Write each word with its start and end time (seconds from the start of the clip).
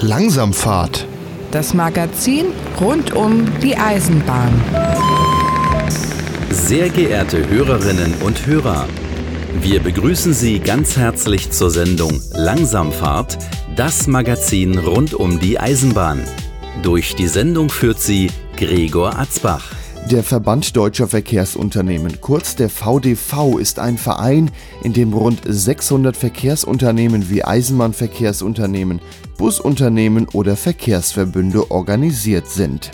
Langsamfahrt. 0.00 1.06
Das 1.50 1.74
Magazin 1.74 2.46
rund 2.80 3.16
um 3.16 3.46
die 3.60 3.76
Eisenbahn. 3.76 4.52
Sehr 6.50 6.88
geehrte 6.88 7.48
Hörerinnen 7.48 8.14
und 8.24 8.46
Hörer, 8.46 8.86
wir 9.60 9.80
begrüßen 9.80 10.34
Sie 10.34 10.60
ganz 10.60 10.96
herzlich 10.96 11.50
zur 11.50 11.70
Sendung 11.70 12.20
Langsamfahrt, 12.32 13.38
das 13.74 14.06
Magazin 14.06 14.78
rund 14.78 15.14
um 15.14 15.40
die 15.40 15.58
Eisenbahn. 15.58 16.22
Durch 16.82 17.16
die 17.16 17.26
Sendung 17.26 17.68
führt 17.68 18.00
sie 18.00 18.30
Gregor 18.56 19.18
Atzbach. 19.18 19.72
Der 20.10 20.22
Verband 20.22 20.76
Deutscher 20.76 21.08
Verkehrsunternehmen, 21.08 22.20
kurz 22.20 22.54
der 22.54 22.70
VDV, 22.70 23.58
ist 23.58 23.78
ein 23.78 23.98
Verein, 23.98 24.50
in 24.82 24.92
dem 24.92 25.12
rund 25.12 25.40
600 25.44 26.16
Verkehrsunternehmen 26.16 27.28
wie 27.28 27.44
Eisenbahnverkehrsunternehmen, 27.44 29.00
Busunternehmen 29.38 30.28
oder 30.28 30.56
Verkehrsverbünde 30.56 31.70
organisiert 31.70 32.48
sind. 32.48 32.90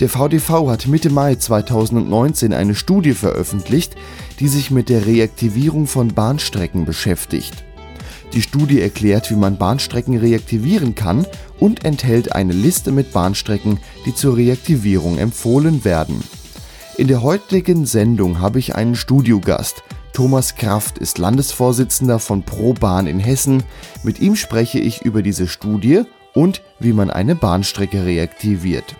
Der 0.00 0.08
VDV 0.08 0.68
hat 0.68 0.88
Mitte 0.88 1.10
Mai 1.10 1.36
2019 1.36 2.52
eine 2.52 2.74
Studie 2.74 3.12
veröffentlicht, 3.12 3.94
die 4.40 4.48
sich 4.48 4.70
mit 4.70 4.88
der 4.88 5.06
Reaktivierung 5.06 5.86
von 5.86 6.08
Bahnstrecken 6.08 6.84
beschäftigt. 6.84 7.64
Die 8.32 8.42
Studie 8.42 8.80
erklärt, 8.80 9.30
wie 9.30 9.36
man 9.36 9.56
Bahnstrecken 9.56 10.18
reaktivieren 10.18 10.94
kann 10.94 11.26
und 11.60 11.84
enthält 11.84 12.32
eine 12.32 12.52
Liste 12.52 12.90
mit 12.90 13.12
Bahnstrecken, 13.12 13.78
die 14.04 14.14
zur 14.14 14.36
Reaktivierung 14.36 15.18
empfohlen 15.18 15.84
werden. 15.84 16.22
In 16.98 17.08
der 17.08 17.22
heutigen 17.22 17.86
Sendung 17.86 18.40
habe 18.40 18.58
ich 18.58 18.74
einen 18.74 18.94
Studiogast. 18.94 19.84
Thomas 20.16 20.54
Kraft 20.54 20.96
ist 20.96 21.18
Landesvorsitzender 21.18 22.18
von 22.18 22.42
ProBahn 22.42 23.06
in 23.06 23.20
Hessen. 23.20 23.62
Mit 24.02 24.18
ihm 24.18 24.34
spreche 24.34 24.78
ich 24.78 25.02
über 25.02 25.20
diese 25.20 25.46
Studie 25.46 26.04
und 26.32 26.62
wie 26.80 26.94
man 26.94 27.10
eine 27.10 27.34
Bahnstrecke 27.34 28.06
reaktiviert. 28.06 28.96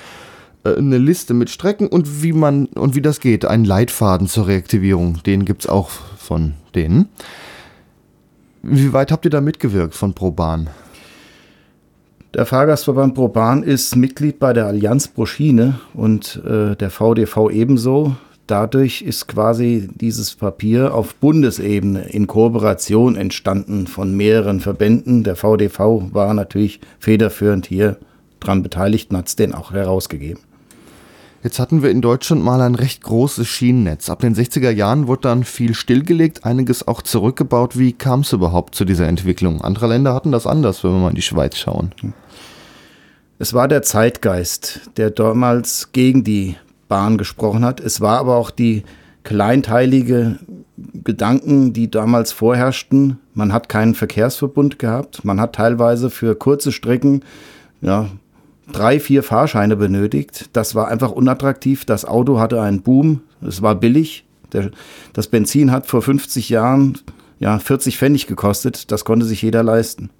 eine 0.65 0.99
Liste 0.99 1.35
mit 1.35 1.51
Strecken 1.51 1.87
und 1.87 2.23
wie 2.23 2.33
man 2.33 2.67
und 2.67 2.95
wie 2.95 3.03
das 3.03 3.21
geht. 3.21 3.45
Ein 3.45 3.65
Leitfaden 3.65 4.27
zur 4.27 4.47
Reaktivierung, 4.47 5.23
den 5.25 5.45
gibt 5.45 5.63
es 5.63 5.69
auch 5.69 5.91
von 6.19 6.55
denen. 6.75 7.09
Wie 8.63 8.93
weit 8.93 9.13
habt 9.13 9.27
ihr 9.27 9.31
da 9.31 9.41
mitgewirkt 9.41 9.95
von 9.95 10.15
ProBahn? 10.15 10.71
Der 12.33 12.47
Fahrgastverband 12.47 13.15
ProBahn 13.15 13.63
ist 13.63 13.95
Mitglied 13.95 14.39
bei 14.39 14.53
der 14.53 14.67
Allianz 14.67 15.07
Broschine 15.07 15.79
und 15.93 16.43
äh, 16.45 16.75
der 16.75 16.91
VDV 16.91 17.51
ebenso. 17.51 18.17
Dadurch 18.47 19.03
ist 19.03 19.29
quasi 19.29 19.89
dieses 19.95 20.35
Papier 20.35 20.95
auf 20.95 21.15
Bundesebene 21.15 22.09
in 22.09 22.27
Kooperation 22.27 23.17
entstanden 23.17 23.87
von 23.87 24.17
mehreren 24.17 24.61
Verbänden. 24.61 25.25
Der 25.25 25.37
VDV 25.37 26.13
war 26.13 26.35
natürlich 26.35 26.81
federführend 26.99 27.67
hier 27.67 27.99
dran 28.41 28.63
beteiligt 28.63 29.11
und 29.11 29.19
hat 29.19 29.29
es 29.29 29.37
den 29.37 29.55
auch 29.55 29.73
herausgegeben. 29.73 30.43
Jetzt 31.44 31.59
hatten 31.59 31.82
wir 31.82 31.91
in 31.91 32.00
Deutschland 32.00 32.43
mal 32.43 32.62
ein 32.62 32.75
recht 32.75 33.03
großes 33.03 33.47
Schienennetz. 33.47 34.09
Ab 34.09 34.21
den 34.21 34.34
60er 34.34 34.71
Jahren 34.71 35.09
wurde 35.09 35.21
dann 35.28 35.44
viel 35.44 35.75
stillgelegt, 35.75 36.47
einiges 36.47 36.88
auch 36.88 37.03
zurückgebaut. 37.03 37.78
Wie 37.78 37.93
kam 37.93 38.21
es 38.21 38.32
überhaupt 38.32 38.75
zu 38.75 38.87
dieser 38.87 39.06
Entwicklung? 39.09 39.60
Andere 39.60 39.87
Länder 39.87 40.15
hatten 40.15 40.33
das 40.33 40.47
anders, 40.47 40.83
wenn 40.83 40.93
wir 40.93 41.00
mal 41.00 41.10
in 41.10 41.16
die 41.16 41.21
Schweiz 41.21 41.59
schauen. 41.59 41.93
Es 43.38 43.53
war 43.53 43.69
der 43.69 43.83
Zeitgeist, 43.83 44.91
der 44.97 45.10
damals 45.10 45.93
gegen 45.93 46.25
die 46.25 46.56
Bahn 46.88 47.19
gesprochen 47.19 47.62
hat. 47.62 47.78
Es 47.78 48.00
war 48.00 48.21
aber 48.21 48.37
auch 48.37 48.50
die 48.50 48.83
kleinteilige 49.22 50.38
Gedanken, 51.04 51.75
die 51.75 51.91
damals 51.91 52.33
vorherrschten. 52.33 53.19
Man 53.34 53.53
hat 53.53 53.69
keinen 53.69 53.94
Verkehrsverbund 53.94 54.78
gehabt. 54.78 55.27
Man 55.27 55.38
hat 55.43 55.56
teilweise 55.56 56.09
für 56.09 56.37
kurze 56.37 56.72
Strecken 56.72 57.22
ja, 57.83 58.09
drei, 58.73 59.01
vier 59.01 59.23
Fahrscheine 59.23 59.77
benötigt. 59.77 60.51
Das 60.53 60.75
war 60.75 60.89
einfach 60.89 61.11
unattraktiv. 61.11 61.85
Das 61.85 62.05
Auto 62.05 62.39
hatte 62.39 62.61
einen 62.61 62.83
Boom. 62.83 63.21
Es 63.47 63.63
war 63.63 63.75
billig. 63.75 64.25
Der, 64.53 64.71
das 65.13 65.29
Benzin 65.29 65.71
hat 65.71 65.87
vor 65.87 66.03
50 66.03 66.49
Jahren 66.49 66.99
ja, 67.39 67.59
40 67.59 67.99
Pfennig 67.99 68.27
gekostet. 68.27 68.91
Das 68.91 69.05
konnte 69.05 69.27
sich 69.27 69.43
jeder 69.43 69.63
leisten. 69.63 70.11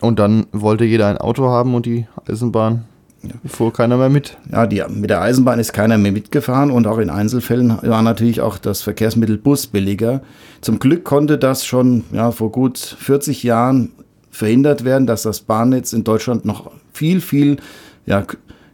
Und 0.00 0.18
dann 0.18 0.46
wollte 0.52 0.84
jeder 0.84 1.08
ein 1.08 1.18
Auto 1.18 1.48
haben 1.48 1.74
und 1.74 1.86
die 1.86 2.06
Eisenbahn 2.26 2.84
ja. 3.22 3.32
fuhr 3.46 3.72
keiner 3.72 3.96
mehr 3.96 4.08
mit. 4.08 4.38
Ja, 4.50 4.66
die, 4.66 4.82
mit 4.88 5.10
der 5.10 5.20
Eisenbahn 5.20 5.58
ist 5.58 5.72
keiner 5.72 5.98
mehr 5.98 6.12
mitgefahren 6.12 6.70
und 6.70 6.86
auch 6.86 6.98
in 6.98 7.10
Einzelfällen 7.10 7.78
war 7.82 8.02
natürlich 8.02 8.40
auch 8.40 8.56
das 8.56 8.80
Verkehrsmittel 8.82 9.36
Bus 9.36 9.66
billiger. 9.66 10.22
Zum 10.62 10.78
Glück 10.78 11.04
konnte 11.04 11.36
das 11.36 11.66
schon 11.66 12.04
ja, 12.12 12.30
vor 12.30 12.50
gut 12.50 12.78
40 12.78 13.42
Jahren 13.42 13.92
verhindert 14.30 14.84
werden, 14.84 15.06
dass 15.06 15.22
das 15.22 15.40
Bahnnetz 15.40 15.92
in 15.92 16.04
Deutschland 16.04 16.44
noch 16.44 16.70
viel, 16.92 17.20
viel 17.20 17.56
ja, 18.06 18.24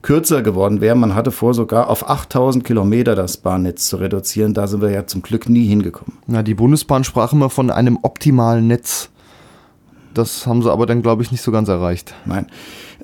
kürzer 0.03 0.43
geworden 0.43 0.81
wäre. 0.81 0.95
Man 0.95 1.15
hatte 1.15 1.33
vor, 1.33 1.55
sogar 1.55 1.89
auf 1.89 2.09
8000 2.09 2.65
Kilometer 2.65 3.15
das 3.15 3.39
Bahnnetz 3.39 3.89
zu 3.89 3.97
reduzieren. 3.97 4.55
Da 4.55 4.67
sind 4.67 4.83
wir 4.83 4.91
ja 4.91 5.07
zum 5.07 5.23
Glück 5.23 5.49
nie 5.49 5.67
hingekommen. 5.67 6.19
Na, 6.27 6.43
die 6.43 6.55
Bundesbahn 6.55 7.05
sprach 7.05 7.33
immer 7.33 7.51
von 7.51 7.71
einem 7.71 7.99
optimalen 8.03 8.67
Netz. 8.69 9.11
Das 10.15 10.47
haben 10.47 10.63
sie 10.63 10.71
aber 10.71 10.87
dann, 10.87 11.03
glaube 11.03 11.23
ich, 11.23 11.33
nicht 11.33 11.43
so 11.43 11.51
ganz 11.51 11.69
erreicht. 11.69 12.15
Nein, 12.25 12.47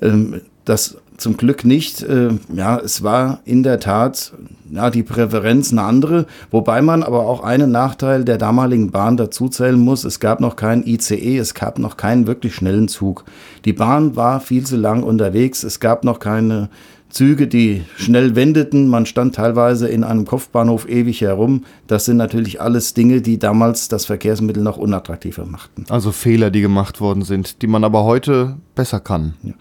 ähm, 0.01 0.41
das 0.65 0.97
zum 1.23 1.37
Glück 1.37 1.65
nicht. 1.65 2.03
Äh, 2.03 2.29
ja, 2.53 2.77
es 2.77 3.01
war 3.01 3.39
in 3.45 3.63
der 3.63 3.79
Tat 3.79 4.33
ja, 4.69 4.89
die 4.89 5.03
Präferenz 5.03 5.71
eine 5.71 5.83
andere, 5.83 6.25
wobei 6.51 6.81
man 6.81 7.01
aber 7.01 7.21
auch 7.21 7.43
einen 7.43 7.71
Nachteil 7.71 8.23
der 8.25 8.37
damaligen 8.37 8.91
Bahn 8.91 9.17
dazuzählen 9.17 9.79
muss. 9.79 10.03
Es 10.03 10.19
gab 10.19 10.39
noch 10.39 10.55
keinen 10.55 10.85
ICE, 10.85 11.37
es 11.37 11.53
gab 11.53 11.79
noch 11.79 11.97
keinen 11.97 12.27
wirklich 12.27 12.53
schnellen 12.53 12.87
Zug. 12.87 13.25
Die 13.65 13.73
Bahn 13.73 14.15
war 14.15 14.39
viel 14.39 14.65
zu 14.65 14.75
lang 14.75 15.03
unterwegs, 15.03 15.63
es 15.63 15.79
gab 15.79 16.03
noch 16.03 16.19
keine 16.19 16.69
Züge, 17.09 17.47
die 17.47 17.83
schnell 17.95 18.35
wendeten. 18.35 18.87
Man 18.87 19.05
stand 19.05 19.35
teilweise 19.35 19.87
in 19.87 20.03
einem 20.03 20.25
Kopfbahnhof 20.25 20.89
ewig 20.89 21.21
herum. 21.21 21.63
Das 21.87 22.05
sind 22.05 22.17
natürlich 22.17 22.59
alles 22.59 22.95
Dinge, 22.95 23.21
die 23.21 23.37
damals 23.37 23.87
das 23.87 24.05
Verkehrsmittel 24.05 24.63
noch 24.63 24.77
unattraktiver 24.77 25.45
machten. 25.45 25.85
Also 25.89 26.11
Fehler, 26.11 26.49
die 26.49 26.61
gemacht 26.61 26.99
worden 26.99 27.21
sind, 27.21 27.61
die 27.61 27.67
man 27.67 27.83
aber 27.83 28.03
heute 28.03 28.57
besser 28.75 28.99
kann. 28.99 29.35
Ja. 29.43 29.53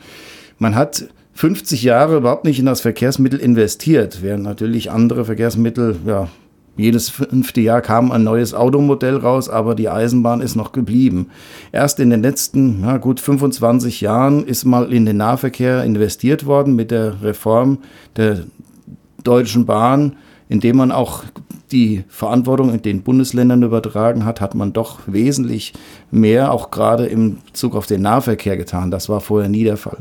Man 0.59 0.75
hat 0.75 1.09
50 1.43 1.83
Jahre 1.83 2.19
überhaupt 2.19 2.45
nicht 2.45 2.61
in 2.61 2.67
das 2.67 2.83
Verkehrsmittel 2.83 3.41
investiert, 3.41 4.23
während 4.23 4.45
natürlich 4.45 4.93
andere 4.93 5.25
Verkehrsmittel 5.25 5.97
ja, 6.07 6.29
jedes 6.77 7.09
fünfte 7.09 7.61
Jahr 7.61 7.81
kam 7.81 8.13
ein 8.13 8.23
neues 8.23 8.55
Automodell 8.55 9.17
raus, 9.17 9.49
aber 9.49 9.75
die 9.75 9.89
Eisenbahn 9.89 10.41
ist 10.41 10.55
noch 10.55 10.71
geblieben. 10.71 11.31
Erst 11.73 11.99
in 11.99 12.11
den 12.11 12.23
letzten 12.23 12.83
na 12.83 12.99
gut 12.99 13.19
25 13.19 14.01
Jahren 14.01 14.47
ist 14.47 14.65
mal 14.65 14.93
in 14.93 15.05
den 15.05 15.17
Nahverkehr 15.17 15.83
investiert 15.83 16.47
worden 16.47 16.77
mit 16.77 16.93
der 16.93 17.21
Reform 17.25 17.79
der 18.15 18.45
Deutschen 19.25 19.67
Bahn, 19.67 20.15
indem 20.49 20.77
man 20.77 20.93
auch 20.93 21.25
die 21.73 22.05
Verantwortung 22.07 22.73
in 22.73 22.83
den 22.83 23.03
Bundesländern 23.03 23.65
übertragen 23.65 24.25
hat, 24.25 24.41
hat 24.41 24.55
man 24.55 24.73
doch 24.73 25.01
wesentlich 25.07 25.73
mehr, 26.13 26.53
auch 26.53 26.71
gerade 26.71 27.07
im 27.07 27.39
Bezug 27.47 27.75
auf 27.75 27.87
den 27.87 28.03
Nahverkehr 28.03 28.57
getan. 28.57 28.93
Das 28.93 29.09
war 29.09 29.21
vorher 29.21 29.49
nie 29.49 29.65
der 29.65 29.77
Fall. 29.77 29.99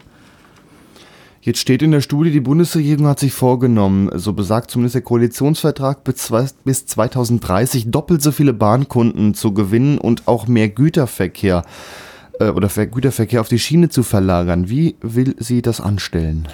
Jetzt 1.44 1.58
steht 1.58 1.82
in 1.82 1.90
der 1.90 2.02
Studie, 2.02 2.30
die 2.30 2.40
Bundesregierung 2.40 3.08
hat 3.08 3.20
sich 3.20 3.34
vorgenommen, 3.34 4.12
so 4.14 4.34
besagt 4.34 4.70
zumindest 4.70 4.94
der 4.94 5.02
Koalitionsvertrag, 5.02 6.04
bis 6.04 6.86
2030 6.86 7.90
doppelt 7.90 8.22
so 8.22 8.32
viele 8.32 8.54
Bahnkunden 8.54 9.34
zu 9.34 9.52
gewinnen 9.52 9.98
und 9.98 10.28
auch 10.28 10.48
mehr 10.48 10.70
Güterverkehr 10.70 11.64
äh, 12.40 12.50
oder 12.50 12.68
Güterverkehr 12.68 13.42
auf 13.42 13.48
die 13.48 13.58
Schiene 13.58 13.90
zu 13.90 14.04
verlagern. 14.04 14.70
Wie 14.70 14.98
will 15.02 15.36
sie 15.40 15.64
das 15.64 15.82
anstellen? 15.82 16.48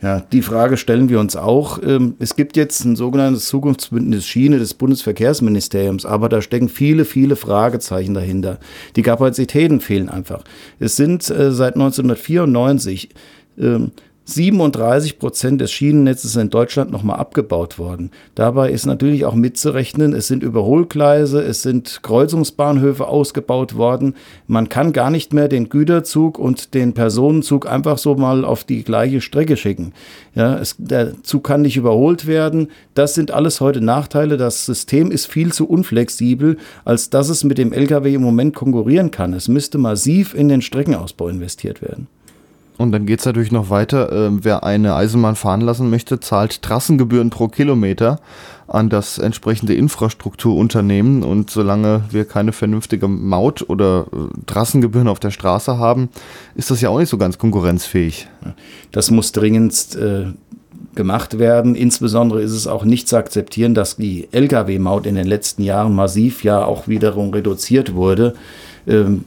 Ja, 0.00 0.20
die 0.20 0.42
Frage 0.42 0.76
stellen 0.76 1.08
wir 1.08 1.18
uns 1.18 1.34
auch. 1.34 1.80
Ähm, 1.82 2.14
es 2.20 2.36
gibt 2.36 2.56
jetzt 2.56 2.84
ein 2.84 2.94
sogenanntes 2.94 3.46
Zukunftsbündnis 3.46 4.24
Schiene 4.24 4.60
des 4.60 4.74
Bundesverkehrsministeriums, 4.74 6.06
aber 6.06 6.28
da 6.28 6.42
stecken 6.42 6.68
viele, 6.68 7.04
viele 7.04 7.34
Fragezeichen 7.34 8.14
dahinter. 8.14 8.60
Die 8.94 9.02
Kapazitäten 9.02 9.80
fehlen 9.80 10.08
einfach. 10.08 10.44
Es 10.78 10.94
sind 10.94 11.28
äh, 11.28 11.50
seit 11.50 11.74
1994 11.74 13.10
37 14.24 15.18
Prozent 15.18 15.60
des 15.60 15.72
Schienennetzes 15.72 16.36
in 16.36 16.48
Deutschland 16.48 16.92
nochmal 16.92 17.18
abgebaut 17.18 17.78
worden. 17.78 18.10
Dabei 18.34 18.70
ist 18.70 18.86
natürlich 18.86 19.24
auch 19.24 19.34
mitzurechnen, 19.34 20.14
es 20.14 20.28
sind 20.28 20.42
Überholgleise, 20.42 21.42
es 21.42 21.62
sind 21.62 22.00
Kreuzungsbahnhöfe 22.02 23.06
ausgebaut 23.06 23.76
worden. 23.76 24.14
Man 24.46 24.68
kann 24.68 24.92
gar 24.92 25.10
nicht 25.10 25.32
mehr 25.32 25.48
den 25.48 25.68
Güterzug 25.68 26.38
und 26.38 26.74
den 26.74 26.94
Personenzug 26.94 27.66
einfach 27.66 27.98
so 27.98 28.14
mal 28.14 28.44
auf 28.44 28.62
die 28.62 28.84
gleiche 28.84 29.20
Strecke 29.20 29.56
schicken. 29.56 29.92
Ja, 30.34 30.56
es, 30.56 30.76
der 30.78 31.22
Zug 31.22 31.44
kann 31.44 31.62
nicht 31.62 31.76
überholt 31.76 32.26
werden. 32.26 32.68
Das 32.94 33.14
sind 33.14 33.32
alles 33.32 33.60
heute 33.60 33.80
Nachteile. 33.80 34.36
Das 34.36 34.64
System 34.66 35.10
ist 35.10 35.26
viel 35.26 35.52
zu 35.52 35.68
unflexibel, 35.68 36.58
als 36.84 37.10
dass 37.10 37.28
es 37.28 37.42
mit 37.42 37.58
dem 37.58 37.72
Lkw 37.72 38.14
im 38.14 38.22
Moment 38.22 38.54
konkurrieren 38.54 39.10
kann. 39.10 39.34
Es 39.34 39.48
müsste 39.48 39.78
massiv 39.78 40.34
in 40.34 40.48
den 40.48 40.62
Streckenausbau 40.62 41.28
investiert 41.28 41.82
werden. 41.82 42.06
Und 42.82 42.92
dann 42.92 43.06
geht 43.06 43.20
es 43.20 43.26
natürlich 43.26 43.52
noch 43.52 43.70
weiter. 43.70 44.12
Äh, 44.12 44.30
wer 44.42 44.64
eine 44.64 44.94
Eisenbahn 44.94 45.36
fahren 45.36 45.60
lassen 45.60 45.88
möchte, 45.88 46.20
zahlt 46.20 46.62
Trassengebühren 46.62 47.30
pro 47.30 47.48
Kilometer 47.48 48.18
an 48.66 48.88
das 48.88 49.18
entsprechende 49.18 49.74
Infrastrukturunternehmen. 49.74 51.22
Und 51.22 51.50
solange 51.50 52.04
wir 52.10 52.24
keine 52.24 52.52
vernünftige 52.52 53.08
Maut- 53.08 53.68
oder 53.68 54.06
äh, 54.12 54.44
Trassengebühren 54.46 55.08
auf 55.08 55.20
der 55.20 55.30
Straße 55.30 55.78
haben, 55.78 56.08
ist 56.54 56.70
das 56.70 56.80
ja 56.80 56.88
auch 56.88 56.98
nicht 56.98 57.08
so 57.08 57.18
ganz 57.18 57.38
konkurrenzfähig. 57.38 58.28
Das 58.90 59.10
muss 59.10 59.32
dringend 59.32 59.94
äh, 59.94 60.32
gemacht 60.94 61.38
werden. 61.38 61.74
Insbesondere 61.74 62.42
ist 62.42 62.52
es 62.52 62.66
auch 62.66 62.84
nicht 62.84 63.08
zu 63.08 63.16
akzeptieren, 63.16 63.74
dass 63.74 63.96
die 63.96 64.28
Lkw-Maut 64.32 65.06
in 65.06 65.14
den 65.14 65.26
letzten 65.26 65.62
Jahren 65.62 65.94
massiv 65.94 66.44
ja 66.44 66.64
auch 66.64 66.88
wiederum 66.88 67.30
reduziert 67.30 67.94
wurde. 67.94 68.34
Ähm, 68.86 69.24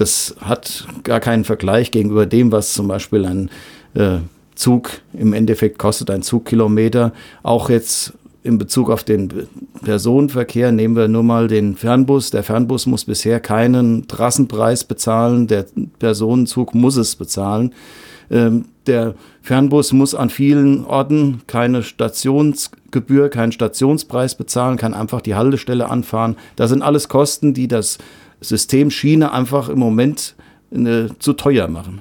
das 0.00 0.34
hat 0.40 0.86
gar 1.04 1.20
keinen 1.20 1.44
Vergleich 1.44 1.90
gegenüber 1.90 2.24
dem, 2.24 2.52
was 2.52 2.72
zum 2.72 2.88
Beispiel 2.88 3.26
ein 3.26 3.50
äh, 3.94 4.18
Zug 4.54 4.90
im 5.12 5.34
Endeffekt 5.34 5.78
kostet, 5.78 6.10
ein 6.10 6.22
Zugkilometer. 6.22 7.12
Auch 7.42 7.68
jetzt 7.68 8.14
in 8.42 8.56
Bezug 8.56 8.88
auf 8.88 9.04
den 9.04 9.46
Personenverkehr 9.84 10.72
nehmen 10.72 10.96
wir 10.96 11.08
nur 11.08 11.22
mal 11.22 11.48
den 11.48 11.76
Fernbus. 11.76 12.30
Der 12.30 12.42
Fernbus 12.42 12.86
muss 12.86 13.04
bisher 13.04 13.40
keinen 13.40 14.08
Trassenpreis 14.08 14.84
bezahlen, 14.84 15.46
der 15.46 15.66
Personenzug 15.98 16.74
muss 16.74 16.96
es 16.96 17.16
bezahlen. 17.16 17.74
Ähm, 18.30 18.66
der 18.86 19.14
Fernbus 19.42 19.92
muss 19.92 20.14
an 20.14 20.30
vielen 20.30 20.86
Orten 20.86 21.42
keine 21.46 21.82
Stationsgebühr, 21.82 23.28
keinen 23.28 23.52
Stationspreis 23.52 24.34
bezahlen, 24.34 24.78
kann 24.78 24.94
einfach 24.94 25.20
die 25.20 25.34
Haltestelle 25.34 25.90
anfahren. 25.90 26.36
Das 26.56 26.70
sind 26.70 26.82
alles 26.82 27.08
Kosten, 27.08 27.52
die 27.52 27.68
das 27.68 27.98
System 28.40 28.90
Schiene 28.90 29.32
einfach 29.32 29.68
im 29.68 29.78
Moment 29.78 30.34
äh, 30.72 31.08
zu 31.18 31.32
teuer 31.32 31.68
machen. 31.68 32.00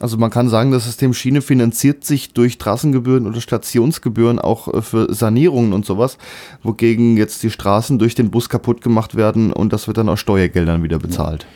Also 0.00 0.16
man 0.16 0.30
kann 0.30 0.48
sagen, 0.48 0.70
das 0.70 0.84
System 0.84 1.12
Schiene 1.12 1.42
finanziert 1.42 2.04
sich 2.04 2.32
durch 2.32 2.58
Trassengebühren 2.58 3.26
oder 3.26 3.40
Stationsgebühren 3.40 4.38
auch 4.38 4.72
äh, 4.72 4.82
für 4.82 5.12
Sanierungen 5.12 5.72
und 5.72 5.84
sowas, 5.84 6.18
wogegen 6.62 7.16
jetzt 7.16 7.42
die 7.42 7.50
Straßen 7.50 7.98
durch 7.98 8.14
den 8.14 8.30
Bus 8.30 8.48
kaputt 8.48 8.80
gemacht 8.80 9.16
werden 9.16 9.52
und 9.52 9.72
das 9.72 9.88
wird 9.88 9.98
dann 9.98 10.08
aus 10.08 10.20
Steuergeldern 10.20 10.82
wieder 10.82 10.98
bezahlt. 10.98 11.46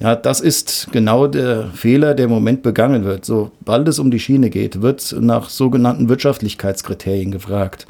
Ja, 0.00 0.16
das 0.16 0.40
ist 0.40 0.88
genau 0.90 1.28
der 1.28 1.68
Fehler, 1.72 2.14
der 2.14 2.24
im 2.24 2.32
Moment 2.32 2.62
begangen 2.62 3.04
wird. 3.04 3.24
Sobald 3.24 3.86
es 3.86 4.00
um 4.00 4.10
die 4.10 4.18
Schiene 4.18 4.50
geht, 4.50 4.82
wird 4.82 5.14
nach 5.20 5.48
sogenannten 5.48 6.08
Wirtschaftlichkeitskriterien 6.08 7.30
gefragt. 7.30 7.86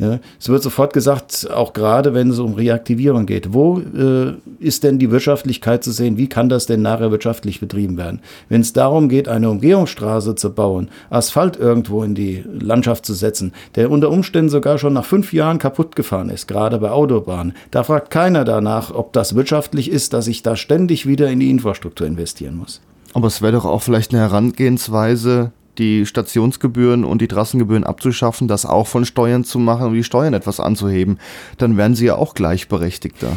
Ja, 0.00 0.18
es 0.40 0.48
wird 0.48 0.62
sofort 0.62 0.94
gesagt, 0.94 1.50
auch 1.50 1.74
gerade 1.74 2.14
wenn 2.14 2.30
es 2.30 2.38
um 2.38 2.54
Reaktivierung 2.54 3.26
geht, 3.26 3.52
wo 3.52 3.80
äh, 3.80 4.32
ist 4.58 4.82
denn 4.82 4.98
die 4.98 5.10
Wirtschaftlichkeit 5.10 5.84
zu 5.84 5.92
sehen? 5.92 6.16
Wie 6.16 6.26
kann 6.26 6.48
das 6.48 6.64
denn 6.64 6.80
nachher 6.80 7.10
wirtschaftlich 7.10 7.60
betrieben 7.60 7.98
werden? 7.98 8.20
Wenn 8.48 8.62
es 8.62 8.72
darum 8.72 9.10
geht, 9.10 9.28
eine 9.28 9.50
Umgehungsstraße 9.50 10.36
zu 10.36 10.54
bauen, 10.54 10.88
Asphalt 11.10 11.58
irgendwo 11.58 12.02
in 12.02 12.14
die 12.14 12.42
Landschaft 12.50 13.04
zu 13.04 13.12
setzen, 13.12 13.52
der 13.74 13.90
unter 13.90 14.08
Umständen 14.08 14.48
sogar 14.48 14.78
schon 14.78 14.94
nach 14.94 15.04
fünf 15.04 15.34
Jahren 15.34 15.58
kaputt 15.58 15.94
gefahren 15.94 16.30
ist, 16.30 16.48
gerade 16.48 16.78
bei 16.78 16.90
Autobahnen, 16.90 17.52
da 17.70 17.84
fragt 17.84 18.10
keiner 18.10 18.46
danach, 18.46 18.94
ob 18.94 19.12
das 19.12 19.34
wirtschaftlich 19.34 19.90
ist, 19.90 20.14
dass 20.14 20.28
ich 20.28 20.42
da 20.42 20.56
ständig 20.56 21.04
wieder 21.04 21.28
in 21.28 21.40
die 21.40 21.50
Infrastruktur 21.50 22.06
investieren 22.06 22.56
muss. 22.56 22.80
Aber 23.12 23.26
es 23.26 23.42
wäre 23.42 23.52
doch 23.52 23.66
auch 23.66 23.82
vielleicht 23.82 24.14
eine 24.14 24.22
Herangehensweise, 24.22 25.52
die 25.78 26.06
Stationsgebühren 26.06 27.04
und 27.04 27.22
die 27.22 27.28
Trassengebühren 27.28 27.84
abzuschaffen, 27.84 28.48
das 28.48 28.66
auch 28.66 28.86
von 28.86 29.04
Steuern 29.04 29.44
zu 29.44 29.58
machen 29.58 29.88
und 29.88 29.94
die 29.94 30.04
Steuern 30.04 30.34
etwas 30.34 30.60
anzuheben, 30.60 31.18
dann 31.58 31.76
wären 31.76 31.94
sie 31.94 32.06
ja 32.06 32.16
auch 32.16 32.34
gleichberechtigter. 32.34 33.36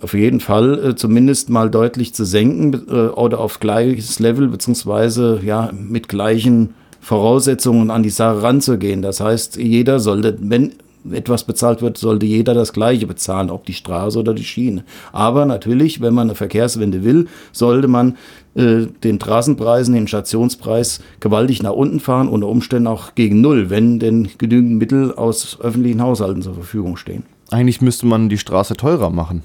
Auf 0.00 0.12
jeden 0.12 0.40
Fall 0.40 0.84
äh, 0.84 0.96
zumindest 0.96 1.50
mal 1.50 1.70
deutlich 1.70 2.14
zu 2.14 2.24
senken 2.24 2.86
äh, 2.88 3.08
oder 3.08 3.40
auf 3.40 3.60
gleiches 3.60 4.18
Level 4.18 4.48
beziehungsweise 4.48 5.40
ja 5.42 5.70
mit 5.72 6.08
gleichen 6.08 6.74
Voraussetzungen 7.00 7.90
an 7.90 8.02
die 8.02 8.10
Sache 8.10 8.42
ranzugehen. 8.42 9.02
Das 9.02 9.20
heißt, 9.20 9.56
jeder 9.56 10.00
sollte, 10.00 10.36
wenn 10.40 10.72
etwas 11.10 11.44
bezahlt 11.44 11.82
wird, 11.82 11.98
sollte 11.98 12.26
jeder 12.26 12.54
das 12.54 12.72
Gleiche 12.72 13.06
bezahlen, 13.06 13.50
ob 13.50 13.66
die 13.66 13.74
Straße 13.74 14.18
oder 14.18 14.34
die 14.34 14.44
Schiene. 14.44 14.84
Aber 15.12 15.44
natürlich, 15.44 16.00
wenn 16.00 16.14
man 16.14 16.28
eine 16.28 16.34
Verkehrswende 16.34 17.04
will, 17.04 17.26
sollte 17.52 17.88
man 17.88 18.16
äh, 18.54 18.86
den 19.02 19.20
Straßenpreisen, 19.20 19.94
den 19.94 20.08
Stationspreis 20.08 21.00
gewaltig 21.20 21.62
nach 21.62 21.72
unten 21.72 22.00
fahren, 22.00 22.28
unter 22.28 22.48
Umständen 22.48 22.86
auch 22.86 23.14
gegen 23.14 23.40
Null, 23.40 23.70
wenn 23.70 23.98
denn 23.98 24.28
genügend 24.38 24.78
Mittel 24.78 25.14
aus 25.14 25.58
öffentlichen 25.60 26.02
Haushalten 26.02 26.42
zur 26.42 26.54
Verfügung 26.54 26.96
stehen. 26.96 27.24
Eigentlich 27.50 27.80
müsste 27.80 28.06
man 28.06 28.28
die 28.28 28.38
Straße 28.38 28.74
teurer 28.74 29.10
machen. 29.10 29.42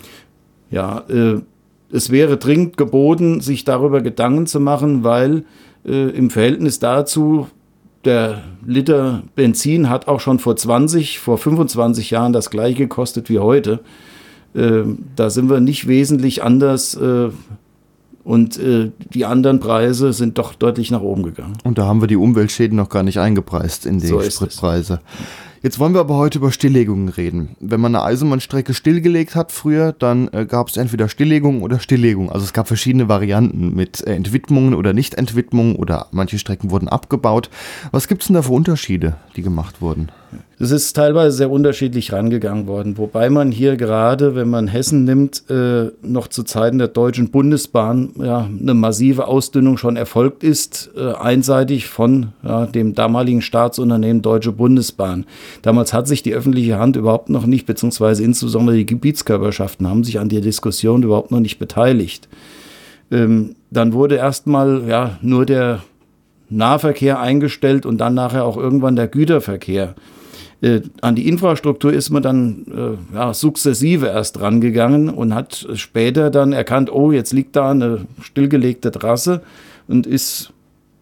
Ja, 0.72 1.04
äh, 1.10 1.42
es 1.92 2.12
wäre 2.12 2.38
dringend 2.38 2.78
geboten, 2.78 3.42
sich 3.42 3.63
darüber 3.63 4.01
Gedanken 4.01 4.46
zu 4.46 4.60
machen, 4.60 5.04
weil 5.04 5.44
äh, 5.86 6.10
im 6.10 6.30
Verhältnis 6.30 6.80
dazu 6.80 7.48
der 8.06 8.44
Liter 8.65 9.24
Benzin 9.36 9.89
hat 9.89 10.08
auch 10.08 10.20
schon 10.20 10.39
vor 10.39 10.56
20, 10.56 11.20
vor 11.20 11.38
25 11.38 12.12
Jahren 12.12 12.34
das 12.34 12.50
gleiche 12.50 12.77
gekostet 12.77 13.29
wie 13.29 13.39
heute. 13.39 13.79
Äh, 14.53 14.84
da 15.15 15.29
sind 15.29 15.50
wir 15.50 15.60
nicht 15.60 15.88
wesentlich 15.88 16.44
anders 16.44 16.96
äh, 16.96 17.29
und 18.24 18.58
äh, 18.58 18.92
die 19.14 19.26
anderen 19.26 19.60
Preise 19.60 20.14
sind 20.14 20.38
doch 20.38 20.54
deutlich 20.54 20.92
nach 20.92 21.02
oben 21.02 21.24
gegangen. 21.24 21.58
Und 21.64 21.78
da 21.78 21.86
haben 21.86 22.02
wir 22.02 22.08
die 22.08 22.16
Umweltschäden 22.16 22.76
noch 22.76 22.90
gar 22.90 23.04
nicht 23.04 23.20
eingepreist 23.20 23.86
in 23.86 24.00
die 24.00 24.08
so 24.08 24.22
Spritpreise. 24.22 25.00
Jetzt 25.62 25.78
wollen 25.78 25.94
wir 25.94 26.00
aber 26.00 26.16
heute 26.16 26.38
über 26.38 26.54
Stilllegungen 26.54 27.10
reden. 27.10 27.58
Wenn 27.60 27.82
man 27.82 27.94
eine 27.94 28.06
Eisenbahnstrecke 28.06 28.74
stillgelegt 28.74 29.36
hat 29.36 29.52
früher, 29.52 29.92
dann 29.92 30.30
äh, 30.30 30.46
gab 30.46 30.70
es 30.70 30.78
entweder 30.78 31.10
Stilllegung 31.10 31.64
oder 31.64 31.80
Stilllegung. 31.80 32.32
Also 32.32 32.46
es 32.46 32.54
gab 32.54 32.68
verschiedene 32.68 33.10
Varianten 33.10 33.76
mit 33.76 34.06
äh, 34.08 34.14
Entwidmungen 34.14 34.74
oder 34.74 34.94
Nichtentwidmungen 34.94 35.76
oder 35.76 36.08
manche 36.12 36.40
Strecken 36.40 36.72
wurden 36.72 36.88
abgebaut. 36.88 37.50
Was 37.92 38.08
gibt 38.08 38.22
es 38.22 38.28
denn 38.28 38.36
da 38.36 38.42
für 38.42 38.54
Unterschiede, 38.54 39.18
die 39.36 39.42
gemacht 39.42 39.82
wurden? 39.82 40.10
Es 40.62 40.72
ist 40.72 40.94
teilweise 40.94 41.38
sehr 41.38 41.50
unterschiedlich 41.50 42.12
rangegangen 42.12 42.68
worden, 42.68 42.98
wobei 42.98 43.30
man 43.30 43.50
hier 43.52 43.78
gerade, 43.78 44.36
wenn 44.36 44.50
man 44.50 44.68
Hessen 44.68 45.06
nimmt, 45.06 45.50
äh, 45.50 45.92
noch 46.02 46.28
zu 46.28 46.44
Zeiten 46.44 46.78
der 46.80 46.90
Deutschen 46.90 47.32
Bundesbahn 47.32 48.10
ja, 48.18 48.50
eine 48.60 48.74
massive 48.74 49.28
Ausdünnung 49.28 49.78
schon 49.78 49.96
erfolgt 49.96 50.44
ist, 50.44 50.92
äh, 50.98 51.14
einseitig 51.14 51.88
von 51.88 52.34
ja, 52.44 52.66
dem 52.66 52.94
damaligen 52.94 53.42
Staatsunternehmen 53.42 54.22
Deutsche 54.22 54.52
Bundesbahn. 54.52 55.26
Damals 55.62 55.94
hat 55.94 56.10
sich 56.10 56.24
die 56.24 56.34
öffentliche 56.34 56.78
Hand 56.78 56.98
überhaupt 56.98 57.30
noch 57.30 57.46
nicht, 57.46 57.66
beziehungsweise 57.66 58.24
insbesondere 58.24 58.76
die 58.76 58.86
Gebietskörperschaften 58.86 59.88
haben 59.88 60.04
sich 60.04 60.20
an 60.20 60.28
der 60.28 60.42
Diskussion 60.42 61.04
überhaupt 61.04 61.32
noch 61.32 61.40
nicht 61.40 61.58
beteiligt. 61.58 62.28
Ähm, 63.12 63.56
dann 63.72 63.94
wurde 63.94 64.16
erstmal 64.16 64.84
ja, 64.88 65.18
nur 65.22 65.46
der 65.46 65.80
Nahverkehr 66.50 67.20
eingestellt 67.20 67.86
und 67.86 68.00
dann 68.00 68.14
nachher 68.14 68.44
auch 68.44 68.58
irgendwann 68.58 68.96
der 68.96 69.08
Güterverkehr. 69.08 69.96
Äh, 70.62 70.82
an 71.01 71.16
die 71.16 71.28
Infrastruktur 71.28 71.94
ist 71.94 72.10
man 72.10 72.22
dann 72.22 72.66
äh, 73.12 73.16
ja, 73.16 73.34
sukzessive 73.34 74.08
erst 74.08 74.42
rangegangen 74.42 75.10
und 75.10 75.34
hat 75.34 75.68
später 75.75 76.30
dann 76.30 76.51
erkannt, 76.51 76.92
oh, 76.92 77.12
jetzt 77.12 77.32
liegt 77.32 77.56
da 77.56 77.72
eine 77.72 78.06
stillgelegte 78.22 78.92
Trasse 78.92 79.42
und 79.88 80.06
ist 80.06 80.54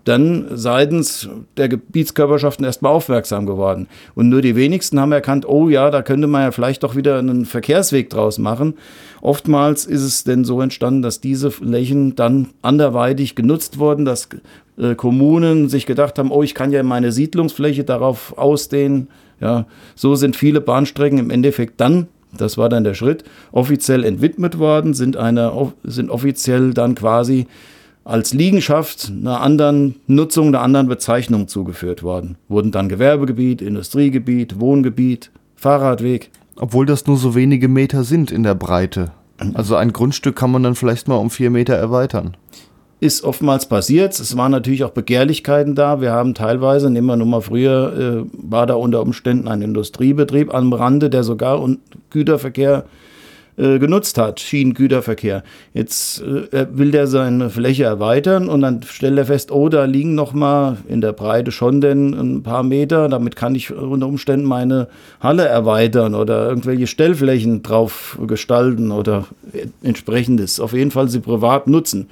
dann 0.07 0.45
seitens 0.51 1.27
der 1.57 1.67
Gebietskörperschaften 1.67 2.63
erstmal 2.63 2.93
aufmerksam 2.93 3.45
geworden. 3.45 3.87
Und 4.15 4.29
nur 4.29 4.41
die 4.41 4.55
wenigsten 4.55 4.99
haben 5.01 5.11
erkannt, 5.11 5.45
oh 5.45 5.67
ja, 5.67 5.91
da 5.91 6.01
könnte 6.01 6.27
man 6.27 6.43
ja 6.43 6.51
vielleicht 6.51 6.83
doch 6.83 6.95
wieder 6.95 7.19
einen 7.19 7.45
Verkehrsweg 7.45 8.09
draus 8.09 8.37
machen. 8.37 8.75
Oftmals 9.21 9.85
ist 9.85 10.03
es 10.03 10.23
denn 10.23 10.45
so 10.45 10.61
entstanden, 10.61 11.01
dass 11.01 11.19
diese 11.19 11.51
Flächen 11.51 12.15
dann 12.15 12.49
anderweitig 12.61 13.35
genutzt 13.35 13.79
wurden, 13.79 14.05
dass 14.05 14.29
äh, 14.77 14.95
Kommunen 14.95 15.67
sich 15.67 15.85
gedacht 15.85 16.17
haben, 16.19 16.31
oh, 16.31 16.43
ich 16.43 16.55
kann 16.55 16.71
ja 16.71 16.83
meine 16.83 17.11
Siedlungsfläche 17.11 17.83
darauf 17.83 18.37
ausdehnen, 18.37 19.09
ja, 19.39 19.65
so 19.95 20.15
sind 20.15 20.35
viele 20.35 20.61
Bahnstrecken 20.61 21.19
im 21.19 21.29
Endeffekt 21.29 21.79
dann, 21.79 22.07
das 22.35 22.57
war 22.57 22.69
dann 22.69 22.83
der 22.83 22.93
Schritt, 22.93 23.23
offiziell 23.51 24.03
entwidmet 24.03 24.59
worden, 24.59 24.93
sind, 24.93 25.17
eine, 25.17 25.51
sind 25.83 26.09
offiziell 26.09 26.73
dann 26.73 26.95
quasi 26.95 27.47
als 28.03 28.33
Liegenschaft 28.33 29.11
einer 29.11 29.41
anderen 29.41 29.95
Nutzung, 30.07 30.47
einer 30.47 30.61
anderen 30.61 30.87
Bezeichnung 30.87 31.47
zugeführt 31.47 32.03
worden. 32.03 32.37
Wurden 32.47 32.71
dann 32.71 32.87
Gewerbegebiet, 32.87 33.61
Industriegebiet, 33.61 34.59
Wohngebiet, 34.61 35.31
Fahrradweg. 35.55 36.31
Obwohl 36.55 36.85
das 36.85 37.05
nur 37.05 37.17
so 37.17 37.35
wenige 37.35 37.67
Meter 37.67 38.03
sind 38.03 38.31
in 38.31 38.43
der 38.43 38.55
Breite. 38.55 39.11
Also 39.53 39.75
ein 39.75 39.93
Grundstück 39.93 40.35
kann 40.35 40.51
man 40.51 40.63
dann 40.63 40.75
vielleicht 40.75 41.07
mal 41.07 41.15
um 41.17 41.29
vier 41.29 41.49
Meter 41.49 41.75
erweitern 41.75 42.37
ist 42.99 43.23
oftmals 43.23 43.67
passiert. 43.67 44.19
Es 44.19 44.35
waren 44.37 44.51
natürlich 44.51 44.83
auch 44.83 44.91
Begehrlichkeiten 44.91 45.75
da. 45.75 46.01
Wir 46.01 46.11
haben 46.11 46.33
teilweise, 46.33 46.89
nehmen 46.89 47.07
wir 47.07 47.15
nur 47.15 47.27
mal 47.27 47.41
früher, 47.41 48.25
äh, 48.25 48.29
war 48.33 48.65
da 48.65 48.73
unter 48.73 49.01
Umständen 49.01 49.47
ein 49.47 49.61
Industriebetrieb 49.61 50.53
am 50.53 50.73
Rande, 50.73 51.09
der 51.09 51.23
sogar 51.23 51.63
Güterverkehr 52.09 52.85
äh, 53.57 53.79
genutzt 53.79 54.17
hat, 54.17 54.39
Schienengüterverkehr. 54.39 55.43
Jetzt 55.73 56.21
äh, 56.21 56.67
will 56.71 56.91
der 56.91 57.07
seine 57.07 57.49
Fläche 57.49 57.83
erweitern 57.85 58.49
und 58.49 58.61
dann 58.61 58.81
stellt 58.83 59.17
er 59.17 59.25
fest, 59.25 59.51
oh, 59.51 59.67
da 59.67 59.85
liegen 59.85 60.15
noch 60.15 60.33
mal 60.33 60.77
in 60.87 61.01
der 61.01 61.11
Breite 61.11 61.51
schon 61.51 61.81
denn 61.81 62.13
ein 62.13 62.43
paar 62.43 62.61
Meter. 62.61 63.09
Damit 63.09 63.35
kann 63.35 63.53
ich 63.55 63.73
unter 63.73 64.07
Umständen 64.07 64.45
meine 64.45 64.87
Halle 65.19 65.47
erweitern 65.47 66.13
oder 66.13 66.47
irgendwelche 66.49 66.87
Stellflächen 66.87 67.63
drauf 67.63 68.19
gestalten 68.27 68.91
oder 68.91 69.25
entsprechendes. 69.81 70.59
Auf 70.59 70.73
jeden 70.73 70.91
Fall 70.91 71.09
sie 71.09 71.19
privat 71.19 71.67
nutzen 71.67 72.09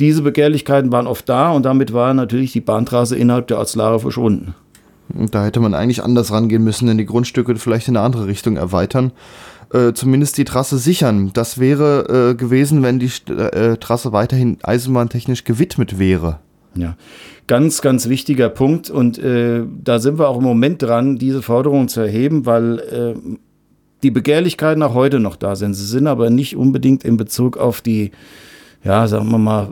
diese 0.00 0.22
Begehrlichkeiten 0.22 0.90
waren 0.90 1.06
oft 1.06 1.28
da 1.28 1.52
und 1.52 1.64
damit 1.64 1.92
war 1.92 2.14
natürlich 2.14 2.52
die 2.52 2.60
Bahntrasse 2.60 3.16
innerhalb 3.16 3.46
der 3.48 3.58
Ortslage 3.58 4.00
verschwunden. 4.00 4.54
Und 5.14 5.34
da 5.34 5.44
hätte 5.44 5.60
man 5.60 5.74
eigentlich 5.74 6.02
anders 6.02 6.32
rangehen 6.32 6.64
müssen, 6.64 6.86
denn 6.86 6.98
die 6.98 7.06
Grundstücke 7.06 7.54
vielleicht 7.56 7.88
in 7.88 7.96
eine 7.96 8.04
andere 8.04 8.26
Richtung 8.26 8.56
erweitern. 8.56 9.12
Äh, 9.72 9.92
zumindest 9.92 10.38
die 10.38 10.44
Trasse 10.44 10.78
sichern. 10.78 11.30
Das 11.32 11.58
wäre 11.58 12.30
äh, 12.30 12.34
gewesen, 12.34 12.82
wenn 12.82 12.98
die 12.98 13.10
äh, 13.30 13.76
Trasse 13.76 14.12
weiterhin 14.12 14.58
eisenbahntechnisch 14.62 15.44
gewidmet 15.44 15.98
wäre. 15.98 16.40
Ja, 16.74 16.96
ganz, 17.46 17.80
ganz 17.80 18.08
wichtiger 18.08 18.48
Punkt. 18.48 18.90
Und 18.90 19.18
äh, 19.18 19.62
da 19.82 19.98
sind 19.98 20.18
wir 20.18 20.28
auch 20.28 20.38
im 20.38 20.44
Moment 20.44 20.82
dran, 20.82 21.18
diese 21.18 21.42
Forderung 21.42 21.88
zu 21.88 22.00
erheben, 22.00 22.46
weil 22.46 22.78
äh, 22.78 23.38
die 24.02 24.10
Begehrlichkeiten 24.10 24.82
auch 24.82 24.94
heute 24.94 25.20
noch 25.20 25.36
da 25.36 25.56
sind. 25.56 25.74
Sie 25.74 25.86
sind 25.86 26.06
aber 26.06 26.30
nicht 26.30 26.56
unbedingt 26.56 27.04
in 27.04 27.16
Bezug 27.16 27.56
auf 27.56 27.80
die 27.80 28.12
ja, 28.82 29.06
sagen 29.06 29.30
wir 29.30 29.38
mal, 29.38 29.68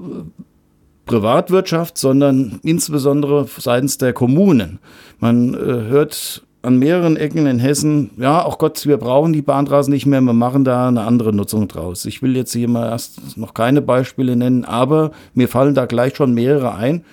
Privatwirtschaft, 1.06 1.98
sondern 1.98 2.60
insbesondere 2.62 3.46
seitens 3.58 3.98
der 3.98 4.12
Kommunen. 4.12 4.78
Man 5.18 5.54
äh, 5.54 5.58
hört 5.58 6.42
an 6.60 6.78
mehreren 6.78 7.16
Ecken 7.16 7.46
in 7.46 7.58
Hessen, 7.60 8.10
ja, 8.18 8.44
auch 8.44 8.58
Gott, 8.58 8.84
wir 8.84 8.96
brauchen 8.96 9.32
die 9.32 9.42
Bahntraßen 9.42 9.92
nicht 9.92 10.06
mehr, 10.06 10.20
wir 10.20 10.32
machen 10.32 10.64
da 10.64 10.88
eine 10.88 11.02
andere 11.02 11.32
Nutzung 11.32 11.68
draus. 11.68 12.04
Ich 12.04 12.20
will 12.20 12.36
jetzt 12.36 12.52
hier 12.52 12.68
mal 12.68 12.88
erst 12.88 13.36
noch 13.36 13.54
keine 13.54 13.80
Beispiele 13.80 14.36
nennen, 14.36 14.64
aber 14.64 15.12
mir 15.34 15.48
fallen 15.48 15.74
da 15.74 15.86
gleich 15.86 16.16
schon 16.16 16.34
mehrere 16.34 16.74
ein. 16.74 17.04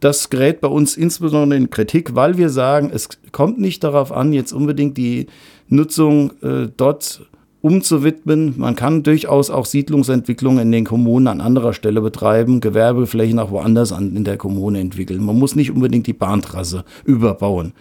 Das 0.00 0.30
gerät 0.30 0.60
bei 0.60 0.68
uns 0.68 0.96
insbesondere 0.96 1.58
in 1.58 1.70
Kritik, 1.70 2.14
weil 2.14 2.36
wir 2.36 2.48
sagen, 2.48 2.90
es 2.92 3.08
kommt 3.30 3.60
nicht 3.60 3.84
darauf 3.84 4.10
an, 4.10 4.32
jetzt 4.32 4.52
unbedingt 4.52 4.96
die 4.96 5.26
Nutzung 5.68 6.32
äh, 6.42 6.68
dort 6.76 7.22
umzuwidmen. 7.64 8.54
Man 8.58 8.76
kann 8.76 9.02
durchaus 9.02 9.48
auch 9.48 9.64
Siedlungsentwicklung 9.64 10.58
in 10.58 10.70
den 10.70 10.84
Kommunen 10.84 11.28
an 11.28 11.40
anderer 11.40 11.72
Stelle 11.72 12.02
betreiben, 12.02 12.60
Gewerbeflächen 12.60 13.38
auch 13.38 13.50
woanders 13.50 13.90
an, 13.90 14.14
in 14.14 14.24
der 14.24 14.36
Kommune 14.36 14.80
entwickeln. 14.80 15.24
Man 15.24 15.38
muss 15.38 15.56
nicht 15.56 15.70
unbedingt 15.70 16.06
die 16.06 16.12
Bahntrasse 16.12 16.84
überbauen. 17.06 17.72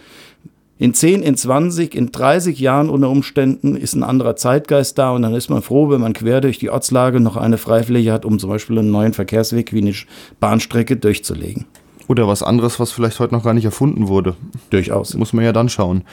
In 0.79 0.93
10, 0.93 1.21
in 1.21 1.35
20, 1.35 1.95
in 1.95 2.13
30 2.13 2.57
Jahren 2.59 2.89
unter 2.89 3.09
Umständen 3.09 3.75
ist 3.75 3.93
ein 3.93 4.03
anderer 4.03 4.37
Zeitgeist 4.37 4.97
da 4.97 5.11
und 5.11 5.21
dann 5.21 5.35
ist 5.35 5.49
man 5.49 5.61
froh, 5.61 5.89
wenn 5.89 5.99
man 5.99 6.13
quer 6.13 6.39
durch 6.39 6.57
die 6.57 6.69
Ortslage 6.69 7.19
noch 7.19 7.35
eine 7.35 7.57
Freifläche 7.57 8.13
hat, 8.13 8.23
um 8.23 8.39
zum 8.39 8.49
Beispiel 8.49 8.79
einen 8.79 8.89
neuen 8.89 9.11
Verkehrsweg 9.11 9.73
wie 9.73 9.81
eine 9.81 9.93
Bahnstrecke 10.39 10.95
durchzulegen. 10.95 11.65
Oder 12.07 12.25
was 12.27 12.41
anderes, 12.41 12.79
was 12.79 12.93
vielleicht 12.93 13.19
heute 13.19 13.33
noch 13.33 13.43
gar 13.43 13.53
nicht 13.53 13.65
erfunden 13.65 14.07
wurde. 14.07 14.35
Durchaus. 14.69 15.13
Muss 15.15 15.33
man 15.33 15.43
ja 15.43 15.51
dann 15.51 15.67
schauen. 15.67 16.03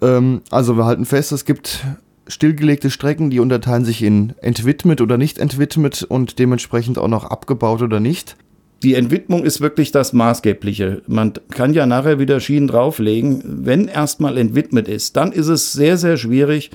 Ähm, 0.00 0.40
also 0.50 0.78
wir 0.78 0.86
halten 0.86 1.04
fest, 1.04 1.32
es 1.32 1.44
gibt 1.44 1.84
stillgelegte 2.26 2.90
Strecken, 2.90 3.30
die 3.30 3.40
unterteilen 3.40 3.84
sich 3.84 4.02
in 4.02 4.34
entwidmet 4.40 5.00
oder 5.00 5.18
nicht 5.18 5.38
entwidmet 5.38 6.02
und 6.02 6.38
dementsprechend 6.38 6.98
auch 6.98 7.08
noch 7.08 7.24
abgebaut 7.24 7.82
oder 7.82 8.00
nicht. 8.00 8.36
Die 8.82 8.94
Entwidmung 8.94 9.44
ist 9.44 9.60
wirklich 9.60 9.92
das 9.92 10.12
Maßgebliche. 10.12 11.02
Man 11.06 11.34
kann 11.50 11.72
ja 11.72 11.86
nachher 11.86 12.18
wieder 12.18 12.40
Schienen 12.40 12.66
drauflegen. 12.66 13.42
Wenn 13.64 13.86
erstmal 13.86 14.36
entwidmet 14.36 14.88
ist, 14.88 15.16
dann 15.16 15.30
ist 15.30 15.46
es 15.46 15.72
sehr, 15.72 15.96
sehr 15.96 16.16
schwierig, 16.16 16.70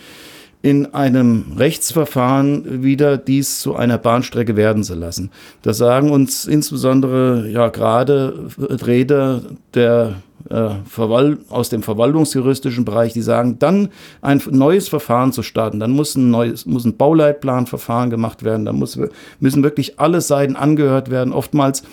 in 0.62 0.94
einem 0.94 1.54
Rechtsverfahren 1.58 2.84
wieder 2.84 3.18
dies 3.18 3.60
zu 3.60 3.76
einer 3.76 3.98
Bahnstrecke 3.98 4.56
werden 4.56 4.84
zu 4.84 4.96
lassen. 4.96 5.32
Das 5.62 5.78
sagen 5.78 6.10
uns 6.10 6.46
insbesondere 6.46 7.48
ja 7.50 7.68
gerade 7.70 8.50
Vertreter 8.50 9.42
der 9.74 10.16
aus 10.50 11.70
dem 11.70 11.84
verwaltungsjuristischen 11.84 12.86
Bereich, 12.86 13.14
die 13.14 13.22
sagen, 13.22 13.60
dann 13.60 13.90
ein 14.22 14.42
neues 14.50 14.90
Verfahren 14.90 15.32
zu 15.32 15.44
starten, 15.44 15.80
dann 15.80 15.92
muss 15.92 16.16
ein 16.16 16.30
neues, 16.30 16.66
muss 16.66 16.86
ein 16.86 16.98
Bauleitplanverfahren 16.98 18.10
gemacht 18.10 18.44
werden, 18.44 18.66
dann 18.66 18.78
muss, 18.78 19.00
müssen 19.40 19.64
wirklich 19.64 20.00
alle 20.00 20.22
Seiten 20.22 20.56
angehört 20.56 21.10
werden. 21.10 21.34
Oftmals 21.34 21.84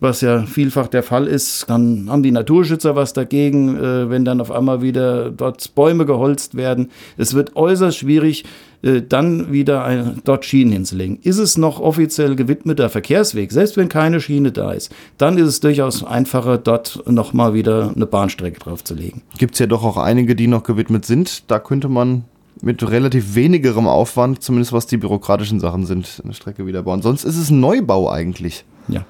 was 0.00 0.20
ja 0.20 0.42
vielfach 0.42 0.86
der 0.86 1.02
Fall 1.02 1.26
ist, 1.26 1.68
dann 1.68 2.06
haben 2.08 2.22
die 2.22 2.30
Naturschützer 2.30 2.94
was 2.94 3.12
dagegen, 3.12 3.76
äh, 3.76 4.08
wenn 4.08 4.24
dann 4.24 4.40
auf 4.40 4.52
einmal 4.52 4.80
wieder 4.80 5.30
dort 5.30 5.74
Bäume 5.74 6.06
geholzt 6.06 6.56
werden. 6.56 6.90
Es 7.16 7.34
wird 7.34 7.56
äußerst 7.56 7.98
schwierig, 7.98 8.44
äh, 8.82 9.02
dann 9.02 9.52
wieder 9.52 9.84
ein, 9.84 10.20
dort 10.24 10.44
Schienen 10.44 10.72
hinzulegen. 10.72 11.18
Ist 11.22 11.38
es 11.38 11.58
noch 11.58 11.80
offiziell 11.80 12.36
gewidmeter 12.36 12.88
Verkehrsweg, 12.90 13.50
selbst 13.50 13.76
wenn 13.76 13.88
keine 13.88 14.20
Schiene 14.20 14.52
da 14.52 14.72
ist, 14.72 14.94
dann 15.16 15.36
ist 15.38 15.48
es 15.48 15.60
durchaus 15.60 16.04
einfacher, 16.04 16.58
dort 16.58 17.02
nochmal 17.06 17.54
wieder 17.54 17.92
eine 17.94 18.06
Bahnstrecke 18.06 18.60
draufzulegen. 18.60 19.22
Gibt 19.38 19.54
es 19.54 19.60
ja 19.60 19.66
doch 19.66 19.84
auch 19.84 19.96
einige, 19.96 20.36
die 20.36 20.46
noch 20.46 20.62
gewidmet 20.62 21.04
sind. 21.04 21.50
Da 21.50 21.58
könnte 21.58 21.88
man 21.88 22.24
mit 22.62 22.88
relativ 22.88 23.34
wenigerem 23.34 23.86
Aufwand, 23.86 24.42
zumindest 24.42 24.72
was 24.72 24.86
die 24.86 24.96
bürokratischen 24.96 25.60
Sachen 25.60 25.86
sind, 25.86 26.20
eine 26.24 26.34
Strecke 26.34 26.66
wieder 26.66 26.82
bauen. 26.82 27.02
Sonst 27.02 27.24
ist 27.24 27.36
es 27.36 27.50
ein 27.50 27.60
Neubau 27.60 28.10
eigentlich. 28.10 28.64
Ja. 28.88 29.04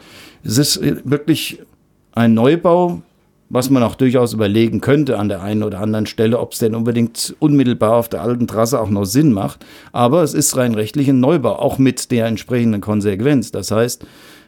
Es 0.44 0.58
ist 0.58 0.76
äh, 0.78 0.96
wirklich 1.04 1.60
ein 2.12 2.34
Neubau, 2.34 3.02
was 3.50 3.70
man 3.70 3.82
auch 3.82 3.94
durchaus 3.94 4.34
überlegen 4.34 4.80
könnte 4.80 5.18
an 5.18 5.28
der 5.28 5.42
einen 5.42 5.62
oder 5.62 5.80
anderen 5.80 6.06
Stelle, 6.06 6.38
ob 6.38 6.52
es 6.52 6.58
denn 6.58 6.74
unbedingt 6.74 7.34
unmittelbar 7.38 7.96
auf 7.96 8.08
der 8.08 8.22
alten 8.22 8.46
Trasse 8.46 8.80
auch 8.80 8.90
noch 8.90 9.04
Sinn 9.04 9.32
macht. 9.32 9.64
Aber 9.92 10.22
es 10.22 10.34
ist 10.34 10.56
rein 10.56 10.74
rechtlich 10.74 11.08
ein 11.08 11.20
Neubau, 11.20 11.56
auch 11.56 11.78
mit 11.78 12.10
der 12.10 12.26
entsprechenden 12.26 12.80
Konsequenz. 12.80 13.50
Das 13.50 13.70
heißt, 13.70 14.04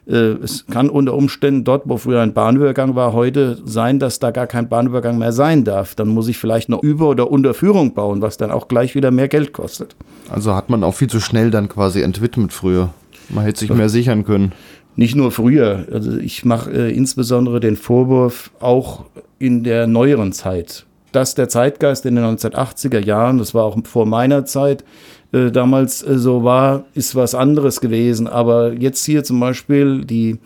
äh, 0.07 0.14
es 0.14 0.66
kann 0.66 0.90
unter 0.90 1.14
Umständen 1.14 1.64
dort, 1.64 1.83
wo 1.87 1.97
früher 1.97 2.21
ein 2.21 2.35
Bahnübergang 2.35 2.95
war, 2.95 3.14
heute 3.14 3.59
sein, 3.64 3.99
dass 3.99 4.19
da 4.19 4.33
gar 4.33 4.47
kein 4.47 4.69
Bahnübergang 4.69 5.16
mehr 5.16 5.33
sein 5.33 5.64
darf. 5.64 5.95
Dann 5.95 6.09
muss 6.09 6.28
ich 6.28 6.37
vielleicht 6.37 6.69
noch 6.69 6.83
Über- 6.83 7.09
oder 7.09 7.30
Unterführung 7.30 7.95
bauen, 7.95 8.21
was 8.21 8.37
dann 8.37 8.50
auch 8.50 8.69
gleich 8.69 8.95
wieder 8.95 9.11
mehr 9.11 9.28
Geld 9.28 9.52
kostet. 9.54 9.97
Also 10.28 10.54
hat 10.54 10.69
man 10.69 10.85
auch 10.85 10.95
viel 10.95 11.09
zu 11.09 11.21
schnell 11.21 11.50
dann 11.50 11.69
quasi 11.69 12.02
entwidmet 12.02 12.52
früher. 12.52 12.90
Man 13.30 13.45
hätte 13.45 13.61
sich 13.61 13.73
mehr 13.73 13.88
sichern 13.88 14.25
können 14.25 14.52
nicht 15.00 15.16
nur 15.16 15.30
früher. 15.33 15.87
Also 15.90 16.19
ich 16.19 16.45
mache 16.45 16.71
äh, 16.71 16.95
insbesondere 16.95 17.59
den 17.59 17.76
Vorwurf 17.76 18.50
auch 18.61 19.07
in 19.38 19.64
der 19.64 19.87
neueren 19.87 20.33
Zeit. 20.33 20.85
dass 21.12 21.35
der 21.35 21.49
Zeitgeist 21.49 22.07
in 22.07 22.14
den 22.14 22.25
1980er 22.25 23.04
Jahren, 23.04 23.38
das 23.38 23.52
war 23.52 23.64
auch 23.64 23.76
vor 23.85 24.07
meiner 24.07 24.45
Zeit, 24.45 24.85
äh, 25.33 25.50
damals 25.50 26.07
äh, 26.07 26.19
so 26.19 26.45
war, 26.45 26.85
ist 26.95 27.16
was 27.16 27.35
anderes 27.35 27.80
gewesen. 27.80 28.28
Aber 28.28 28.75
jetzt 28.75 29.04
hier 29.07 29.25
zum 29.25 29.40
Beispiel 29.40 30.04
die 30.04 30.38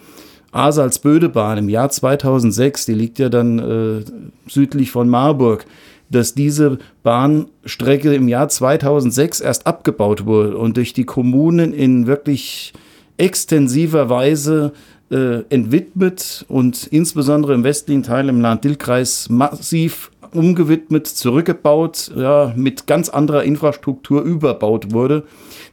Asalz-Böde-Bahn 0.53 1.59
im 1.59 1.69
Jahr 1.69 1.91
2006, 1.91 2.87
die 2.87 2.95
liegt 2.95 3.19
ja 3.19 3.29
dann 3.29 3.59
äh, 3.59 4.05
südlich 4.49 4.91
von 4.91 5.09
Marburg, 5.09 5.67
dass 6.11 6.33
diese 6.33 6.79
Bahnstrecke 7.03 8.15
im 8.15 8.29
Jahr 8.29 8.49
2006 8.49 9.41
erst 9.41 9.67
abgebaut 9.67 10.25
wurde 10.25 10.57
und 10.57 10.77
durch 10.77 10.93
die 10.93 11.05
Kommunen 11.05 11.75
in 11.75 12.07
wirklich 12.07 12.73
extensiver 13.16 14.09
Weise 14.09 14.73
äh, 15.11 15.42
entwidmet 15.50 16.44
und 16.49 16.87
insbesondere 16.88 17.54
im 17.54 17.64
westlichen 17.64 18.02
Teil 18.02 18.28
im 18.28 18.40
Land-Dill-Kreis 18.40 19.28
massiv 19.28 20.11
umgewidmet, 20.33 21.06
zurückgebaut, 21.06 22.11
ja, 22.16 22.52
mit 22.56 22.87
ganz 22.87 23.09
anderer 23.09 23.44
Infrastruktur 23.44 24.23
überbaut 24.23 24.92
wurde. 24.92 25.25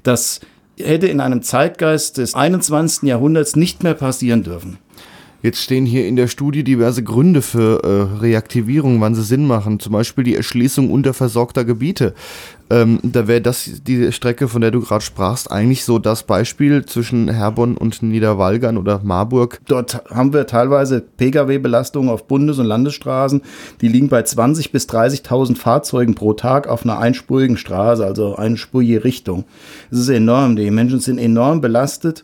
Das 0.03 0.39
hätte 0.79 1.07
in 1.07 1.19
einem 1.19 1.41
Zeitgeist 1.41 2.17
des 2.17 2.35
21. 2.35 3.03
Jahrhunderts 3.07 3.55
nicht 3.55 3.83
mehr 3.83 3.93
passieren 3.93 4.43
dürfen. 4.43 4.77
Jetzt 5.43 5.61
stehen 5.61 5.85
hier 5.85 6.07
in 6.07 6.15
der 6.15 6.27
Studie 6.27 6.63
diverse 6.63 7.03
Gründe 7.03 7.41
für 7.41 7.83
äh, 7.83 8.19
Reaktivierung, 8.19 9.01
wann 9.01 9.15
sie 9.15 9.23
Sinn 9.23 9.47
machen. 9.47 9.79
Zum 9.79 9.93
Beispiel 9.93 10.23
die 10.23 10.35
Erschließung 10.35 10.91
unterversorgter 10.91 11.65
Gebiete. 11.65 12.13
Ähm, 12.69 12.99
da 13.01 13.27
wäre 13.27 13.41
das 13.41 13.81
die 13.85 14.11
Strecke, 14.11 14.47
von 14.47 14.61
der 14.61 14.71
du 14.71 14.81
gerade 14.81 15.03
sprachst, 15.03 15.51
eigentlich 15.51 15.83
so 15.83 15.99
das 15.99 16.23
Beispiel 16.23 16.85
zwischen 16.85 17.27
Herborn 17.27 17.75
und 17.75 18.03
Niederwalgern 18.03 18.77
oder 18.77 19.01
Marburg. 19.03 19.59
Dort 19.67 20.03
haben 20.09 20.31
wir 20.31 20.45
teilweise 20.45 21.01
Pkw-Belastungen 21.01 22.09
auf 22.09 22.27
Bundes- 22.27 22.59
und 22.59 22.67
Landesstraßen, 22.67 23.41
die 23.81 23.87
liegen 23.87 24.09
bei 24.09 24.21
20.000 24.21 24.71
bis 24.71 24.87
30.000 24.87 25.57
Fahrzeugen 25.57 26.13
pro 26.15 26.33
Tag 26.33 26.67
auf 26.67 26.83
einer 26.83 26.99
einspurigen 26.99 27.57
Straße, 27.57 28.05
also 28.05 28.35
einspurige 28.35 29.03
Richtung. 29.03 29.45
Das 29.89 29.99
ist 29.99 30.09
enorm. 30.09 30.55
Die 30.55 30.69
Menschen 30.71 30.99
sind 30.99 31.17
enorm 31.17 31.61
belastet. 31.61 32.23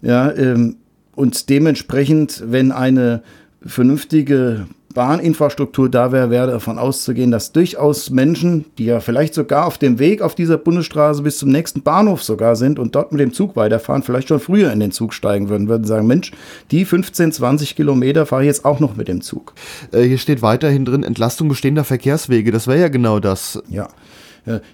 Ja, 0.00 0.30
ähm, 0.30 0.76
und 1.18 1.48
dementsprechend, 1.48 2.44
wenn 2.46 2.70
eine 2.70 3.22
vernünftige 3.66 4.68
Bahninfrastruktur 4.94 5.90
da 5.90 6.12
wäre, 6.12 6.30
wäre 6.30 6.46
davon 6.46 6.78
auszugehen, 6.78 7.32
dass 7.32 7.50
durchaus 7.50 8.10
Menschen, 8.10 8.66
die 8.78 8.84
ja 8.84 9.00
vielleicht 9.00 9.34
sogar 9.34 9.66
auf 9.66 9.78
dem 9.78 9.98
Weg 9.98 10.22
auf 10.22 10.36
dieser 10.36 10.58
Bundesstraße 10.58 11.22
bis 11.22 11.38
zum 11.38 11.50
nächsten 11.50 11.82
Bahnhof 11.82 12.22
sogar 12.22 12.54
sind 12.54 12.78
und 12.78 12.94
dort 12.94 13.10
mit 13.10 13.20
dem 13.20 13.32
Zug 13.32 13.56
weiterfahren, 13.56 14.04
vielleicht 14.04 14.28
schon 14.28 14.38
früher 14.38 14.70
in 14.70 14.78
den 14.78 14.92
Zug 14.92 15.12
steigen 15.12 15.48
würden, 15.48 15.66
würden 15.68 15.82
sagen, 15.82 16.06
Mensch, 16.06 16.30
die 16.70 16.84
15, 16.84 17.32
20 17.32 17.74
Kilometer 17.74 18.24
fahre 18.24 18.42
ich 18.42 18.46
jetzt 18.46 18.64
auch 18.64 18.78
noch 18.78 18.94
mit 18.94 19.08
dem 19.08 19.20
Zug. 19.20 19.54
Äh, 19.90 20.02
hier 20.02 20.18
steht 20.18 20.40
weiterhin 20.40 20.84
drin, 20.84 21.02
Entlastung 21.02 21.48
bestehender 21.48 21.82
Verkehrswege. 21.82 22.52
Das 22.52 22.68
wäre 22.68 22.78
ja 22.78 22.88
genau 22.88 23.18
das. 23.18 23.60
Ja. 23.68 23.88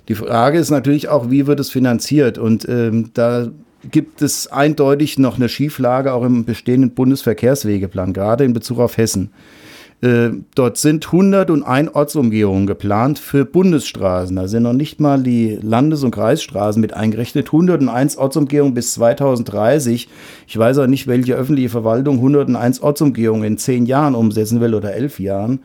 Die 0.08 0.14
Frage 0.14 0.58
ist 0.58 0.70
natürlich 0.70 1.08
auch, 1.08 1.30
wie 1.30 1.48
wird 1.48 1.58
es 1.58 1.70
finanziert? 1.70 2.38
Und 2.38 2.68
ähm, 2.68 3.10
da 3.14 3.48
gibt 3.90 4.22
es 4.22 4.46
eindeutig 4.46 5.18
noch 5.18 5.36
eine 5.36 5.48
Schieflage 5.48 6.12
auch 6.12 6.24
im 6.24 6.44
bestehenden 6.44 6.90
Bundesverkehrswegeplan, 6.92 8.12
gerade 8.12 8.44
in 8.44 8.52
Bezug 8.52 8.78
auf 8.78 8.96
Hessen. 8.96 9.30
Äh, 10.04 10.30
dort 10.54 10.76
sind 10.76 11.06
101 11.06 11.94
Ortsumgehungen 11.94 12.66
geplant 12.66 13.18
für 13.18 13.44
Bundesstraßen. 13.44 14.36
Da 14.36 14.48
sind 14.48 14.64
noch 14.64 14.74
nicht 14.74 15.00
mal 15.00 15.22
die 15.22 15.58
Landes- 15.62 16.02
und 16.02 16.10
Kreisstraßen 16.10 16.80
mit 16.80 16.92
eingerechnet. 16.92 17.46
101 17.46 18.18
Ortsumgehungen 18.18 18.74
bis 18.74 18.92
2030. 18.94 20.08
Ich 20.46 20.58
weiß 20.58 20.78
auch 20.78 20.86
nicht, 20.88 21.06
welche 21.06 21.34
öffentliche 21.34 21.70
Verwaltung 21.70 22.16
101 22.16 22.80
Ortsumgehungen 22.80 23.44
in 23.44 23.56
zehn 23.56 23.86
Jahren 23.86 24.14
umsetzen 24.14 24.60
will 24.60 24.74
oder 24.74 24.92
elf 24.92 25.20
Jahren. 25.20 25.60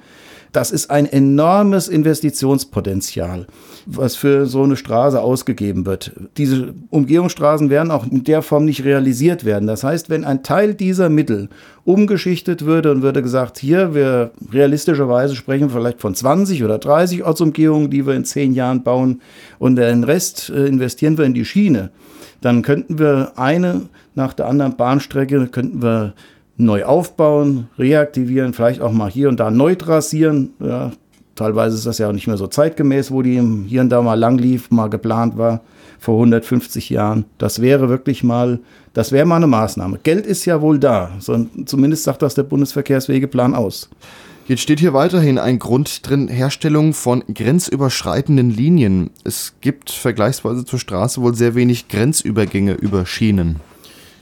Das 0.51 0.71
ist 0.71 0.89
ein 0.89 1.05
enormes 1.05 1.87
Investitionspotenzial, 1.87 3.45
was 3.85 4.15
für 4.15 4.47
so 4.47 4.63
eine 4.63 4.75
Straße 4.75 5.21
ausgegeben 5.21 5.85
wird. 5.85 6.13
Diese 6.37 6.73
Umgehungsstraßen 6.89 7.69
werden 7.69 7.91
auch 7.91 8.05
in 8.07 8.23
der 8.23 8.41
Form 8.41 8.65
nicht 8.65 8.83
realisiert 8.83 9.45
werden. 9.45 9.67
Das 9.67 9.83
heißt, 9.83 10.09
wenn 10.09 10.25
ein 10.25 10.41
Teil 10.41 10.73
dieser 10.73 11.09
Mittel 11.09 11.49
umgeschichtet 11.85 12.65
würde 12.65 12.91
und 12.91 13.03
würde 13.03 13.21
gesagt, 13.21 13.59
hier, 13.59 13.93
wir 13.93 14.31
realistischerweise 14.51 15.35
sprechen 15.35 15.69
vielleicht 15.69 16.01
von 16.01 16.15
20 16.15 16.63
oder 16.63 16.79
30 16.79 17.23
Ortsumgehungen, 17.23 17.91
die 17.91 18.07
wir 18.07 18.15
in 18.15 18.25
zehn 18.25 18.53
Jahren 18.53 18.83
bauen 18.83 19.21
und 19.59 19.75
den 19.75 20.03
Rest 20.03 20.49
äh, 20.49 20.65
investieren 20.65 21.17
wir 21.17 21.25
in 21.25 21.33
die 21.33 21.45
Schiene, 21.45 21.91
dann 22.41 22.61
könnten 22.61 22.97
wir 22.99 23.33
eine 23.35 23.89
nach 24.15 24.33
der 24.33 24.47
anderen 24.47 24.77
Bahnstrecke, 24.77 25.47
könnten 25.47 25.83
wir 25.83 26.13
neu 26.59 26.83
aufbauen, 26.83 27.69
reaktivieren, 27.79 28.53
vielleicht 28.53 28.81
auch 28.81 28.91
mal 28.91 29.09
hier 29.09 29.29
und 29.29 29.39
da 29.39 29.49
neu 29.49 29.75
trassieren. 29.75 30.51
Ja, 30.59 30.91
teilweise 31.35 31.75
ist 31.75 31.85
das 31.85 31.97
ja 31.97 32.09
auch 32.09 32.13
nicht 32.13 32.27
mehr 32.27 32.37
so 32.37 32.47
zeitgemäß, 32.47 33.11
wo 33.11 33.21
die 33.21 33.41
hier 33.67 33.81
und 33.81 33.89
da 33.89 34.01
mal 34.01 34.19
lang 34.19 34.37
lief, 34.37 34.69
mal 34.69 34.89
geplant 34.89 35.37
war 35.37 35.61
vor 35.99 36.15
150 36.15 36.89
Jahren. 36.89 37.25
Das 37.37 37.61
wäre 37.61 37.89
wirklich 37.89 38.23
mal, 38.23 38.59
das 38.93 39.11
wäre 39.11 39.25
mal 39.25 39.37
eine 39.37 39.47
Maßnahme. 39.47 39.99
Geld 40.03 40.25
ist 40.25 40.45
ja 40.45 40.61
wohl 40.61 40.79
da, 40.79 41.11
so, 41.19 41.45
zumindest 41.65 42.03
sagt 42.03 42.21
das 42.21 42.35
der 42.35 42.43
Bundesverkehrswegeplan 42.43 43.55
aus. 43.55 43.89
Jetzt 44.47 44.61
steht 44.61 44.79
hier 44.79 44.93
weiterhin 44.93 45.37
ein 45.37 45.59
Grund 45.59 46.09
drin, 46.09 46.27
Herstellung 46.27 46.93
von 46.93 47.23
grenzüberschreitenden 47.33 48.49
Linien. 48.49 49.11
Es 49.23 49.53
gibt 49.61 49.91
vergleichsweise 49.91 50.65
zur 50.65 50.79
Straße 50.79 51.21
wohl 51.21 51.35
sehr 51.35 51.53
wenig 51.53 51.87
Grenzübergänge 51.87 52.73
über 52.73 53.05
Schienen 53.05 53.57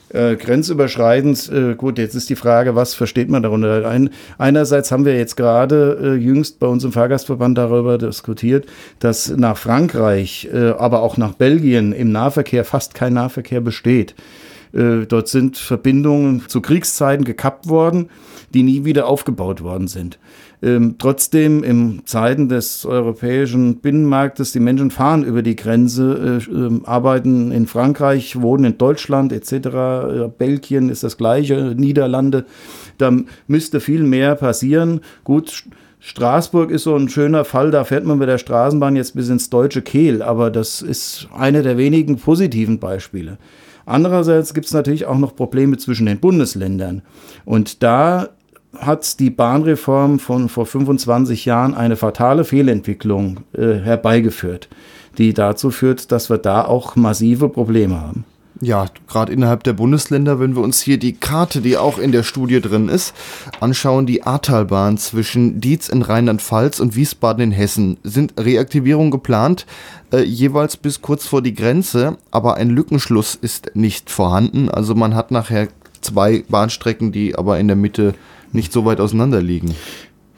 äh, 0.10 0.36
grenzüberschreitend, 0.36 1.50
äh, 1.52 1.76
gut, 1.76 1.98
jetzt 1.98 2.16
ist 2.16 2.30
die 2.30 2.36
Frage, 2.36 2.76
was 2.76 2.94
versteht 2.94 3.30
man 3.30 3.44
darunter? 3.44 3.88
Ein, 3.88 4.10
einerseits 4.38 4.92
haben 4.92 5.06
wir 5.06 5.18
jetzt 5.18 5.36
gerade 5.36 5.98
äh, 6.02 6.14
jüngst 6.16 6.60
bei 6.60 6.68
uns 6.68 6.84
im 6.84 6.92
Fahrgastverband 6.92 7.58
darüber 7.58 7.98
diskutiert, 7.98 8.66
dass 9.00 9.30
nach 9.30 9.58
Frankreich, 9.58 10.50
äh, 10.54 10.70
aber 10.72 11.02
auch 11.02 11.18
nach 11.18 11.34
Belgien 11.34 11.92
im 11.92 12.12
Nahverkehr 12.12 12.64
fast 12.64 12.94
kein 12.94 13.14
Nahverkehr 13.14 13.62
besteht. 13.62 14.16
Äh, 14.74 15.06
dort 15.08 15.28
sind 15.28 15.58
Verbindungen 15.58 16.44
zu 16.48 16.62
Kriegszeiten 16.62 17.26
gekappt 17.26 17.68
worden, 17.68 18.10
die 18.54 18.64
nie 18.64 18.86
wieder 18.86 19.08
aufgebaut 19.08 19.62
worden 19.62 19.88
sind. 19.88 20.20
Ähm, 20.64 20.96
trotzdem 20.98 21.64
in 21.64 22.02
Zeiten 22.06 22.50
des 22.50 22.84
europäischen 22.84 23.78
Binnenmarktes, 23.78 24.52
die 24.52 24.60
Menschen 24.60 24.90
fahren 24.90 25.24
über 25.24 25.44
die 25.44 25.56
Grenze, 25.56 26.42
äh, 26.50 26.52
äh, 26.52 26.82
arbeiten 26.84 27.52
in 27.52 27.68
Frankreich, 27.68 28.42
wohnen 28.42 28.66
in 28.66 28.78
Deutschland 28.80 29.32
etc., 29.32 29.52
äh, 29.54 30.30
Belgien 30.36 30.90
ist 30.90 31.04
das 31.04 31.18
gleiche, 31.18 31.76
Niederlande, 31.78 32.46
da 32.98 33.14
müsste 33.46 33.80
viel 33.80 34.02
mehr 34.02 34.34
passieren. 34.34 35.02
Gut, 35.24 35.66
Straßburg 36.00 36.72
ist 36.72 36.84
so 36.84 36.96
ein 36.96 37.10
schöner 37.10 37.46
Fall, 37.46 37.70
da 37.70 37.84
fährt 37.84 38.06
man 38.06 38.18
mit 38.18 38.28
der 38.28 38.40
Straßenbahn 38.40 38.96
jetzt 38.96 39.16
bis 39.16 39.30
ins 39.30 39.52
deutsche 39.52 39.84
Kehl, 39.84 40.24
aber 40.24 40.50
das 40.50 40.82
ist 40.82 41.28
eine 41.38 41.62
der 41.62 41.78
wenigen 41.78 42.18
positiven 42.18 42.80
Beispiele. 42.80 43.38
Andererseits 43.86 44.54
gibt 44.54 44.66
es 44.66 44.74
natürlich 44.74 45.06
auch 45.06 45.18
noch 45.18 45.36
Probleme 45.36 45.78
zwischen 45.78 46.08
den 46.08 46.20
Bundesländern. 46.20 47.04
Und 47.46 47.84
da 47.84 48.30
hat 48.80 49.20
die 49.20 49.30
Bahnreform 49.30 50.20
von 50.20 50.50
vor 50.50 50.66
25 50.66 51.46
Jahren 51.46 51.74
eine 51.74 51.96
fatale 51.96 52.44
Fehlentwicklung 52.44 53.42
äh, 53.54 53.76
herbeigeführt, 53.76 54.70
die 55.18 55.34
dazu 55.34 55.72
führt, 55.72 56.12
dass 56.12 56.30
wir 56.30 56.38
da 56.38 56.66
auch 56.66 56.96
massive 56.96 57.50
Probleme 57.50 58.00
haben. 58.00 58.26
Ja, 58.60 58.88
gerade 59.08 59.32
innerhalb 59.32 59.64
der 59.64 59.74
Bundesländer, 59.74 60.40
wenn 60.40 60.56
wir 60.56 60.64
uns 60.64 60.82
hier 60.82 60.98
die 60.98 61.14
Karte, 61.14 61.62
die 61.62 61.78
auch 61.78 62.00
in 62.00 62.12
der 62.12 62.24
Studie 62.24 62.60
drin 62.60 62.90
ist, 62.90 63.14
anschauen, 63.60 64.08
die 64.08 64.24
Ahrtalbahn 64.24 64.98
zwischen 64.98 65.62
Dietz 65.62 65.90
in 65.90 66.02
Rheinland-Pfalz 66.02 66.80
und 66.80 66.96
Wiesbaden 66.96 67.44
in 67.44 67.52
Hessen, 67.52 67.98
sind 68.04 68.34
Reaktivierungen 68.40 69.12
geplant, 69.12 69.68
äh, 70.12 70.22
jeweils 70.24 70.76
bis 70.76 71.02
kurz 71.02 71.28
vor 71.28 71.44
die 71.44 71.54
Grenze, 71.54 72.18
aber 72.32 72.56
ein 72.56 72.70
Lückenschluss 72.70 73.36
ist 73.36 73.76
nicht 73.76 74.10
vorhanden. 74.10 74.70
Also 74.70 74.96
man 74.96 75.14
hat 75.14 75.30
nachher 75.30 75.68
zwei 76.02 76.44
Bahnstrecken, 76.50 77.12
die 77.12 77.36
aber 77.36 77.60
in 77.60 77.68
der 77.68 77.78
Mitte 77.78 78.16
nicht 78.54 78.74
so 78.74 78.86
weit 78.86 79.00
auseinander 79.00 79.42
liegen. 79.42 79.76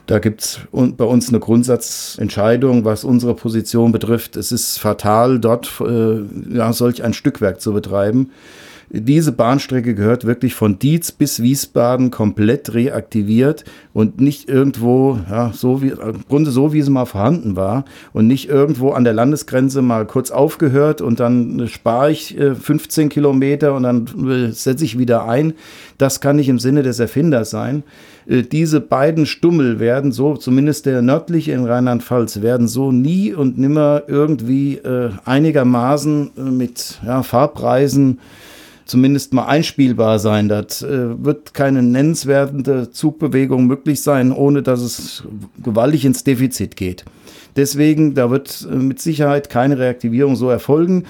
Da 0.06 0.18
gibt 0.18 0.40
es 0.40 0.60
bei 0.72 1.04
uns 1.04 1.28
eine 1.28 1.38
Grundsatzentscheidung, 1.38 2.84
was 2.84 3.04
unsere 3.04 3.34
Position 3.34 3.92
betrifft. 3.92 4.36
Es 4.36 4.50
ist 4.50 4.78
fatal, 4.78 5.38
dort 5.38 5.70
äh, 5.80 6.22
ja, 6.52 6.72
solch 6.72 7.04
ein 7.04 7.12
Stückwerk 7.12 7.60
zu 7.60 7.72
betreiben. 7.72 8.30
Diese 8.92 9.30
Bahnstrecke 9.30 9.94
gehört 9.94 10.24
wirklich 10.24 10.54
von 10.54 10.80
Dietz 10.80 11.12
bis 11.12 11.40
Wiesbaden 11.40 12.10
komplett 12.10 12.74
reaktiviert 12.74 13.64
und 13.92 14.20
nicht 14.20 14.48
irgendwo, 14.48 15.16
ja, 15.30 15.52
so 15.54 15.80
wie, 15.80 15.90
im 15.90 16.24
Grunde 16.28 16.50
so, 16.50 16.72
wie 16.72 16.82
sie 16.82 16.90
mal 16.90 17.04
vorhanden 17.04 17.54
war 17.54 17.84
und 18.12 18.26
nicht 18.26 18.48
irgendwo 18.48 18.90
an 18.90 19.04
der 19.04 19.12
Landesgrenze 19.12 19.80
mal 19.80 20.06
kurz 20.06 20.32
aufgehört 20.32 21.02
und 21.02 21.20
dann 21.20 21.68
spare 21.68 22.10
ich 22.10 22.36
15 22.36 23.06
äh, 23.06 23.08
Kilometer 23.10 23.74
und 23.74 23.84
dann 23.84 24.06
äh, 24.28 24.50
setze 24.50 24.84
ich 24.84 24.98
wieder 24.98 25.28
ein. 25.28 25.52
Das 25.96 26.20
kann 26.20 26.34
nicht 26.34 26.48
im 26.48 26.58
Sinne 26.58 26.82
des 26.82 26.98
Erfinders 26.98 27.50
sein. 27.50 27.84
Äh, 28.26 28.42
diese 28.42 28.80
beiden 28.80 29.24
Stummel 29.24 29.78
werden 29.78 30.10
so, 30.10 30.36
zumindest 30.36 30.86
der 30.86 31.00
nördliche 31.00 31.52
in 31.52 31.64
Rheinland-Pfalz, 31.64 32.42
werden 32.42 32.66
so 32.66 32.90
nie 32.90 33.34
und 33.34 33.56
nimmer 33.56 34.02
irgendwie 34.08 34.80
einigermaßen 35.24 36.30
mit 36.56 36.98
ja, 37.04 37.22
Fahrpreisen 37.22 38.18
zumindest 38.90 39.32
mal 39.32 39.46
einspielbar 39.46 40.18
sein. 40.18 40.48
Das 40.48 40.82
äh, 40.82 41.24
wird 41.24 41.54
keine 41.54 41.82
nennenswerte 41.82 42.90
Zugbewegung 42.90 43.66
möglich 43.66 44.02
sein, 44.02 44.32
ohne 44.32 44.62
dass 44.62 44.80
es 44.80 45.24
gewaltig 45.62 46.04
ins 46.04 46.24
Defizit 46.24 46.76
geht. 46.76 47.04
Deswegen, 47.56 48.14
da 48.14 48.30
wird 48.30 48.66
äh, 48.70 48.74
mit 48.74 49.00
Sicherheit 49.00 49.48
keine 49.48 49.78
Reaktivierung 49.78 50.36
so 50.36 50.50
erfolgen. 50.50 51.04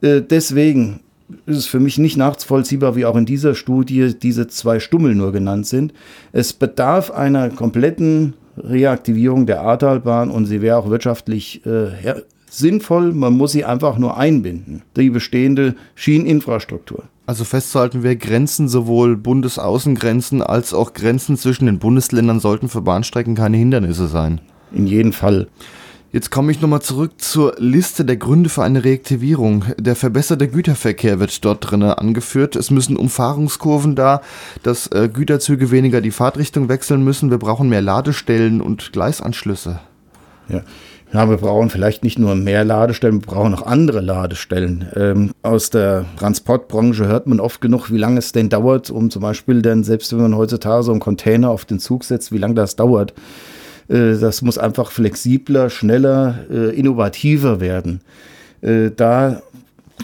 Äh, 0.00 0.22
deswegen 0.22 1.00
ist 1.44 1.58
es 1.58 1.66
für 1.66 1.80
mich 1.80 1.98
nicht 1.98 2.16
nachvollziehbar, 2.16 2.96
wie 2.96 3.04
auch 3.04 3.16
in 3.16 3.26
dieser 3.26 3.54
Studie 3.54 4.14
diese 4.20 4.48
zwei 4.48 4.80
Stummel 4.80 5.14
nur 5.14 5.30
genannt 5.30 5.66
sind. 5.66 5.92
Es 6.32 6.54
bedarf 6.54 7.10
einer 7.10 7.50
kompletten 7.50 8.34
Reaktivierung 8.56 9.44
der 9.44 9.60
Ahrtalbahn 9.60 10.30
und 10.30 10.46
sie 10.46 10.62
wäre 10.62 10.78
auch 10.78 10.88
wirtschaftlich 10.88 11.64
äh, 11.66 11.90
sinnvoll. 12.48 13.12
Man 13.12 13.34
muss 13.34 13.52
sie 13.52 13.66
einfach 13.66 13.98
nur 13.98 14.16
einbinden, 14.16 14.82
die 14.96 15.10
bestehende 15.10 15.74
Schieneninfrastruktur. 15.94 17.04
Also 17.28 17.44
festzuhalten 17.44 18.02
wäre, 18.02 18.16
Grenzen, 18.16 18.68
sowohl 18.68 19.14
Bundesaußengrenzen 19.14 20.40
als 20.40 20.72
auch 20.72 20.94
Grenzen 20.94 21.36
zwischen 21.36 21.66
den 21.66 21.78
Bundesländern 21.78 22.40
sollten 22.40 22.70
für 22.70 22.80
Bahnstrecken 22.80 23.34
keine 23.34 23.58
Hindernisse 23.58 24.06
sein. 24.06 24.40
In 24.72 24.86
jedem 24.86 25.12
Fall. 25.12 25.46
Jetzt 26.10 26.30
komme 26.30 26.52
ich 26.52 26.62
nochmal 26.62 26.80
zurück 26.80 27.20
zur 27.20 27.54
Liste 27.58 28.06
der 28.06 28.16
Gründe 28.16 28.48
für 28.48 28.62
eine 28.62 28.82
Reaktivierung. 28.82 29.66
Der 29.76 29.94
verbesserte 29.94 30.48
Güterverkehr 30.48 31.20
wird 31.20 31.44
dort 31.44 31.70
drin 31.70 31.82
angeführt. 31.82 32.56
Es 32.56 32.70
müssen 32.70 32.96
Umfahrungskurven 32.96 33.94
da, 33.94 34.22
dass 34.62 34.86
äh, 34.86 35.10
Güterzüge 35.12 35.70
weniger 35.70 36.00
die 36.00 36.12
Fahrtrichtung 36.12 36.70
wechseln 36.70 37.04
müssen. 37.04 37.28
Wir 37.30 37.36
brauchen 37.36 37.68
mehr 37.68 37.82
Ladestellen 37.82 38.62
und 38.62 38.94
Gleisanschlüsse. 38.94 39.80
Ja. 40.48 40.62
Ja, 41.12 41.28
wir 41.28 41.38
brauchen 41.38 41.70
vielleicht 41.70 42.04
nicht 42.04 42.18
nur 42.18 42.34
mehr 42.34 42.64
Ladestellen, 42.64 43.22
wir 43.22 43.26
brauchen 43.26 43.54
auch 43.54 43.62
andere 43.62 44.00
Ladestellen. 44.00 44.88
Ähm, 44.94 45.30
aus 45.42 45.70
der 45.70 46.04
Transportbranche 46.18 47.06
hört 47.06 47.26
man 47.26 47.40
oft 47.40 47.62
genug, 47.62 47.90
wie 47.90 47.96
lange 47.96 48.18
es 48.18 48.32
denn 48.32 48.50
dauert, 48.50 48.90
um 48.90 49.10
zum 49.10 49.22
Beispiel 49.22 49.62
dann, 49.62 49.84
selbst 49.84 50.12
wenn 50.12 50.20
man 50.20 50.36
heutzutage 50.36 50.82
so 50.82 50.90
einen 50.90 51.00
Container 51.00 51.48
auf 51.50 51.64
den 51.64 51.78
Zug 51.78 52.04
setzt, 52.04 52.30
wie 52.30 52.38
lange 52.38 52.54
das 52.54 52.76
dauert. 52.76 53.14
Äh, 53.88 54.18
das 54.18 54.42
muss 54.42 54.58
einfach 54.58 54.90
flexibler, 54.90 55.70
schneller, 55.70 56.40
äh, 56.50 56.78
innovativer 56.78 57.60
werden. 57.60 58.02
Äh, 58.60 58.90
da 58.94 59.40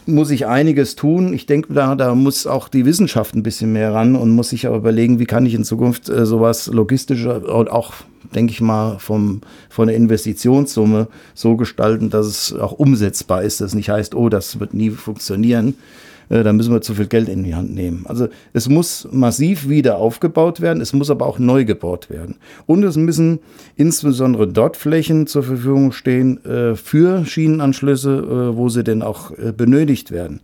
muss 0.07 0.31
ich 0.31 0.47
einiges 0.47 0.97
tun. 0.97 1.33
Ich 1.33 1.47
denke, 1.47 1.73
da, 1.73 1.95
da 1.95 2.15
muss 2.15 2.47
auch 2.47 2.69
die 2.69 2.85
Wissenschaft 2.85 3.35
ein 3.35 3.43
bisschen 3.43 3.73
mehr 3.73 3.93
ran 3.93 4.17
und 4.17 4.31
muss 4.31 4.51
sich 4.51 4.69
auch 4.69 4.77
überlegen, 4.77 5.19
wie 5.19 5.27
kann 5.27 5.47
ich 5.47 5.55
in 5.55 5.65
Zukunft 5.65 6.09
äh, 6.09 6.27
sowas 6.27 6.67
logistischer 6.67 7.55
und 7.55 7.71
auch, 7.71 7.93
denke 8.35 8.53
ich 8.53 8.61
mal, 8.61 8.99
vom, 8.99 9.41
von 9.69 9.89
der 9.89 9.97
Investitionssumme 9.97 11.09
so 11.35 11.57
gestalten, 11.57 12.11
dass 12.11 12.27
es 12.27 12.53
auch 12.53 12.73
umsetzbar 12.73 13.43
ist. 13.43 13.61
Das 13.61 13.75
nicht 13.75 13.91
heißt, 13.91 14.15
oh, 14.15 14.29
das 14.29 14.61
wird 14.61 14.75
nie 14.75 14.91
funktionieren, 14.91 15.75
äh, 16.29 16.43
da 16.43 16.53
müssen 16.53 16.73
wir 16.73 16.81
zu 16.81 16.95
viel 16.95 17.07
Geld 17.07 17.29
in 17.29 17.45
die 17.45 17.55
Hand 17.55 17.75
nehmen. 17.75 18.05
Also 18.07 18.29
es 18.53 18.69
muss 18.69 19.09
massiv 19.11 19.69
wieder 19.69 19.97
aufgebaut 19.99 20.61
werden, 20.61 20.81
es 20.81 20.93
muss 20.93 21.11
aber 21.11 21.27
auch 21.27 21.39
neu 21.39 21.65
gebaut 21.65 22.11
werden. 22.11 22.37
Und 22.67 22.83
es 22.83 22.97
müssen 22.97 23.41
insbesondere 23.77 24.49
dort 24.49 24.77
Flächen 24.77 25.27
zur 25.27 25.43
Verfügung 25.43 25.93
stehen 25.93 26.45
äh, 26.45 26.75
für 26.75 27.25
Schienenanschlüsse, 27.25 28.51
äh, 28.53 28.57
wo 28.57 28.69
sie 28.69 28.85
denn 28.85 29.03
auch 29.03 29.31
äh, 29.33 29.53
benötigt 29.53 30.11
werden. 30.11 30.41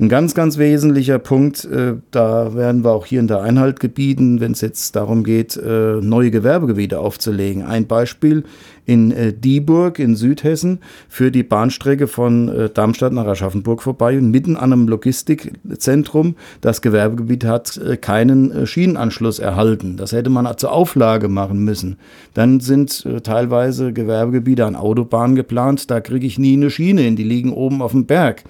Ein 0.00 0.08
ganz, 0.08 0.34
ganz 0.34 0.58
wesentlicher 0.58 1.20
Punkt, 1.20 1.64
äh, 1.64 1.94
da 2.10 2.54
werden 2.54 2.82
wir 2.82 2.90
auch 2.90 3.06
hier 3.06 3.20
in 3.20 3.28
der 3.28 3.42
Einhalt 3.42 3.78
gebieten, 3.78 4.40
wenn 4.40 4.52
es 4.52 4.60
jetzt 4.60 4.96
darum 4.96 5.22
geht, 5.22 5.56
äh, 5.56 6.00
neue 6.00 6.32
Gewerbegebiete 6.32 6.98
aufzulegen. 6.98 7.62
Ein 7.62 7.86
Beispiel 7.86 8.42
in 8.86 9.12
äh, 9.12 9.32
Dieburg 9.32 9.98
in 9.98 10.16
Südhessen 10.16 10.80
für 11.08 11.30
die 11.30 11.42
Bahnstrecke 11.42 12.06
von 12.06 12.48
äh, 12.48 12.70
Darmstadt 12.70 13.12
nach 13.12 13.26
Aschaffenburg 13.26 13.82
vorbei 13.82 14.18
und 14.18 14.30
mitten 14.30 14.56
an 14.56 14.72
einem 14.72 14.88
Logistikzentrum. 14.88 16.36
Das 16.60 16.82
Gewerbegebiet 16.82 17.44
hat 17.44 17.76
äh, 17.76 17.96
keinen 17.96 18.50
äh, 18.50 18.66
Schienenanschluss 18.66 19.38
erhalten. 19.38 19.96
Das 19.96 20.12
hätte 20.12 20.30
man 20.30 20.44
zur 20.58 20.72
Auflage 20.72 21.28
machen 21.28 21.64
müssen. 21.64 21.96
Dann 22.34 22.60
sind 22.60 23.06
äh, 23.06 23.20
teilweise 23.20 23.92
Gewerbegebiete 23.92 24.64
an 24.66 24.76
Autobahnen 24.76 25.36
geplant. 25.36 25.90
Da 25.90 26.00
kriege 26.00 26.26
ich 26.26 26.38
nie 26.38 26.54
eine 26.54 26.70
Schiene 26.70 27.02
hin. 27.02 27.16
Die 27.16 27.24
liegen 27.24 27.52
oben 27.52 27.82
auf 27.82 27.92
dem 27.92 28.06
Berg. 28.06 28.44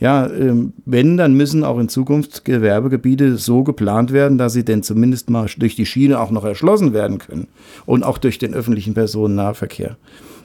Ja, 0.00 0.30
ähm, 0.30 0.72
wenn, 0.86 1.18
dann 1.18 1.34
müssen 1.34 1.62
auch 1.62 1.78
in 1.78 1.90
Zukunft 1.90 2.46
Gewerbegebiete 2.46 3.36
so 3.36 3.64
geplant 3.64 4.12
werden, 4.12 4.38
dass 4.38 4.54
sie 4.54 4.64
denn 4.64 4.82
zumindest 4.82 5.28
mal 5.28 5.46
durch 5.58 5.76
die 5.76 5.84
Schiene 5.84 6.18
auch 6.20 6.30
noch 6.30 6.44
erschlossen 6.44 6.94
werden 6.94 7.18
können 7.18 7.48
und 7.84 8.02
auch 8.02 8.16
durch 8.16 8.38
den 8.38 8.54
öffentlichen 8.54 8.94
Personennahverkehr. 8.94 9.79
Verkehr. 9.80 9.96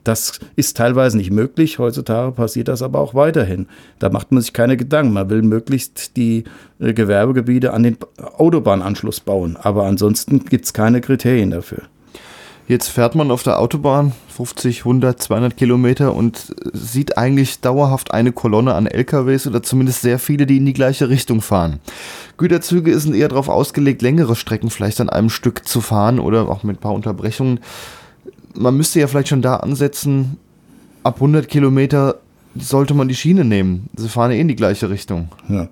Das 0.04 0.40
ist 0.56 0.78
teilweise 0.78 1.18
nicht 1.18 1.32
möglich. 1.32 1.80
Heutzutage 1.80 2.32
passiert 2.32 2.68
das 2.68 2.84
aber 2.84 3.00
auch 3.00 3.16
weiterhin. 3.16 3.66
Da 3.98 4.10
macht 4.10 4.32
man 4.32 4.42
sich 4.42 4.54
keine 4.54 4.78
Gedanken. 4.78 5.14
Man 5.14 5.32
will 5.32 5.42
möglichst 5.42 6.16
die 6.16 6.44
äh, 6.80 6.94
Gewerbegebiete 6.94 7.74
an 7.74 7.82
den 7.82 7.98
Autobahnanschluss 8.38 9.20
bauen. 9.20 9.58
Aber 9.60 9.86
ansonsten 9.86 10.46
gibt 10.46 10.66
es 10.66 10.74
keine 10.74 11.02
Kriterien 11.02 11.50
dafür. 11.50 11.84
Jetzt 12.68 12.90
fährt 12.90 13.14
man 13.16 13.30
auf 13.30 13.44
der 13.44 13.60
Autobahn 13.60 14.12
50, 14.36 14.80
100, 14.80 15.22
200 15.22 15.58
Kilometer 15.58 16.16
und 16.16 16.54
sieht 16.74 17.18
eigentlich 17.18 17.62
dauerhaft 17.62 18.12
eine 18.12 18.32
Kolonne 18.32 18.74
an 18.74 18.88
LKWs 18.88 19.46
oder 19.46 19.62
zumindest 19.62 20.02
sehr 20.02 20.18
viele, 20.18 20.48
die 20.48 20.58
in 20.58 20.66
die 20.66 20.74
gleiche 20.74 21.10
Richtung 21.10 21.42
fahren. 21.42 21.80
Güterzüge 22.38 23.00
sind 23.00 23.16
eher 23.16 23.30
darauf 23.30 23.50
ausgelegt, 23.50 24.02
längere 24.02 24.36
Strecken 24.36 24.72
vielleicht 24.72 25.00
an 25.00 25.10
einem 25.10 25.30
Stück 25.30 25.68
zu 25.68 25.80
fahren 25.80 26.20
oder 26.20 26.50
auch 26.50 26.64
mit 26.64 26.78
ein 26.78 26.82
paar 26.82 26.94
Unterbrechungen 26.94 27.60
man 28.56 28.76
müsste 28.78 29.00
ja 29.00 29.08
vielleicht 29.08 29.30
schon 29.30 29.42
da 29.42 29.58
ansetzen, 29.58 30.38
ab 31.04 31.16
100 31.16 31.48
Kilometer 31.48 32.20
sollte 32.58 32.94
man 32.94 33.08
die 33.08 33.16
Schiene 33.16 33.46
nehmen. 33.46 33.90
Sie 33.96 34.10
fahren 34.10 34.32
eh 34.32 34.40
in 34.40 34.48
die 34.48 34.56
gleiche 34.56 34.90
Richtung. 34.90 35.30
Ja. 35.50 35.68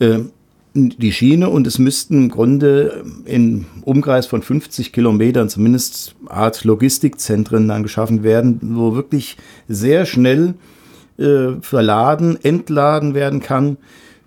Ähm, 0.00 0.30
die 0.74 1.12
Schiene 1.12 1.50
und 1.50 1.66
es 1.66 1.78
müssten 1.78 2.14
im 2.24 2.28
Grunde 2.30 3.04
im 3.26 3.66
Umkreis 3.82 4.26
von 4.26 4.40
50 4.40 4.92
Kilometern 4.92 5.50
zumindest 5.50 6.14
Art 6.26 6.64
Logistikzentren 6.64 7.68
dann 7.68 7.82
geschaffen 7.82 8.22
werden, 8.22 8.58
wo 8.62 8.94
wirklich 8.94 9.36
sehr 9.68 10.06
schnell 10.06 10.54
äh, 11.18 11.60
verladen, 11.60 12.38
entladen 12.42 13.14
werden 13.14 13.40
kann 13.40 13.76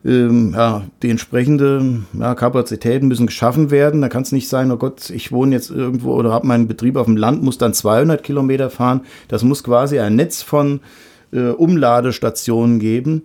ähm, 0.06 0.54
ja, 0.56 0.84
die 1.02 1.10
entsprechende 1.10 2.04
ja, 2.14 2.36
Kapazitäten 2.36 3.08
müssen 3.08 3.26
geschaffen 3.26 3.72
werden. 3.72 4.02
Da 4.02 4.10
kann 4.10 4.22
es 4.22 4.32
nicht 4.32 4.48
sein, 4.48 4.72
oh 4.72 4.78
Gott, 4.78 5.10
ich 5.10 5.32
wohne 5.32 5.56
jetzt 5.56 5.72
irgendwo 5.72 6.14
oder 6.14 6.32
habe 6.32 6.48
meinen 6.48 6.68
Betrieb 6.68 6.96
auf 6.96 7.06
dem 7.06 7.18
Land, 7.18 7.42
muss 7.44 7.58
dann 7.58 7.74
200 7.74 8.24
Kilometer 8.24 8.70
fahren. 8.70 9.02
Das 9.28 9.44
muss 9.44 9.64
quasi 9.64 10.00
ein 10.00 10.16
Netz 10.16 10.44
von 10.44 10.82
äh, 11.34 11.50
Umladestationen 11.50 12.80
geben. 12.80 13.24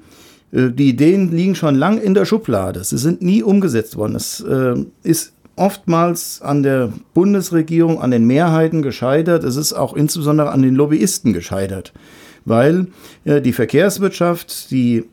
Äh, 0.52 0.70
die 0.70 0.88
Ideen 0.88 1.30
liegen 1.30 1.54
schon 1.54 1.74
lang 1.74 2.00
in 2.00 2.14
der 2.14 2.24
Schublade. 2.24 2.82
Sie 2.82 2.98
sind 2.98 3.20
nie 3.20 3.42
umgesetzt 3.42 3.96
worden. 3.96 4.16
Es 4.16 4.40
äh, 4.40 4.74
ist 5.02 5.34
oftmals 5.56 6.40
an 6.40 6.62
der 6.62 6.90
Bundesregierung, 7.12 8.00
an 8.00 8.10
den 8.10 8.26
Mehrheiten 8.26 8.80
gescheitert. 8.80 9.44
Es 9.44 9.56
ist 9.56 9.74
auch 9.74 9.94
insbesondere 9.94 10.50
an 10.50 10.62
den 10.62 10.74
Lobbyisten 10.74 11.34
gescheitert, 11.34 11.92
weil 12.46 12.86
äh, 13.26 13.42
die 13.42 13.52
Verkehrswirtschaft, 13.52 14.70
die 14.70 15.04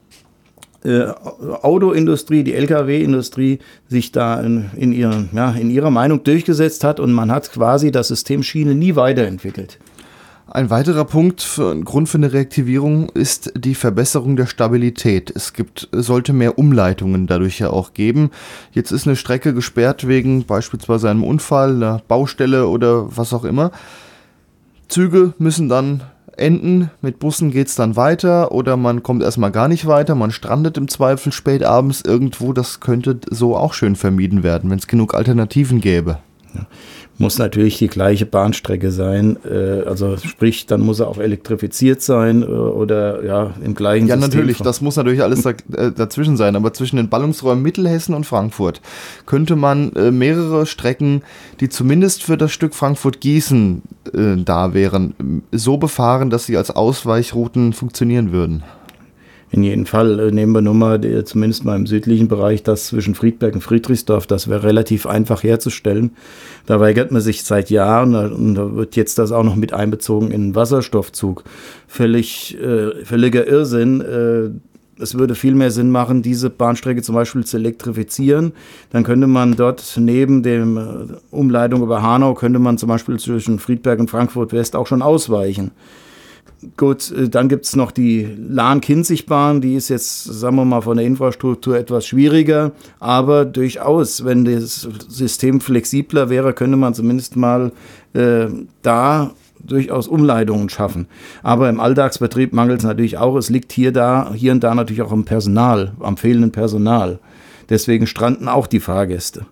Autoindustrie, 0.83 2.43
die 2.43 2.53
Lkw-Industrie 2.53 3.59
sich 3.87 4.11
da 4.11 4.39
in, 4.39 4.69
in, 4.75 4.93
ihren, 4.93 5.29
ja, 5.33 5.51
in 5.51 5.69
ihrer 5.69 5.91
Meinung 5.91 6.23
durchgesetzt 6.23 6.83
hat 6.83 6.99
und 6.99 7.11
man 7.11 7.31
hat 7.31 7.51
quasi 7.51 7.91
das 7.91 8.09
System 8.09 8.43
Schiene 8.43 8.75
nie 8.75 8.95
weiterentwickelt. 8.95 9.79
Ein 10.49 10.69
weiterer 10.69 11.03
Punkt 11.03 11.41
für 11.41 11.71
ein 11.71 11.83
Grund 11.83 12.07
für 12.07 12.17
eine 12.17 12.31
Reaktivierung 12.31 13.09
ist 13.09 13.51
die 13.57 13.75
Verbesserung 13.75 14.37
der 14.37 14.45
Stabilität. 14.45 15.29
Es 15.35 15.51
gibt, 15.51 15.89
sollte 15.91 16.31
mehr 16.31 16.57
Umleitungen 16.57 17.27
dadurch 17.27 17.59
ja 17.59 17.69
auch 17.69 17.93
geben. 17.93 18.31
Jetzt 18.71 18.91
ist 18.91 19.05
eine 19.05 19.17
Strecke 19.17 19.53
gesperrt 19.53 20.07
wegen 20.07 20.45
beispielsweise 20.45 21.09
einem 21.09 21.25
Unfall, 21.25 21.75
einer 21.75 22.01
Baustelle 22.07 22.67
oder 22.67 23.17
was 23.17 23.33
auch 23.33 23.43
immer. 23.43 23.71
Züge 24.87 25.33
müssen 25.37 25.67
dann 25.67 26.03
enden. 26.39 26.91
Mit 27.01 27.19
Bussen 27.19 27.51
geht 27.51 27.67
es 27.67 27.75
dann 27.75 27.95
weiter 27.95 28.51
oder 28.51 28.77
man 28.77 29.03
kommt 29.03 29.23
erstmal 29.23 29.51
gar 29.51 29.67
nicht 29.67 29.85
weiter. 29.87 30.15
Man 30.15 30.31
strandet 30.31 30.77
im 30.77 30.87
Zweifel 30.87 31.31
spät 31.31 31.63
abends 31.63 32.01
irgendwo. 32.05 32.53
Das 32.53 32.79
könnte 32.79 33.19
so 33.29 33.55
auch 33.55 33.73
schön 33.73 33.95
vermieden 33.95 34.43
werden, 34.43 34.69
wenn 34.69 34.79
es 34.79 34.87
genug 34.87 35.13
Alternativen 35.13 35.81
gäbe. 35.81 36.19
Ja 36.53 36.65
muss 37.17 37.37
natürlich 37.37 37.77
die 37.77 37.87
gleiche 37.87 38.25
Bahnstrecke 38.25 38.91
sein. 38.91 39.37
Äh, 39.43 39.83
also 39.87 40.17
sprich, 40.17 40.65
dann 40.65 40.81
muss 40.81 40.99
er 40.99 41.07
auch 41.07 41.17
elektrifiziert 41.17 42.01
sein 42.01 42.43
äh, 42.43 42.45
oder 42.45 43.23
ja 43.23 43.53
im 43.63 43.75
gleichen 43.75 44.07
Ja, 44.07 44.15
System 44.15 44.39
natürlich, 44.39 44.57
das 44.59 44.81
muss 44.81 44.95
natürlich 44.95 45.23
alles 45.23 45.41
da, 45.41 45.51
äh, 45.51 45.91
dazwischen 45.91 46.37
sein. 46.37 46.55
Aber 46.55 46.73
zwischen 46.73 46.97
den 46.97 47.09
Ballungsräumen 47.09 47.63
Mittelhessen 47.63 48.13
und 48.13 48.25
Frankfurt 48.25 48.81
könnte 49.25 49.55
man 49.55 49.91
äh, 49.93 50.11
mehrere 50.11 50.65
Strecken, 50.65 51.23
die 51.59 51.69
zumindest 51.69 52.23
für 52.23 52.37
das 52.37 52.51
Stück 52.51 52.75
Frankfurt-Gießen 52.75 53.81
äh, 54.13 54.35
da 54.43 54.73
wären, 54.73 55.43
so 55.51 55.77
befahren, 55.77 56.29
dass 56.29 56.45
sie 56.45 56.57
als 56.57 56.71
Ausweichrouten 56.71 57.73
funktionieren 57.73 58.31
würden. 58.31 58.63
In 59.49 59.63
jedem 59.63 59.85
Fall 59.85 60.19
äh, 60.19 60.31
nehmen 60.31 60.51
wir 60.51 60.61
nur 60.61 60.73
mal, 60.73 60.99
die, 60.99 61.23
zumindest 61.23 61.63
mal 61.63 61.75
im 61.75 61.87
südlichen 61.87 62.27
Bereich, 62.27 62.63
das 62.63 62.87
zwischen 62.87 63.15
Friedberg 63.15 63.55
und 63.55 63.61
Friedrichsdorf, 63.61 64.27
das 64.27 64.49
wäre 64.49 64.63
relativ 64.63 65.05
einfach 65.05 65.43
herzustellen. 65.43 66.11
Da 66.65 66.79
weigert 66.79 67.11
man 67.11 67.21
sich 67.21 67.43
seit 67.43 67.69
Jahren 67.69 68.15
und 68.15 68.55
da 68.55 68.75
wird 68.75 68.95
jetzt 68.95 69.17
das 69.17 69.31
auch 69.31 69.43
noch 69.43 69.55
mit 69.55 69.71
einbezogen 69.73 70.31
in 70.31 70.49
den 70.49 70.55
Wasserstoffzug. 70.55 71.43
Völlig, 71.87 72.57
äh, 72.61 73.05
völliger 73.05 73.47
Irrsinn. 73.47 74.01
Äh, 74.01 74.49
es 74.99 75.17
würde 75.17 75.35
viel 75.35 75.53
mehr 75.53 75.71
Sinn 75.71 75.91
machen, 75.91 76.23
diese 76.23 76.49
Bahnstrecke 76.49 77.01
zum 77.01 77.15
Beispiel 77.15 77.45
zu 77.45 77.57
elektrifizieren. 77.57 78.53
Dann 78.89 79.03
könnte 79.03 79.27
man 79.27 79.55
dort 79.55 79.97
neben 79.97 80.43
äh, 80.43 81.15
Umleitung 81.31 81.83
über 81.83 82.01
Hanau, 82.01 82.33
könnte 82.33 82.59
man 82.59 82.77
zum 82.77 82.89
Beispiel 82.89 83.17
zwischen 83.19 83.59
Friedberg 83.59 83.99
und 83.99 84.09
Frankfurt 84.09 84.51
West 84.51 84.75
auch 84.75 84.87
schon 84.87 85.01
ausweichen. 85.01 85.71
Gut, 86.75 87.11
äh, 87.11 87.29
dann 87.29 87.49
gibt 87.49 87.65
es 87.65 87.75
noch 87.75 87.91
die 87.91 88.27
Lahn-Kinzig-Bahn, 88.37 89.61
die 89.61 89.75
ist 89.75 89.89
jetzt, 89.89 90.23
sagen 90.23 90.55
wir 90.55 90.65
mal, 90.65 90.81
von 90.81 90.97
der 90.97 91.05
Infrastruktur 91.05 91.77
etwas 91.77 92.07
schwieriger, 92.07 92.71
aber 92.99 93.45
durchaus, 93.45 94.25
wenn 94.25 94.45
das 94.45 94.87
System 95.07 95.61
flexibler 95.61 96.29
wäre, 96.29 96.53
könnte 96.53 96.77
man 96.77 96.93
zumindest 96.93 97.35
mal 97.35 97.71
äh, 98.13 98.47
da 98.81 99.31
durchaus 99.59 100.07
Umleitungen 100.07 100.69
schaffen. 100.69 101.07
Aber 101.43 101.69
im 101.69 101.79
Alltagsbetrieb 101.79 102.53
mangelt 102.53 102.79
es 102.79 102.85
natürlich 102.85 103.17
auch. 103.17 103.35
Es 103.35 103.49
liegt 103.49 103.71
hier, 103.71 103.91
da, 103.91 104.31
hier 104.33 104.51
und 104.51 104.63
da 104.63 104.73
natürlich 104.73 105.01
auch 105.01 105.11
am 105.11 105.25
Personal, 105.25 105.93
am 105.99 106.17
fehlenden 106.17 106.51
Personal. 106.51 107.19
Deswegen 107.69 108.07
stranden 108.07 108.47
auch 108.47 108.67
die 108.67 108.79
Fahrgäste. 108.79 109.45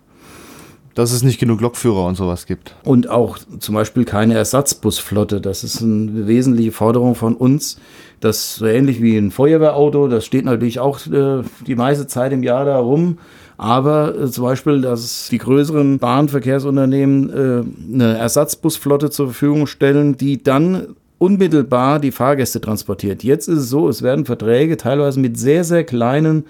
Dass 0.96 1.12
es 1.12 1.22
nicht 1.22 1.38
genug 1.38 1.60
Lokführer 1.60 2.04
und 2.06 2.16
sowas 2.16 2.46
gibt. 2.46 2.74
Und 2.82 3.08
auch 3.08 3.38
zum 3.60 3.74
Beispiel 3.74 4.04
keine 4.04 4.34
Ersatzbusflotte. 4.34 5.40
Das 5.40 5.62
ist 5.62 5.82
eine 5.82 6.26
wesentliche 6.26 6.72
Forderung 6.72 7.14
von 7.14 7.36
uns. 7.36 7.78
Das 8.20 8.56
so 8.56 8.66
ähnlich 8.66 9.00
wie 9.02 9.16
ein 9.16 9.30
Feuerwehrauto, 9.30 10.08
das 10.08 10.24
steht 10.24 10.46
natürlich 10.46 10.80
auch 10.80 11.06
äh, 11.06 11.42
die 11.66 11.74
meiste 11.74 12.06
Zeit 12.06 12.32
im 12.32 12.42
Jahr 12.42 12.64
da 12.64 12.78
rum. 12.78 13.18
Aber 13.58 14.18
äh, 14.18 14.30
zum 14.30 14.44
Beispiel, 14.44 14.80
dass 14.80 15.28
die 15.28 15.38
größeren 15.38 15.98
Bahnverkehrsunternehmen 15.98 17.30
äh, 17.30 17.94
eine 17.94 18.16
Ersatzbusflotte 18.18 19.10
zur 19.10 19.26
Verfügung 19.26 19.66
stellen, 19.66 20.16
die 20.16 20.42
dann 20.42 20.96
unmittelbar 21.18 21.98
die 21.98 22.10
Fahrgäste 22.10 22.60
transportiert. 22.60 23.22
Jetzt 23.22 23.48
ist 23.48 23.58
es 23.58 23.68
so, 23.68 23.88
es 23.88 24.02
werden 24.02 24.26
Verträge 24.26 24.76
teilweise 24.76 25.20
mit 25.20 25.38
sehr, 25.38 25.64
sehr 25.64 25.84
kleinen 25.84 26.44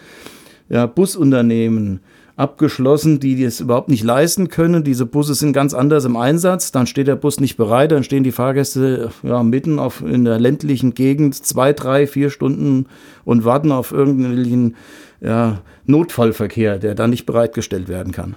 ja, 0.68 0.86
Busunternehmen 0.86 2.00
abgeschlossen, 2.36 3.18
die 3.18 3.42
das 3.42 3.60
überhaupt 3.60 3.88
nicht 3.88 4.04
leisten 4.04 4.48
können. 4.48 4.84
Diese 4.84 5.06
Busse 5.06 5.34
sind 5.34 5.54
ganz 5.54 5.72
anders 5.72 6.04
im 6.04 6.16
Einsatz. 6.16 6.70
Dann 6.70 6.86
steht 6.86 7.06
der 7.06 7.16
Bus 7.16 7.40
nicht 7.40 7.56
bereit, 7.56 7.92
dann 7.92 8.04
stehen 8.04 8.24
die 8.24 8.32
Fahrgäste 8.32 9.10
ja, 9.22 9.42
mitten 9.42 9.78
auf, 9.78 10.02
in 10.02 10.24
der 10.24 10.38
ländlichen 10.38 10.92
Gegend 10.94 11.34
zwei, 11.34 11.72
drei, 11.72 12.06
vier 12.06 12.28
Stunden 12.28 12.86
und 13.24 13.44
warten 13.44 13.72
auf 13.72 13.90
irgendeinen 13.90 14.76
ja, 15.20 15.60
Notfallverkehr, 15.86 16.78
der 16.78 16.94
dann 16.94 17.10
nicht 17.10 17.24
bereitgestellt 17.24 17.88
werden 17.88 18.12
kann. 18.12 18.36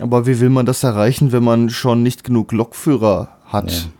Aber 0.00 0.26
wie 0.26 0.40
will 0.40 0.50
man 0.50 0.64
das 0.64 0.84
erreichen, 0.84 1.32
wenn 1.32 1.42
man 1.42 1.70
schon 1.70 2.02
nicht 2.02 2.24
genug 2.24 2.52
Lokführer 2.52 3.36
hat? 3.46 3.90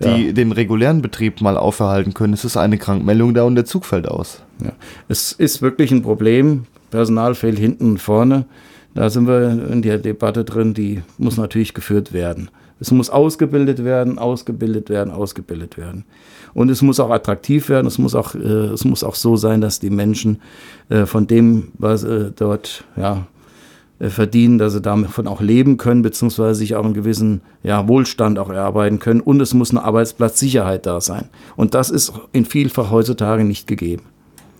Ja. 0.00 0.16
die 0.16 0.26
ja. 0.26 0.32
den 0.32 0.52
regulären 0.52 1.02
Betrieb 1.02 1.40
mal 1.40 1.56
auferhalten 1.56 2.14
können. 2.14 2.32
Es 2.32 2.44
ist 2.44 2.56
eine 2.56 2.78
Krankmeldung 2.78 3.32
da 3.32 3.44
und 3.44 3.54
der 3.54 3.64
Zug 3.64 3.84
fällt 3.84 4.08
aus. 4.08 4.42
Ja. 4.62 4.72
Es 5.08 5.32
ist 5.32 5.62
wirklich 5.62 5.92
ein 5.92 6.02
Problem. 6.02 6.66
Personal 6.90 7.34
fehlt 7.34 7.58
hinten 7.58 7.92
und 7.92 7.98
vorne. 7.98 8.44
Da 8.98 9.10
sind 9.10 9.28
wir 9.28 9.70
in 9.70 9.80
der 9.80 9.96
Debatte 9.98 10.42
drin, 10.42 10.74
die 10.74 11.02
muss 11.18 11.36
natürlich 11.36 11.72
geführt 11.72 12.12
werden. 12.12 12.50
Es 12.80 12.90
muss 12.90 13.10
ausgebildet 13.10 13.84
werden, 13.84 14.18
ausgebildet 14.18 14.90
werden, 14.90 15.12
ausgebildet 15.12 15.78
werden. 15.78 16.04
Und 16.52 16.68
es 16.68 16.82
muss 16.82 16.98
auch 16.98 17.10
attraktiv 17.10 17.68
werden, 17.68 17.86
es 17.86 17.98
muss 17.98 18.16
auch, 18.16 18.34
äh, 18.34 18.38
es 18.38 18.84
muss 18.84 19.04
auch 19.04 19.14
so 19.14 19.36
sein, 19.36 19.60
dass 19.60 19.78
die 19.78 19.90
Menschen 19.90 20.40
äh, 20.88 21.06
von 21.06 21.28
dem, 21.28 21.68
was 21.78 22.02
äh, 22.02 22.32
dort 22.34 22.82
ja, 22.96 23.28
äh, 24.00 24.08
verdienen, 24.08 24.58
dass 24.58 24.72
sie 24.72 24.82
davon 24.82 25.28
auch 25.28 25.40
leben 25.40 25.76
können, 25.76 26.02
beziehungsweise 26.02 26.58
sich 26.58 26.74
auch 26.74 26.84
einen 26.84 26.94
gewissen 26.94 27.42
ja, 27.62 27.86
Wohlstand 27.86 28.36
auch 28.40 28.50
erarbeiten 28.50 28.98
können. 28.98 29.20
Und 29.20 29.40
es 29.40 29.54
muss 29.54 29.70
eine 29.70 29.84
Arbeitsplatzsicherheit 29.84 30.86
da 30.86 31.00
sein. 31.00 31.28
Und 31.54 31.74
das 31.74 31.90
ist 31.90 32.12
in 32.32 32.44
vielfach 32.44 32.90
heutzutage 32.90 33.44
nicht 33.44 33.68
gegeben. 33.68 34.02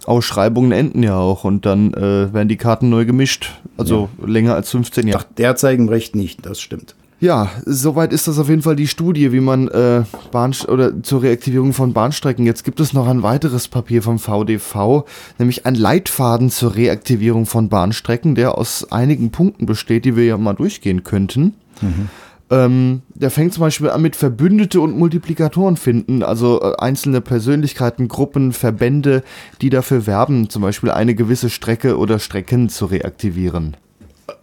Ausschreibungen 0.08 0.72
enden 0.72 1.02
ja 1.02 1.16
auch 1.16 1.44
und 1.44 1.66
dann 1.66 1.92
äh, 1.94 2.32
werden 2.32 2.48
die 2.48 2.56
Karten 2.56 2.88
neu 2.88 3.04
gemischt. 3.04 3.52
Also 3.76 4.08
ja. 4.20 4.26
länger 4.26 4.54
als 4.54 4.70
15 4.70 5.08
Jahre. 5.08 5.22
Nach 5.22 5.28
derzeitigem 5.34 5.88
Recht 5.88 6.16
nicht, 6.16 6.44
das 6.46 6.60
stimmt. 6.60 6.94
Ja, 7.20 7.50
soweit 7.64 8.12
ist 8.12 8.28
das 8.28 8.38
auf 8.38 8.48
jeden 8.48 8.62
Fall 8.62 8.76
die 8.76 8.86
Studie, 8.86 9.32
wie 9.32 9.40
man 9.40 9.66
äh, 9.68 10.04
Bahn 10.30 10.54
oder 10.68 11.02
zur 11.02 11.22
Reaktivierung 11.22 11.72
von 11.72 11.92
Bahnstrecken. 11.92 12.46
Jetzt 12.46 12.62
gibt 12.62 12.78
es 12.78 12.92
noch 12.92 13.08
ein 13.08 13.24
weiteres 13.24 13.66
Papier 13.66 14.02
vom 14.02 14.20
VDV, 14.20 15.04
nämlich 15.38 15.66
ein 15.66 15.74
Leitfaden 15.74 16.48
zur 16.48 16.76
Reaktivierung 16.76 17.46
von 17.46 17.68
Bahnstrecken, 17.68 18.36
der 18.36 18.56
aus 18.56 18.92
einigen 18.92 19.30
Punkten 19.30 19.66
besteht, 19.66 20.04
die 20.04 20.14
wir 20.14 20.26
ja 20.26 20.38
mal 20.38 20.52
durchgehen 20.52 21.02
könnten. 21.02 21.54
Mhm. 21.80 22.08
Ähm, 22.50 23.02
der 23.14 23.30
fängt 23.30 23.52
zum 23.52 23.60
Beispiel 23.60 23.90
an 23.90 24.00
mit 24.00 24.16
Verbündete 24.16 24.80
und 24.80 24.96
Multiplikatoren 24.96 25.76
finden, 25.76 26.22
also 26.22 26.62
äh, 26.62 26.72
einzelne 26.78 27.20
Persönlichkeiten, 27.20 28.08
Gruppen, 28.08 28.52
Verbände, 28.52 29.22
die 29.60 29.68
dafür 29.68 30.06
werben, 30.06 30.48
zum 30.48 30.62
Beispiel 30.62 30.90
eine 30.90 31.14
gewisse 31.14 31.50
Strecke 31.50 31.98
oder 31.98 32.18
Strecken 32.18 32.70
zu 32.70 32.86
reaktivieren. 32.86 33.76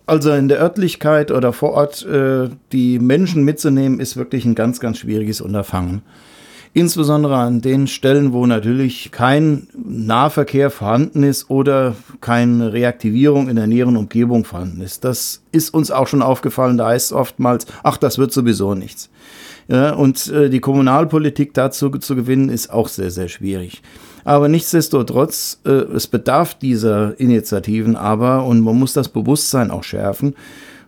Also 0.05 0.31
in 0.33 0.49
der 0.49 0.59
Örtlichkeit 0.59 1.31
oder 1.31 1.51
vor 1.51 1.71
Ort 1.71 2.05
äh, 2.05 2.49
die 2.71 2.99
Menschen 2.99 3.43
mitzunehmen, 3.43 3.99
ist 3.99 4.17
wirklich 4.17 4.45
ein 4.45 4.53
ganz, 4.53 4.79
ganz 4.79 4.99
schwieriges 4.99 5.41
Unterfangen. 5.41 6.03
Insbesondere 6.77 7.37
an 7.37 7.61
den 7.61 7.87
Stellen, 7.87 8.33
wo 8.33 8.45
natürlich 8.45 9.09
kein 9.13 9.67
Nahverkehr 9.81 10.69
vorhanden 10.69 11.23
ist 11.23 11.49
oder 11.49 11.95
keine 12.19 12.73
Reaktivierung 12.73 13.47
in 13.47 13.55
der 13.55 13.65
näheren 13.65 13.95
Umgebung 13.95 14.43
vorhanden 14.43 14.81
ist. 14.81 15.05
Das 15.05 15.41
ist 15.53 15.73
uns 15.73 15.89
auch 15.89 16.07
schon 16.07 16.21
aufgefallen. 16.21 16.77
Da 16.77 16.87
heißt 16.87 17.11
es 17.11 17.13
oftmals, 17.13 17.65
ach, 17.83 17.95
das 17.95 18.17
wird 18.17 18.33
sowieso 18.33 18.75
nichts. 18.75 19.09
Ja, 19.69 19.93
und 19.93 20.27
äh, 20.27 20.49
die 20.49 20.59
Kommunalpolitik 20.59 21.53
dazu 21.53 21.89
zu 21.91 22.13
gewinnen, 22.13 22.49
ist 22.49 22.69
auch 22.69 22.89
sehr, 22.89 23.09
sehr 23.09 23.29
schwierig. 23.29 23.81
Aber 24.25 24.49
nichtsdestotrotz, 24.49 25.61
äh, 25.65 25.69
es 25.69 26.07
bedarf 26.07 26.55
dieser 26.55 27.17
Initiativen 27.17 27.95
aber 27.95 28.43
und 28.43 28.59
man 28.59 28.77
muss 28.77 28.91
das 28.91 29.07
Bewusstsein 29.07 29.71
auch 29.71 29.83
schärfen. 29.83 30.35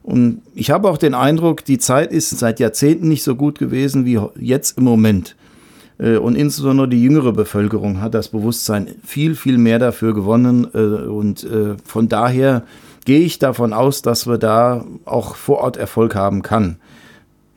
Und 0.04 0.41
ich 0.54 0.69
habe 0.69 0.89
auch 0.89 0.97
den 0.97 1.13
Eindruck, 1.13 1.63
die 1.63 1.78
Zeit 1.78 2.12
ist 2.12 2.38
seit 2.38 2.60
Jahrzehnten 2.60 3.08
nicht 3.08 3.23
so 3.23 3.36
gut 3.36 3.58
gewesen 3.58 4.04
wie 4.04 4.19
jetzt 4.38 4.78
im 4.78 4.84
Moment. 4.84 5.38
Äh, 5.99 6.17
und 6.17 6.36
insbesondere 6.36 6.88
die 6.88 7.01
jüngere 7.01 7.33
Bevölkerung 7.33 8.01
hat 8.01 8.13
das 8.13 8.29
Bewusstsein 8.29 8.88
viel, 9.03 9.36
viel 9.36 9.57
mehr 9.57 9.79
dafür 9.79 10.13
gewonnen. 10.13 10.67
Äh, 10.73 11.07
und 11.07 11.43
äh, 11.43 11.75
von 11.83 12.10
daher 12.10 12.63
gehe 13.05 13.21
ich 13.21 13.39
davon 13.39 13.73
aus, 13.73 14.01
dass 14.01 14.27
wir 14.27 14.38
da 14.38 14.86
auch 15.05 15.36
vor 15.36 15.60
Ort 15.60 15.77
Erfolg 15.77 16.15
haben 16.15 16.41
kann. 16.41 16.77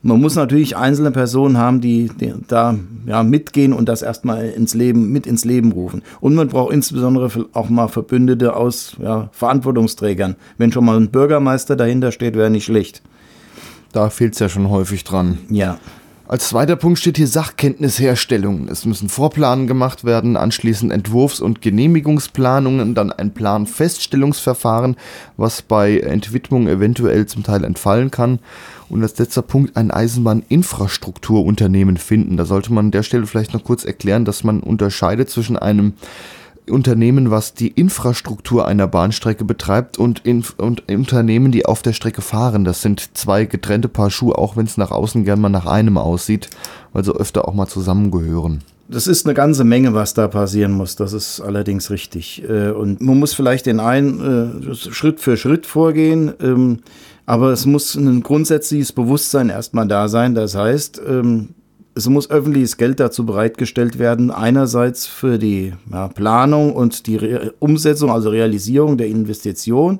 Man 0.03 0.19
muss 0.19 0.35
natürlich 0.35 0.75
einzelne 0.77 1.11
Personen 1.11 1.59
haben, 1.59 1.79
die, 1.79 2.09
die, 2.19 2.33
da 2.47 2.75
ja, 3.05 3.21
mitgehen 3.21 3.71
und 3.71 3.87
das 3.87 4.01
erstmal 4.01 4.47
ins 4.47 4.73
Leben, 4.73 5.11
mit 5.11 5.27
ins 5.27 5.45
Leben 5.45 5.71
rufen. 5.73 6.01
Und 6.19 6.33
man 6.33 6.47
braucht 6.47 6.73
insbesondere 6.73 7.29
auch 7.53 7.69
mal 7.69 7.87
Verbündete 7.87 8.55
aus 8.55 8.95
ja, 8.99 9.29
Verantwortungsträgern. 9.31 10.37
Wenn 10.57 10.71
schon 10.71 10.85
mal 10.85 10.97
ein 10.97 11.11
Bürgermeister 11.11 11.75
dahinter 11.75 12.11
steht, 12.11 12.35
wäre 12.35 12.49
nicht 12.49 12.65
schlecht. 12.65 13.03
Da 13.91 14.09
fehlt 14.09 14.33
es 14.33 14.39
ja 14.39 14.49
schon 14.49 14.69
häufig 14.69 15.03
dran. 15.03 15.37
Ja. 15.49 15.77
Als 16.31 16.47
zweiter 16.47 16.77
Punkt 16.77 16.97
steht 16.97 17.17
hier 17.17 17.27
Sachkenntnisherstellung. 17.27 18.69
Es 18.69 18.85
müssen 18.85 19.09
Vorplanen 19.09 19.67
gemacht 19.67 20.05
werden, 20.05 20.37
anschließend 20.37 20.89
Entwurfs- 20.89 21.41
und 21.41 21.61
Genehmigungsplanungen, 21.61 22.95
dann 22.95 23.11
ein 23.11 23.33
Planfeststellungsverfahren, 23.33 24.95
was 25.35 25.61
bei 25.61 25.99
Entwidmung 25.99 26.69
eventuell 26.69 27.25
zum 27.25 27.43
Teil 27.43 27.65
entfallen 27.65 28.11
kann. 28.11 28.39
Und 28.87 29.03
als 29.03 29.19
letzter 29.19 29.41
Punkt 29.41 29.75
ein 29.75 29.91
Eisenbahninfrastrukturunternehmen 29.91 31.97
finden. 31.97 32.37
Da 32.37 32.45
sollte 32.45 32.71
man 32.71 32.85
an 32.85 32.91
der 32.91 33.03
Stelle 33.03 33.27
vielleicht 33.27 33.53
noch 33.53 33.65
kurz 33.65 33.83
erklären, 33.83 34.23
dass 34.23 34.45
man 34.45 34.61
unterscheidet 34.61 35.29
zwischen 35.29 35.57
einem 35.57 35.95
Unternehmen, 36.69 37.31
was 37.31 37.53
die 37.53 37.69
Infrastruktur 37.69 38.67
einer 38.67 38.87
Bahnstrecke 38.87 39.45
betreibt 39.45 39.97
und, 39.97 40.19
in, 40.25 40.43
und 40.57 40.89
Unternehmen, 40.89 41.51
die 41.51 41.65
auf 41.65 41.81
der 41.81 41.93
Strecke 41.93 42.21
fahren. 42.21 42.63
Das 42.63 42.81
sind 42.81 43.17
zwei 43.17 43.45
getrennte 43.45 43.87
Paar 43.87 44.11
Schuhe, 44.11 44.37
auch 44.37 44.57
wenn 44.57 44.65
es 44.65 44.77
nach 44.77 44.91
außen 44.91 45.25
gern 45.25 45.41
mal 45.41 45.49
nach 45.49 45.65
einem 45.65 45.97
aussieht, 45.97 46.49
weil 46.93 47.03
sie 47.03 47.11
öfter 47.11 47.47
auch 47.47 47.53
mal 47.53 47.67
zusammengehören. 47.67 48.61
Das 48.87 49.07
ist 49.07 49.25
eine 49.25 49.33
ganze 49.33 49.63
Menge, 49.63 49.93
was 49.93 50.13
da 50.13 50.27
passieren 50.27 50.73
muss. 50.73 50.97
Das 50.97 51.13
ist 51.13 51.39
allerdings 51.39 51.89
richtig. 51.91 52.43
Äh, 52.47 52.71
und 52.71 53.01
man 53.01 53.17
muss 53.19 53.33
vielleicht 53.33 53.65
den 53.65 53.79
einen 53.79 54.69
äh, 54.69 54.75
Schritt 54.75 55.21
für 55.21 55.37
Schritt 55.37 55.65
vorgehen. 55.65 56.33
Ähm, 56.41 56.79
aber 57.25 57.51
es 57.51 57.65
muss 57.65 57.95
ein 57.95 58.21
grundsätzliches 58.21 58.91
Bewusstsein 58.91 59.47
erstmal 59.47 59.87
da 59.87 60.09
sein. 60.09 60.35
Das 60.35 60.55
heißt, 60.55 61.01
ähm, 61.07 61.49
es 61.95 62.07
muss 62.07 62.29
öffentliches 62.29 62.77
Geld 62.77 62.99
dazu 62.99 63.25
bereitgestellt 63.25 63.99
werden, 63.99 64.31
einerseits 64.31 65.05
für 65.05 65.37
die 65.37 65.73
ja, 65.91 66.07
Planung 66.07 66.73
und 66.73 67.07
die 67.07 67.17
Re 67.17 67.53
Umsetzung, 67.59 68.11
also 68.11 68.29
Realisierung 68.29 68.97
der 68.97 69.07
Investition, 69.07 69.99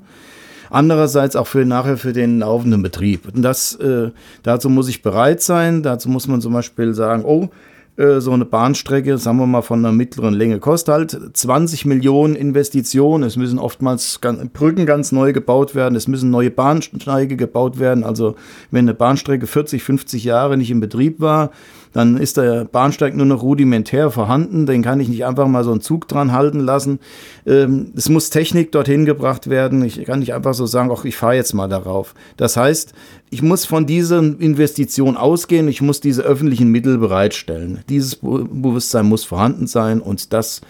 andererseits 0.70 1.36
auch 1.36 1.48
für 1.48 1.66
nachher 1.66 1.98
für 1.98 2.14
den 2.14 2.40
laufenden 2.40 2.82
Betrieb. 2.82 3.34
Und 3.34 3.42
das, 3.42 3.76
äh, 3.76 4.12
dazu 4.44 4.70
muss 4.70 4.88
ich 4.88 5.02
bereit 5.02 5.42
sein, 5.42 5.84
dazu 5.84 6.10
muss 6.10 6.28
man 6.28 6.42
zum 6.42 6.54
Beispiel 6.54 6.94
sagen, 6.94 7.26
oh, 7.26 7.50
äh, 7.98 8.22
so 8.22 8.32
eine 8.32 8.46
Bahnstrecke, 8.46 9.18
sagen 9.18 9.38
wir 9.38 9.46
mal 9.46 9.62
von 9.62 9.80
einer 9.80 9.92
mittleren 9.92 10.34
Länge, 10.34 10.60
kostet 10.60 10.94
halt 10.94 11.20
20 11.34 11.86
Millionen 11.86 12.36
Investitionen. 12.36 13.24
Es 13.24 13.36
müssen 13.36 13.60
oftmals 13.60 14.20
Brücken 14.54 14.86
ganz 14.86 15.12
neu 15.12 15.34
gebaut 15.34 15.76
werden, 15.76 15.96
es 15.96 16.08
müssen 16.08 16.30
neue 16.30 16.52
Bahnsteige 16.52 17.36
gebaut 17.36 17.80
werden. 17.80 18.06
Also 18.06 18.36
wenn 18.72 18.86
eine 18.86 18.94
Bahnstrecke 18.94 19.46
40, 19.46 19.84
50 19.84 20.24
Jahre 20.24 20.58
nicht 20.58 20.72
in 20.72 20.80
Betrieb 20.80 21.20
war, 21.20 21.52
dann 21.94 22.18
ist 22.18 22.38
der 22.38 22.66
Bahnsteig 22.66 23.16
nur 23.16 23.26
noch 23.26 23.44
rudimentär 23.44 24.12
vorhanden. 24.12 24.66
Den 24.66 24.82
kann 24.82 25.00
ich 25.00 25.10
nicht 25.10 25.26
einfach 25.26 25.48
mal 25.48 25.64
so 25.64 25.72
einen 25.72 25.82
Zug 25.82 26.08
dran 26.08 26.32
halten 26.32 26.60
lassen. 26.60 27.00
Ähm, 27.46 27.92
es 27.96 28.10
muss 28.10 28.30
Technik 28.30 28.72
dorthin 28.72 29.06
gebracht 29.06 29.50
werden. 29.50 29.84
Ich 29.84 30.04
kann 30.06 30.20
nicht 30.20 30.34
einfach 30.34 30.54
so 30.54 30.66
sagen, 30.66 30.90
ach, 30.94 31.06
ich 31.06 31.18
fahre 31.18 31.36
jetzt 31.36 31.54
mal 31.54 31.68
darauf. 31.68 32.14
Das 32.38 32.58
heißt, 32.58 32.94
ich 33.30 33.42
muss 33.42 33.66
von 33.66 33.86
dieser 33.86 34.20
Investition 34.20 35.18
ausgehen. 35.18 35.68
Ich 35.68 35.82
muss 35.82 36.00
diese 36.00 36.22
öffentlichen 36.22 36.70
Mittel 36.70 36.98
bereitstellen. 36.98 37.80
Dieses 37.90 38.16
Bewusstsein 38.16 39.06
muss 39.06 39.24
vorhanden 39.24 39.68
sein 39.68 40.02
und 40.02 40.34
das 40.34 40.62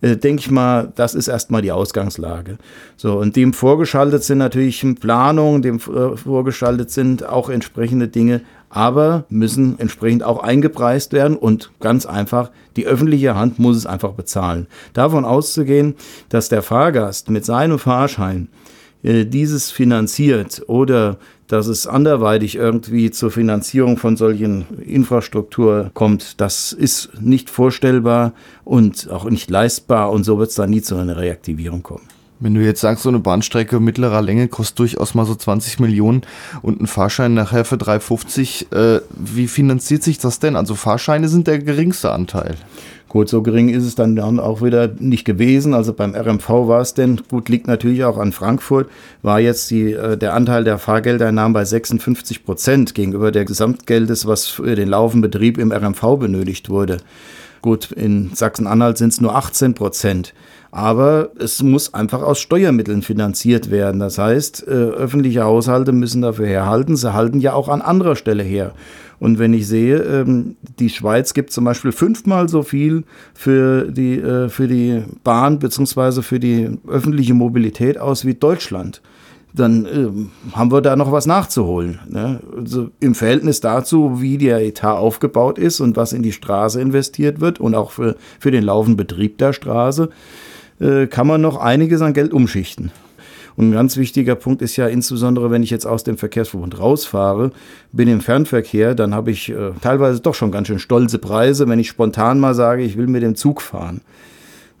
äh, 0.00 0.16
denke 0.16 0.40
ich 0.40 0.50
mal, 0.50 0.92
das 0.94 1.14
ist 1.14 1.28
erstmal 1.28 1.62
die 1.62 1.72
Ausgangslage. 1.72 2.58
So, 2.96 3.18
und 3.18 3.36
dem 3.36 3.52
vorgeschaltet 3.52 4.24
sind 4.24 4.38
natürlich 4.38 4.84
Planungen, 5.00 5.62
dem 5.62 5.76
äh, 5.76 6.16
vorgeschaltet 6.16 6.90
sind 6.90 7.26
auch 7.26 7.48
entsprechende 7.48 8.08
Dinge, 8.08 8.42
aber 8.70 9.24
müssen 9.28 9.78
entsprechend 9.78 10.22
auch 10.22 10.42
eingepreist 10.42 11.12
werden 11.12 11.36
und 11.36 11.70
ganz 11.80 12.06
einfach, 12.06 12.50
die 12.76 12.86
öffentliche 12.86 13.34
Hand 13.34 13.58
muss 13.58 13.76
es 13.76 13.86
einfach 13.86 14.12
bezahlen. 14.12 14.66
Davon 14.92 15.24
auszugehen, 15.24 15.94
dass 16.28 16.48
der 16.48 16.62
Fahrgast 16.62 17.30
mit 17.30 17.44
seinem 17.44 17.78
Fahrschein 17.78 18.48
äh, 19.02 19.24
dieses 19.24 19.70
finanziert 19.70 20.62
oder 20.66 21.18
dass 21.48 21.68
es 21.68 21.86
anderweitig 21.86 22.56
irgendwie 22.56 23.10
zur 23.10 23.30
Finanzierung 23.30 23.98
von 23.98 24.16
solchen 24.16 24.66
Infrastruktur 24.84 25.90
kommt, 25.94 26.40
das 26.40 26.72
ist 26.72 27.10
nicht 27.20 27.50
vorstellbar 27.50 28.32
und 28.64 29.08
auch 29.10 29.24
nicht 29.30 29.48
leistbar 29.48 30.10
und 30.10 30.24
so 30.24 30.38
wird 30.38 30.50
es 30.50 30.56
da 30.56 30.66
nie 30.66 30.82
zu 30.82 30.96
einer 30.96 31.16
Reaktivierung 31.16 31.82
kommen. 31.82 32.15
Wenn 32.38 32.54
du 32.54 32.60
jetzt 32.60 32.82
sagst, 32.82 33.02
so 33.02 33.08
eine 33.08 33.18
Bahnstrecke 33.18 33.80
mittlerer 33.80 34.20
Länge 34.20 34.48
kostet 34.48 34.78
durchaus 34.78 35.14
mal 35.14 35.24
so 35.24 35.34
20 35.34 35.80
Millionen 35.80 36.22
und 36.60 36.82
ein 36.82 36.86
Fahrschein 36.86 37.32
nachher 37.32 37.64
für 37.64 37.76
3,50, 37.76 38.72
äh, 38.74 39.00
wie 39.10 39.48
finanziert 39.48 40.02
sich 40.02 40.18
das 40.18 40.38
denn? 40.38 40.54
Also 40.54 40.74
Fahrscheine 40.74 41.28
sind 41.28 41.46
der 41.46 41.60
geringste 41.60 42.12
Anteil. 42.12 42.56
Gut, 43.08 43.30
so 43.30 43.40
gering 43.40 43.70
ist 43.70 43.84
es 43.84 43.94
dann, 43.94 44.18
auch 44.38 44.60
wieder 44.60 44.88
nicht 44.98 45.24
gewesen. 45.24 45.72
Also 45.72 45.94
beim 45.94 46.14
RMV 46.14 46.48
war 46.48 46.82
es 46.82 46.92
denn, 46.92 47.22
gut, 47.30 47.48
liegt 47.48 47.68
natürlich 47.68 48.04
auch 48.04 48.18
an 48.18 48.32
Frankfurt, 48.32 48.90
war 49.22 49.40
jetzt 49.40 49.70
die, 49.70 49.92
äh, 49.92 50.18
der 50.18 50.34
Anteil 50.34 50.64
der 50.64 50.78
Fahrgeldeinnahmen 50.78 51.54
bei 51.54 51.64
56 51.64 52.44
Prozent 52.44 52.94
gegenüber 52.94 53.32
der 53.32 53.46
Gesamtgeldes, 53.46 54.26
was 54.26 54.46
für 54.46 54.74
den 54.74 54.88
laufenden 54.88 55.30
Betrieb 55.30 55.56
im 55.56 55.72
RMV 55.72 56.18
benötigt 56.18 56.68
wurde. 56.68 56.98
Gut, 57.62 57.90
in 57.92 58.34
Sachsen-Anhalt 58.34 58.98
sind 58.98 59.14
es 59.14 59.20
nur 59.20 59.34
18 59.34 59.72
Prozent. 59.72 60.34
Aber 60.70 61.30
es 61.38 61.62
muss 61.62 61.94
einfach 61.94 62.22
aus 62.22 62.38
Steuermitteln 62.38 63.02
finanziert 63.02 63.70
werden. 63.70 64.00
Das 64.00 64.18
heißt, 64.18 64.66
äh, 64.66 64.70
öffentliche 64.70 65.44
Haushalte 65.44 65.92
müssen 65.92 66.22
dafür 66.22 66.46
herhalten. 66.46 66.96
Sie 66.96 67.12
halten 67.12 67.40
ja 67.40 67.54
auch 67.54 67.68
an 67.68 67.82
anderer 67.82 68.16
Stelle 68.16 68.42
her. 68.42 68.72
Und 69.18 69.38
wenn 69.38 69.54
ich 69.54 69.66
sehe, 69.66 69.96
ähm, 69.98 70.56
die 70.78 70.90
Schweiz 70.90 71.32
gibt 71.32 71.50
zum 71.52 71.64
Beispiel 71.64 71.92
fünfmal 71.92 72.48
so 72.48 72.62
viel 72.62 73.04
für 73.34 73.90
die, 73.90 74.18
äh, 74.18 74.48
für 74.48 74.68
die 74.68 75.02
Bahn 75.24 75.58
bzw. 75.58 76.22
für 76.22 76.38
die 76.38 76.78
öffentliche 76.86 77.34
Mobilität 77.34 77.98
aus 77.98 78.24
wie 78.24 78.34
Deutschland 78.34 79.00
dann 79.56 79.86
äh, 79.86 80.54
haben 80.56 80.70
wir 80.70 80.82
da 80.82 80.96
noch 80.96 81.12
was 81.12 81.26
nachzuholen. 81.26 81.98
Ne? 82.08 82.40
Also 82.56 82.90
Im 83.00 83.14
Verhältnis 83.14 83.60
dazu, 83.60 84.20
wie 84.20 84.38
der 84.38 84.60
Etat 84.60 84.98
aufgebaut 84.98 85.58
ist 85.58 85.80
und 85.80 85.96
was 85.96 86.12
in 86.12 86.22
die 86.22 86.32
Straße 86.32 86.80
investiert 86.80 87.40
wird 87.40 87.58
und 87.58 87.74
auch 87.74 87.90
für, 87.90 88.16
für 88.38 88.50
den 88.50 88.64
laufenden 88.64 88.96
Betrieb 88.96 89.38
der 89.38 89.52
Straße, 89.52 90.10
äh, 90.80 91.06
kann 91.06 91.26
man 91.26 91.40
noch 91.40 91.56
einiges 91.58 92.00
an 92.02 92.12
Geld 92.12 92.32
umschichten. 92.32 92.90
Und 93.56 93.70
ein 93.70 93.72
ganz 93.72 93.96
wichtiger 93.96 94.34
Punkt 94.34 94.60
ist 94.60 94.76
ja 94.76 94.86
insbesondere, 94.86 95.50
wenn 95.50 95.62
ich 95.62 95.70
jetzt 95.70 95.86
aus 95.86 96.04
dem 96.04 96.18
Verkehrsverbund 96.18 96.78
rausfahre, 96.78 97.52
bin 97.90 98.08
im 98.08 98.20
Fernverkehr, 98.20 98.94
dann 98.94 99.14
habe 99.14 99.30
ich 99.30 99.48
äh, 99.48 99.72
teilweise 99.80 100.20
doch 100.20 100.34
schon 100.34 100.50
ganz 100.50 100.68
schön 100.68 100.78
stolze 100.78 101.18
Preise, 101.18 101.66
wenn 101.68 101.78
ich 101.78 101.88
spontan 101.88 102.38
mal 102.38 102.54
sage, 102.54 102.82
ich 102.82 102.98
will 102.98 103.06
mit 103.06 103.22
dem 103.22 103.34
Zug 103.34 103.62
fahren. 103.62 104.02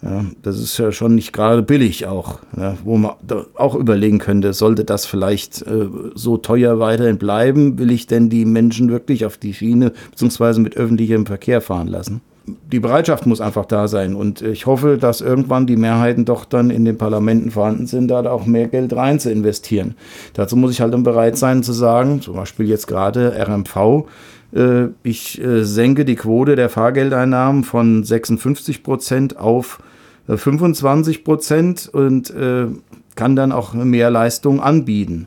Ja, 0.02 0.26
das 0.42 0.60
ist 0.60 0.76
ja 0.76 0.92
schon 0.92 1.14
nicht 1.14 1.32
gerade 1.32 1.62
billig 1.62 2.06
auch, 2.06 2.40
ja, 2.54 2.76
wo 2.84 2.98
man 2.98 3.12
auch 3.54 3.74
überlegen 3.74 4.18
könnte, 4.18 4.52
sollte 4.52 4.84
das 4.84 5.06
vielleicht 5.06 5.62
äh, 5.62 5.88
so 6.14 6.36
teuer 6.36 6.78
weiterhin 6.78 7.16
bleiben? 7.16 7.78
Will 7.78 7.90
ich 7.90 8.06
denn 8.06 8.28
die 8.28 8.44
Menschen 8.44 8.90
wirklich 8.90 9.24
auf 9.24 9.38
die 9.38 9.54
Schiene 9.54 9.92
bzw. 10.10 10.60
mit 10.60 10.76
öffentlichem 10.76 11.24
Verkehr 11.24 11.62
fahren 11.62 11.88
lassen? 11.88 12.20
Die 12.46 12.80
Bereitschaft 12.80 13.26
muss 13.26 13.40
einfach 13.40 13.64
da 13.64 13.88
sein. 13.88 14.14
Und 14.14 14.42
ich 14.42 14.66
hoffe, 14.66 14.98
dass 14.98 15.20
irgendwann 15.20 15.66
die 15.66 15.76
Mehrheiten 15.76 16.24
doch 16.24 16.44
dann 16.44 16.70
in 16.70 16.84
den 16.84 16.96
Parlamenten 16.96 17.50
vorhanden 17.50 17.86
sind, 17.86 18.08
da 18.08 18.30
auch 18.30 18.46
mehr 18.46 18.68
Geld 18.68 18.94
rein 18.94 19.18
zu 19.18 19.30
investieren. 19.30 19.94
Dazu 20.34 20.56
muss 20.56 20.70
ich 20.70 20.80
halt 20.80 20.94
dann 20.94 21.02
bereit 21.02 21.36
sein 21.36 21.62
zu 21.62 21.72
sagen, 21.72 22.20
zum 22.20 22.34
Beispiel 22.34 22.68
jetzt 22.68 22.86
gerade 22.86 23.34
RMV, 23.36 24.06
äh, 24.54 24.88
ich 25.02 25.42
äh, 25.42 25.64
senke 25.64 26.04
die 26.04 26.16
Quote 26.16 26.56
der 26.56 26.68
Fahrgeldeinnahmen 26.68 27.64
von 27.64 28.04
56 28.04 28.82
Prozent 28.82 29.38
auf 29.38 29.80
25 30.28 31.18
äh, 31.18 31.22
Prozent 31.22 31.90
und 31.92 32.32
kann 33.14 33.36
dann 33.36 33.52
auch 33.52 33.72
mehr 33.72 34.10
Leistung 34.10 34.60
anbieten. 34.60 35.26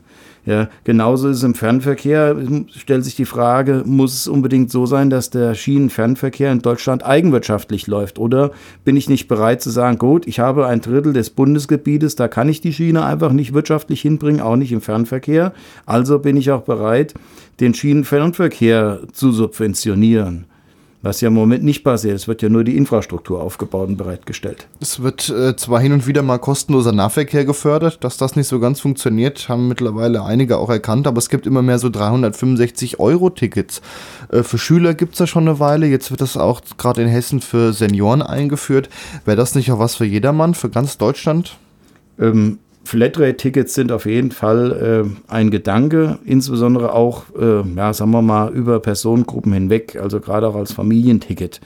Ja, 0.50 0.68
genauso 0.82 1.28
ist 1.28 1.36
es 1.36 1.42
im 1.44 1.54
Fernverkehr, 1.54 2.34
stellt 2.74 3.04
sich 3.04 3.14
die 3.14 3.24
Frage, 3.24 3.84
muss 3.86 4.14
es 4.14 4.26
unbedingt 4.26 4.68
so 4.68 4.84
sein, 4.84 5.08
dass 5.08 5.30
der 5.30 5.54
Schienenfernverkehr 5.54 6.50
in 6.50 6.58
Deutschland 6.58 7.06
eigenwirtschaftlich 7.06 7.86
läuft? 7.86 8.18
Oder 8.18 8.50
bin 8.84 8.96
ich 8.96 9.08
nicht 9.08 9.28
bereit 9.28 9.62
zu 9.62 9.70
sagen, 9.70 9.96
gut, 9.96 10.26
ich 10.26 10.40
habe 10.40 10.66
ein 10.66 10.80
Drittel 10.80 11.12
des 11.12 11.30
Bundesgebietes, 11.30 12.16
da 12.16 12.26
kann 12.26 12.48
ich 12.48 12.60
die 12.60 12.72
Schiene 12.72 13.04
einfach 13.04 13.30
nicht 13.30 13.54
wirtschaftlich 13.54 14.00
hinbringen, 14.00 14.40
auch 14.40 14.56
nicht 14.56 14.72
im 14.72 14.80
Fernverkehr. 14.80 15.52
Also 15.86 16.18
bin 16.18 16.36
ich 16.36 16.50
auch 16.50 16.62
bereit, 16.62 17.14
den 17.60 17.72
Schienenfernverkehr 17.72 19.02
zu 19.12 19.30
subventionieren. 19.30 20.46
Was 21.02 21.22
ja 21.22 21.28
im 21.28 21.34
Moment 21.34 21.64
nicht 21.64 21.82
passiert. 21.82 22.14
Es 22.14 22.28
wird 22.28 22.42
ja 22.42 22.50
nur 22.50 22.62
die 22.62 22.76
Infrastruktur 22.76 23.40
aufgebaut 23.40 23.88
und 23.88 23.96
bereitgestellt. 23.96 24.68
Es 24.80 25.02
wird 25.02 25.30
äh, 25.30 25.56
zwar 25.56 25.80
hin 25.80 25.92
und 25.92 26.06
wieder 26.06 26.22
mal 26.22 26.38
kostenloser 26.38 26.92
Nahverkehr 26.92 27.46
gefördert, 27.46 28.04
dass 28.04 28.18
das 28.18 28.36
nicht 28.36 28.48
so 28.48 28.60
ganz 28.60 28.80
funktioniert, 28.80 29.48
haben 29.48 29.66
mittlerweile 29.66 30.22
einige 30.22 30.58
auch 30.58 30.68
erkannt, 30.68 31.06
aber 31.06 31.16
es 31.16 31.30
gibt 31.30 31.46
immer 31.46 31.62
mehr 31.62 31.78
so 31.78 31.88
365 31.88 33.00
Euro 33.00 33.30
Tickets. 33.30 33.80
Äh, 34.30 34.42
für 34.42 34.58
Schüler 34.58 34.92
gibt 34.92 35.14
es 35.14 35.20
ja 35.20 35.26
schon 35.26 35.48
eine 35.48 35.58
Weile, 35.58 35.86
jetzt 35.86 36.10
wird 36.10 36.20
das 36.20 36.36
auch 36.36 36.60
gerade 36.76 37.02
in 37.02 37.08
Hessen 37.08 37.40
für 37.40 37.72
Senioren 37.72 38.20
eingeführt. 38.20 38.90
Wäre 39.24 39.38
das 39.38 39.54
nicht 39.54 39.72
auch 39.72 39.78
was 39.78 39.94
für 39.94 40.04
jedermann, 40.04 40.52
für 40.52 40.68
ganz 40.68 40.98
Deutschland? 40.98 41.56
Ähm, 42.18 42.58
Flatrate-Tickets 42.90 43.72
sind 43.72 43.92
auf 43.92 44.04
jeden 44.04 44.32
Fall 44.32 45.04
äh, 45.06 45.32
ein 45.32 45.52
Gedanke, 45.52 46.18
insbesondere 46.24 46.92
auch, 46.92 47.26
äh, 47.40 47.62
ja, 47.76 47.92
sagen 47.92 48.10
wir 48.10 48.20
mal, 48.20 48.50
über 48.52 48.80
Personengruppen 48.80 49.52
hinweg, 49.52 49.94
also 49.94 50.18
gerade 50.18 50.48
auch 50.48 50.56
als 50.56 50.72
Familienticket. 50.72 51.60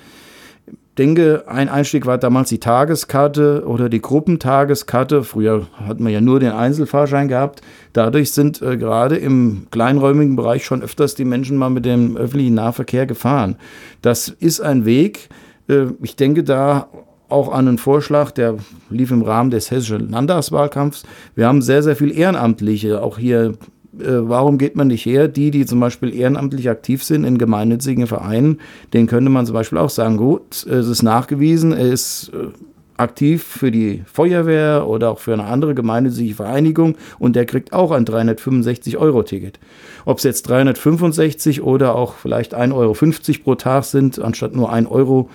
Ich 0.66 0.74
denke, 0.98 1.44
ein 1.46 1.70
Einstieg 1.70 2.04
war 2.04 2.18
damals 2.18 2.50
die 2.50 2.60
Tageskarte 2.60 3.64
oder 3.66 3.88
die 3.88 4.02
Gruppentageskarte. 4.02 5.24
Früher 5.24 5.66
hat 5.72 5.98
man 5.98 6.12
ja 6.12 6.20
nur 6.20 6.40
den 6.40 6.52
Einzelfahrschein 6.52 7.28
gehabt. 7.28 7.62
Dadurch 7.94 8.32
sind 8.32 8.60
äh, 8.60 8.76
gerade 8.76 9.16
im 9.16 9.68
kleinräumigen 9.70 10.36
Bereich 10.36 10.66
schon 10.66 10.82
öfters 10.82 11.14
die 11.14 11.24
Menschen 11.24 11.56
mal 11.56 11.70
mit 11.70 11.86
dem 11.86 12.18
öffentlichen 12.18 12.54
Nahverkehr 12.54 13.06
gefahren. 13.06 13.56
Das 14.02 14.28
ist 14.28 14.60
ein 14.60 14.84
Weg. 14.84 15.30
Äh, 15.70 15.86
ich 16.02 16.16
denke 16.16 16.44
da 16.44 16.88
auch 17.34 17.52
an 17.52 17.68
einen 17.68 17.78
Vorschlag, 17.78 18.30
der 18.30 18.56
lief 18.88 19.10
im 19.10 19.22
Rahmen 19.22 19.50
des 19.50 19.70
hessischen 19.70 20.10
Landtagswahlkampfs. 20.10 21.02
Wir 21.34 21.46
haben 21.46 21.60
sehr, 21.60 21.82
sehr 21.82 21.96
viel 21.96 22.16
Ehrenamtliche, 22.16 23.02
auch 23.02 23.18
hier 23.18 23.54
äh, 24.00 24.28
warum 24.28 24.58
geht 24.58 24.76
man 24.76 24.88
nicht 24.88 25.04
her? 25.04 25.28
Die, 25.28 25.50
die 25.50 25.66
zum 25.66 25.80
Beispiel 25.80 26.14
ehrenamtlich 26.14 26.70
aktiv 26.70 27.04
sind 27.04 27.24
in 27.24 27.38
gemeinnützigen 27.38 28.06
Vereinen, 28.06 28.60
denen 28.92 29.06
könnte 29.06 29.30
man 29.30 29.46
zum 29.46 29.54
Beispiel 29.54 29.78
auch 29.78 29.90
sagen, 29.90 30.16
gut, 30.16 30.66
es 30.66 30.88
ist 30.88 31.02
nachgewiesen, 31.02 31.72
er 31.72 31.92
ist 31.92 32.30
äh, 32.32 32.48
aktiv 32.96 33.42
für 33.42 33.70
die 33.70 34.02
Feuerwehr 34.06 34.86
oder 34.86 35.10
auch 35.10 35.18
für 35.18 35.32
eine 35.32 35.44
andere 35.44 35.74
gemeinnützige 35.74 36.34
Vereinigung 36.34 36.96
und 37.18 37.34
der 37.36 37.46
kriegt 37.46 37.72
auch 37.72 37.90
ein 37.90 38.04
365-Euro-Ticket. 38.04 39.58
Ob 40.04 40.18
es 40.18 40.24
jetzt 40.24 40.48
365 40.48 41.62
oder 41.62 41.94
auch 41.96 42.14
vielleicht 42.14 42.54
1,50 42.54 42.72
Euro 42.74 42.94
pro 43.42 43.54
Tag 43.56 43.84
sind, 43.84 44.20
anstatt 44.20 44.54
nur 44.54 44.72
1 44.72 44.88
Euro, 44.90 45.28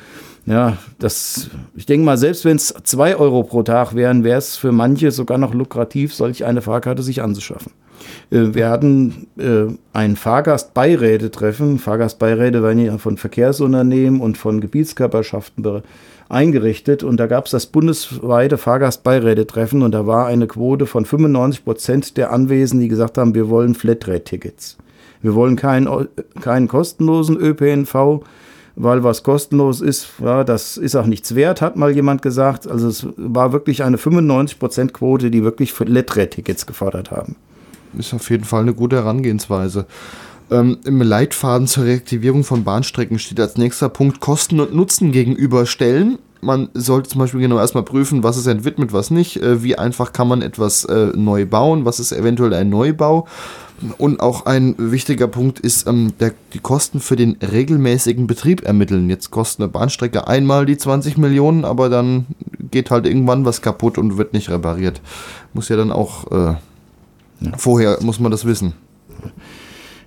ja, 0.46 0.78
das, 0.98 1.50
ich 1.76 1.86
denke 1.86 2.06
mal, 2.06 2.18
selbst 2.18 2.46
wenn 2.46 2.58
es 2.58 2.74
zwei 2.84 3.16
Euro 3.16 3.44
pro 3.44 3.64
Tag 3.64 3.96
wären, 3.96 4.24
wäre 4.24 4.38
es 4.38 4.56
für 4.58 4.72
manche 4.72 5.12
sogar 5.12 5.38
noch 5.38 5.54
lukrativ, 5.54 6.14
solch 6.14 6.46
eine 6.46 6.62
Fahrkarte 6.62 7.04
sich 7.04 7.22
anzuschaffen. 7.22 7.72
Äh, 8.32 8.54
wir 8.54 8.70
hatten 8.70 9.28
äh, 9.38 9.74
ein 9.94 10.16
Fahrgastbeirätetreffen. 10.16 11.80
Fahrgastbeiräte 11.80 12.64
werden 12.64 12.80
ja 12.80 12.98
von 12.98 13.18
Verkehrsunternehmen 13.18 14.22
und 14.22 14.38
von 14.38 14.62
Gebietskörperschaften 14.62 15.84
eingerichtet 16.30 17.04
und 17.04 17.18
da 17.18 17.26
gab 17.26 17.46
es 17.46 17.52
das 17.52 17.66
bundesweite 17.66 18.58
Fahrgastbeirätetreffen 18.58 19.82
und 19.82 19.92
da 19.92 20.06
war 20.06 20.28
eine 20.28 20.46
Quote 20.46 20.86
von 20.86 21.06
95 21.06 21.66
Prozent 21.66 22.18
der 22.18 22.32
Anwesenden, 22.32 22.84
die 22.84 22.88
gesagt 22.88 23.18
haben, 23.18 23.34
wir 23.34 23.50
wollen 23.50 23.74
Flatrate-Tickets. 23.74 24.78
Wir 25.22 25.34
wollen 25.34 25.56
keinen, 25.56 26.08
keinen 26.40 26.68
kostenlosen 26.68 27.36
ÖPNV, 27.36 28.22
weil 28.80 29.04
was 29.04 29.24
kostenlos 29.24 29.82
ist, 29.82 30.08
ja, 30.24 30.46
das 30.46 30.78
ist 30.78 30.96
auch 30.96 31.06
nichts 31.06 31.36
wert, 31.36 31.62
hat 31.62 31.76
mal 31.76 31.92
jemand 31.92 32.22
gesagt. 32.22 32.66
Also 32.66 32.88
es 32.88 33.06
war 33.18 33.52
wirklich 33.52 33.84
eine 33.84 33.98
95%-Quote, 33.98 35.30
die 35.30 35.44
wirklich 35.44 35.74
für 35.74 35.84
Lettre-Tickets 35.84 36.66
gefordert 36.66 37.12
haben. 37.12 37.36
Ist 37.98 38.14
auf 38.14 38.30
jeden 38.30 38.46
Fall 38.46 38.62
eine 38.62 38.74
gute 38.74 38.96
Herangehensweise. 38.96 39.86
Ähm, 40.50 40.78
Im 40.86 41.02
Leitfaden 41.02 41.68
zur 41.68 41.84
Reaktivierung 41.84 42.46
von 42.46 42.64
Bahnstrecken 42.64 43.20
steht 43.20 43.42
als 43.42 43.58
nächster 43.58 43.90
Punkt 43.90 44.22
Kosten 44.22 44.62
und 44.62 44.74
Nutzen 44.74 45.12
gegenüberstellen. 45.12 46.18
Man 46.40 46.70
sollte 46.74 47.10
zum 47.10 47.20
Beispiel 47.20 47.42
genau 47.42 47.60
erstmal 47.60 47.84
prüfen, 47.84 48.24
was 48.24 48.38
ist 48.38 48.48
entwidmet, 48.48 48.94
was 48.94 49.12
nicht, 49.12 49.42
äh, 49.42 49.62
wie 49.62 49.78
einfach 49.78 50.14
kann 50.14 50.30
man 50.30 50.42
etwas 50.42 50.86
äh, 50.86 51.12
neu 51.16 51.46
bauen, 51.46 51.84
was 51.84 52.00
ist 52.00 52.14
eventuell 52.14 52.54
ein 52.54 52.70
Neubau. 52.70 53.28
Und 53.98 54.20
auch 54.20 54.46
ein 54.46 54.76
wichtiger 54.78 55.28
Punkt 55.28 55.60
ist, 55.60 55.88
ähm, 55.88 56.14
der, 56.20 56.34
die 56.54 56.60
Kosten 56.60 57.00
für 57.00 57.16
den 57.16 57.38
regelmäßigen 57.42 58.28
Betrieb 58.28 58.62
ermitteln. 58.66 59.10
Jetzt 59.10 59.32
kostet 59.32 59.62
eine 59.62 59.70
Bahnstrecke 59.70 60.28
einmal 60.28 60.66
die 60.66 60.78
20 60.78 61.18
Millionen, 61.18 61.66
aber 61.66 61.90
dann 61.90 62.26
geht 62.72 62.92
halt 62.92 63.06
irgendwann 63.06 63.46
was 63.46 63.62
kaputt 63.62 63.98
und 63.98 64.18
wird 64.18 64.34
nicht 64.34 64.50
repariert. 64.50 65.02
Muss 65.54 65.70
ja 65.70 65.78
dann 65.78 65.92
auch, 65.92 66.30
äh, 66.32 66.56
ja. 67.42 67.58
vorher 67.58 68.00
muss 68.02 68.20
man 68.20 68.32
das 68.32 68.46
wissen. 68.46 68.74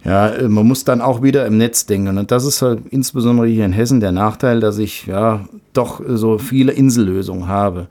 Ja, 0.05 0.29
äh, 0.29 0.49
man 0.49 0.67
muss 0.67 0.85
dann 0.85 1.01
auch 1.01 1.23
wieder 1.23 1.47
im 1.47 1.57
Netz 1.57 1.87
denken. 1.87 2.19
Und 2.19 2.31
das 2.31 2.45
ist 2.45 2.61
halt 2.61 2.81
insbesondere 2.91 3.47
hier 3.47 3.65
in 3.65 3.73
Hessen 3.73 4.01
der 4.01 4.13
Nachteil, 4.13 4.61
dass 4.61 4.79
ich 4.79 5.07
ja 5.07 5.47
doch 5.73 6.03
so 6.07 6.39
viele 6.39 6.73
Insellösungen 6.73 7.49
habe. 7.49 7.87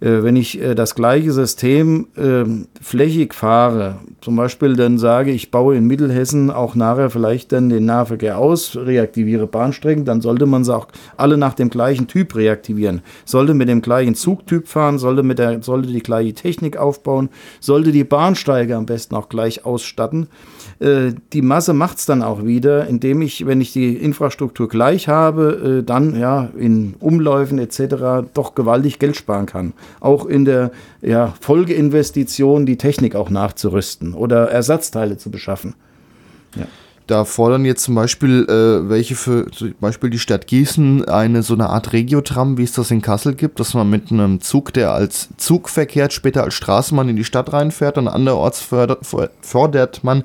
Äh, 0.00 0.22
wenn 0.22 0.36
ich 0.36 0.60
äh, 0.60 0.74
das 0.74 0.94
gleiche 0.94 1.32
System 1.32 2.08
ähm, 2.16 2.68
flächig 2.80 3.34
fahre, 3.34 4.00
zum 4.20 4.36
Beispiel 4.36 4.76
dann 4.76 4.98
sage, 4.98 5.30
ich 5.30 5.50
baue 5.50 5.76
in 5.76 5.86
Mittelhessen 5.86 6.50
auch 6.50 6.74
nachher 6.74 7.10
vielleicht 7.10 7.52
dann 7.52 7.68
den 7.68 7.86
Nahverkehr 7.86 8.38
aus, 8.38 8.76
reaktiviere 8.76 9.46
Bahnstrecken, 9.46 10.04
dann 10.04 10.20
sollte 10.20 10.46
man 10.46 10.64
sie 10.64 10.74
auch 10.74 10.88
alle 11.16 11.38
nach 11.38 11.54
dem 11.54 11.70
gleichen 11.70 12.08
Typ 12.08 12.34
reaktivieren. 12.34 13.00
Sollte 13.24 13.54
mit 13.54 13.68
dem 13.68 13.80
gleichen 13.80 14.14
Zugtyp 14.14 14.68
fahren, 14.68 14.98
sollte, 14.98 15.22
mit 15.22 15.38
der, 15.38 15.62
sollte 15.62 15.88
die 15.88 16.02
gleiche 16.02 16.34
Technik 16.34 16.76
aufbauen, 16.76 17.30
sollte 17.60 17.92
die 17.92 18.04
Bahnsteige 18.04 18.76
am 18.76 18.86
besten 18.86 19.14
auch 19.14 19.28
gleich 19.28 19.64
ausstatten. 19.64 20.28
Äh, 20.78 21.12
die 21.32 21.42
Masse 21.42 21.72
macht 21.72 21.98
es 21.98 22.06
dann 22.06 22.22
auch 22.22 22.44
wieder, 22.44 22.86
indem 22.86 23.22
ich, 23.22 23.46
wenn 23.46 23.60
ich 23.60 23.72
die 23.72 23.94
Infrastruktur 23.96 24.68
gleich 24.68 25.08
habe, 25.08 25.82
dann 25.84 26.18
ja 26.18 26.48
in 26.56 26.94
Umläufen 27.00 27.58
etc. 27.58 28.28
doch 28.34 28.54
gewaltig 28.54 28.98
Geld 28.98 29.16
sparen 29.16 29.46
kann 29.46 29.72
auch 30.00 30.26
in 30.26 30.44
der 30.44 30.70
ja, 31.02 31.34
Folgeinvestition 31.40 32.66
die 32.66 32.76
Technik 32.76 33.14
auch 33.14 33.30
nachzurüsten 33.30 34.14
oder 34.14 34.50
Ersatzteile 34.50 35.18
zu 35.18 35.30
beschaffen. 35.30 35.74
Ja. 36.54 36.66
Da 37.06 37.24
fordern 37.24 37.64
jetzt 37.64 37.84
zum 37.84 37.94
Beispiel 37.94 38.46
äh, 38.48 38.88
welche 38.88 39.14
für 39.14 39.48
zum 39.52 39.74
Beispiel 39.78 40.10
die 40.10 40.18
Stadt 40.18 40.48
Gießen 40.48 41.04
eine 41.08 41.44
so 41.44 41.54
eine 41.54 41.68
Art 41.68 41.92
Regiotram, 41.92 42.58
wie 42.58 42.64
es 42.64 42.72
das 42.72 42.90
in 42.90 43.00
Kassel 43.00 43.36
gibt, 43.36 43.60
dass 43.60 43.74
man 43.74 43.88
mit 43.88 44.10
einem 44.10 44.40
Zug, 44.40 44.72
der 44.72 44.90
als 44.90 45.28
Zug 45.36 45.68
verkehrt, 45.68 46.12
später 46.12 46.42
als 46.42 46.54
Straßenbahn 46.54 47.08
in 47.08 47.14
die 47.14 47.22
Stadt 47.22 47.52
reinfährt 47.52 47.96
und 47.96 48.08
anderorts 48.08 48.60
fördert, 48.60 49.06
fördert 49.40 50.02
man 50.02 50.24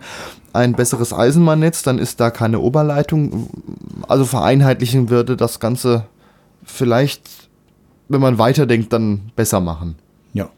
ein 0.54 0.74
besseres 0.74 1.14
Eisenbahnnetz, 1.14 1.84
dann 1.84 2.00
ist 2.00 2.20
da 2.20 2.30
keine 2.32 2.60
Oberleitung. 2.60 3.50
Also 4.08 4.26
vereinheitlichen 4.26 5.10
würde 5.10 5.38
das 5.38 5.60
Ganze 5.60 6.06
vielleicht 6.64 7.42
wenn 8.12 8.22
man 8.22 8.38
weiterdenkt, 8.38 8.92
dann 8.94 9.32
besser 9.36 9.60
machen. 9.60 9.96
Ja. 10.34 10.50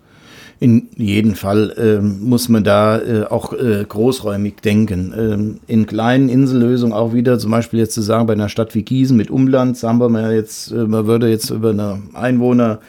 In 0.59 0.89
jedem 0.95 1.35
Fall 1.35 1.73
ähm, 1.77 2.23
muss 2.23 2.49
man 2.49 2.63
da 2.63 2.99
äh, 2.99 3.25
auch 3.25 3.53
äh, 3.53 3.85
großräumig 3.87 4.55
denken. 4.63 5.13
Ähm, 5.17 5.59
in 5.67 5.85
kleinen 5.85 6.29
Insellösungen 6.29 6.93
auch 6.93 7.13
wieder, 7.13 7.37
zum 7.37 7.51
Beispiel 7.51 7.79
jetzt 7.79 7.93
zu 7.93 8.01
sagen, 8.01 8.27
bei 8.27 8.33
einer 8.33 8.49
Stadt 8.49 8.73
wie 8.75 8.83
Gießen 8.83 9.15
mit 9.15 9.29
Umland, 9.29 9.77
sagen 9.77 9.99
wir 9.99 10.09
mal 10.09 10.33
jetzt, 10.33 10.71
äh, 10.71 10.85
man 10.85 11.05
würde 11.05 11.29
jetzt 11.29 11.49
über 11.49 11.69
eine 11.69 12.01
Einwohner 12.13 12.79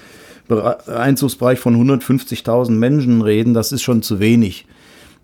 Einzugsbereich 0.87 1.59
von 1.59 1.75
150.000 1.75 2.73
Menschen 2.73 3.23
reden, 3.23 3.55
das 3.55 3.73
ist 3.73 3.81
schon 3.81 4.03
zu 4.03 4.21
wenig. 4.21 4.67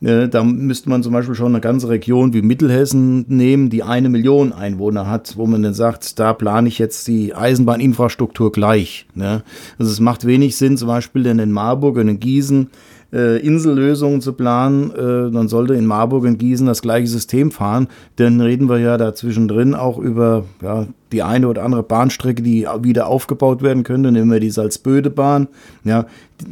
Da 0.02 0.44
müsste 0.44 0.88
man 0.88 1.02
zum 1.02 1.12
Beispiel 1.12 1.34
schon 1.34 1.52
eine 1.52 1.60
ganze 1.60 1.90
Region 1.90 2.32
wie 2.32 2.40
Mittelhessen 2.40 3.26
nehmen, 3.28 3.68
die 3.68 3.82
eine 3.82 4.08
Million 4.08 4.54
Einwohner 4.54 5.06
hat, 5.06 5.36
wo 5.36 5.46
man 5.46 5.62
dann 5.62 5.74
sagt, 5.74 6.18
da 6.18 6.32
plane 6.32 6.68
ich 6.68 6.78
jetzt 6.78 7.06
die 7.06 7.34
Eisenbahninfrastruktur 7.34 8.50
gleich. 8.50 9.06
Also 9.14 9.92
es 9.92 10.00
macht 10.00 10.26
wenig 10.26 10.56
Sinn, 10.56 10.78
zum 10.78 10.88
Beispiel 10.88 11.26
in 11.26 11.52
Marburg 11.52 11.98
und 11.98 12.08
in 12.08 12.18
Gießen 12.18 12.70
äh, 13.12 13.38
Insellösungen 13.44 14.20
zu 14.20 14.32
planen, 14.32 14.90
äh, 14.90 15.30
dann 15.32 15.48
sollte 15.48 15.74
in 15.74 15.86
Marburg 15.86 16.24
und 16.24 16.38
Gießen 16.38 16.66
das 16.66 16.82
gleiche 16.82 17.08
System 17.08 17.50
fahren. 17.50 17.88
Dann 18.16 18.40
reden 18.40 18.68
wir 18.68 18.78
ja 18.78 18.96
da 18.96 19.14
zwischendrin 19.14 19.74
auch 19.74 19.98
über 19.98 20.44
ja, 20.62 20.86
die 21.12 21.22
eine 21.22 21.48
oder 21.48 21.64
andere 21.64 21.82
Bahnstrecke, 21.82 22.42
die 22.42 22.66
wieder 22.82 23.06
aufgebaut 23.08 23.62
werden 23.62 23.82
könnte. 23.82 24.12
Nehmen 24.12 24.30
wir 24.30 24.40
die 24.40 24.50
Salzböde-Bahn. 24.50 25.48
Ja, 25.84 26.06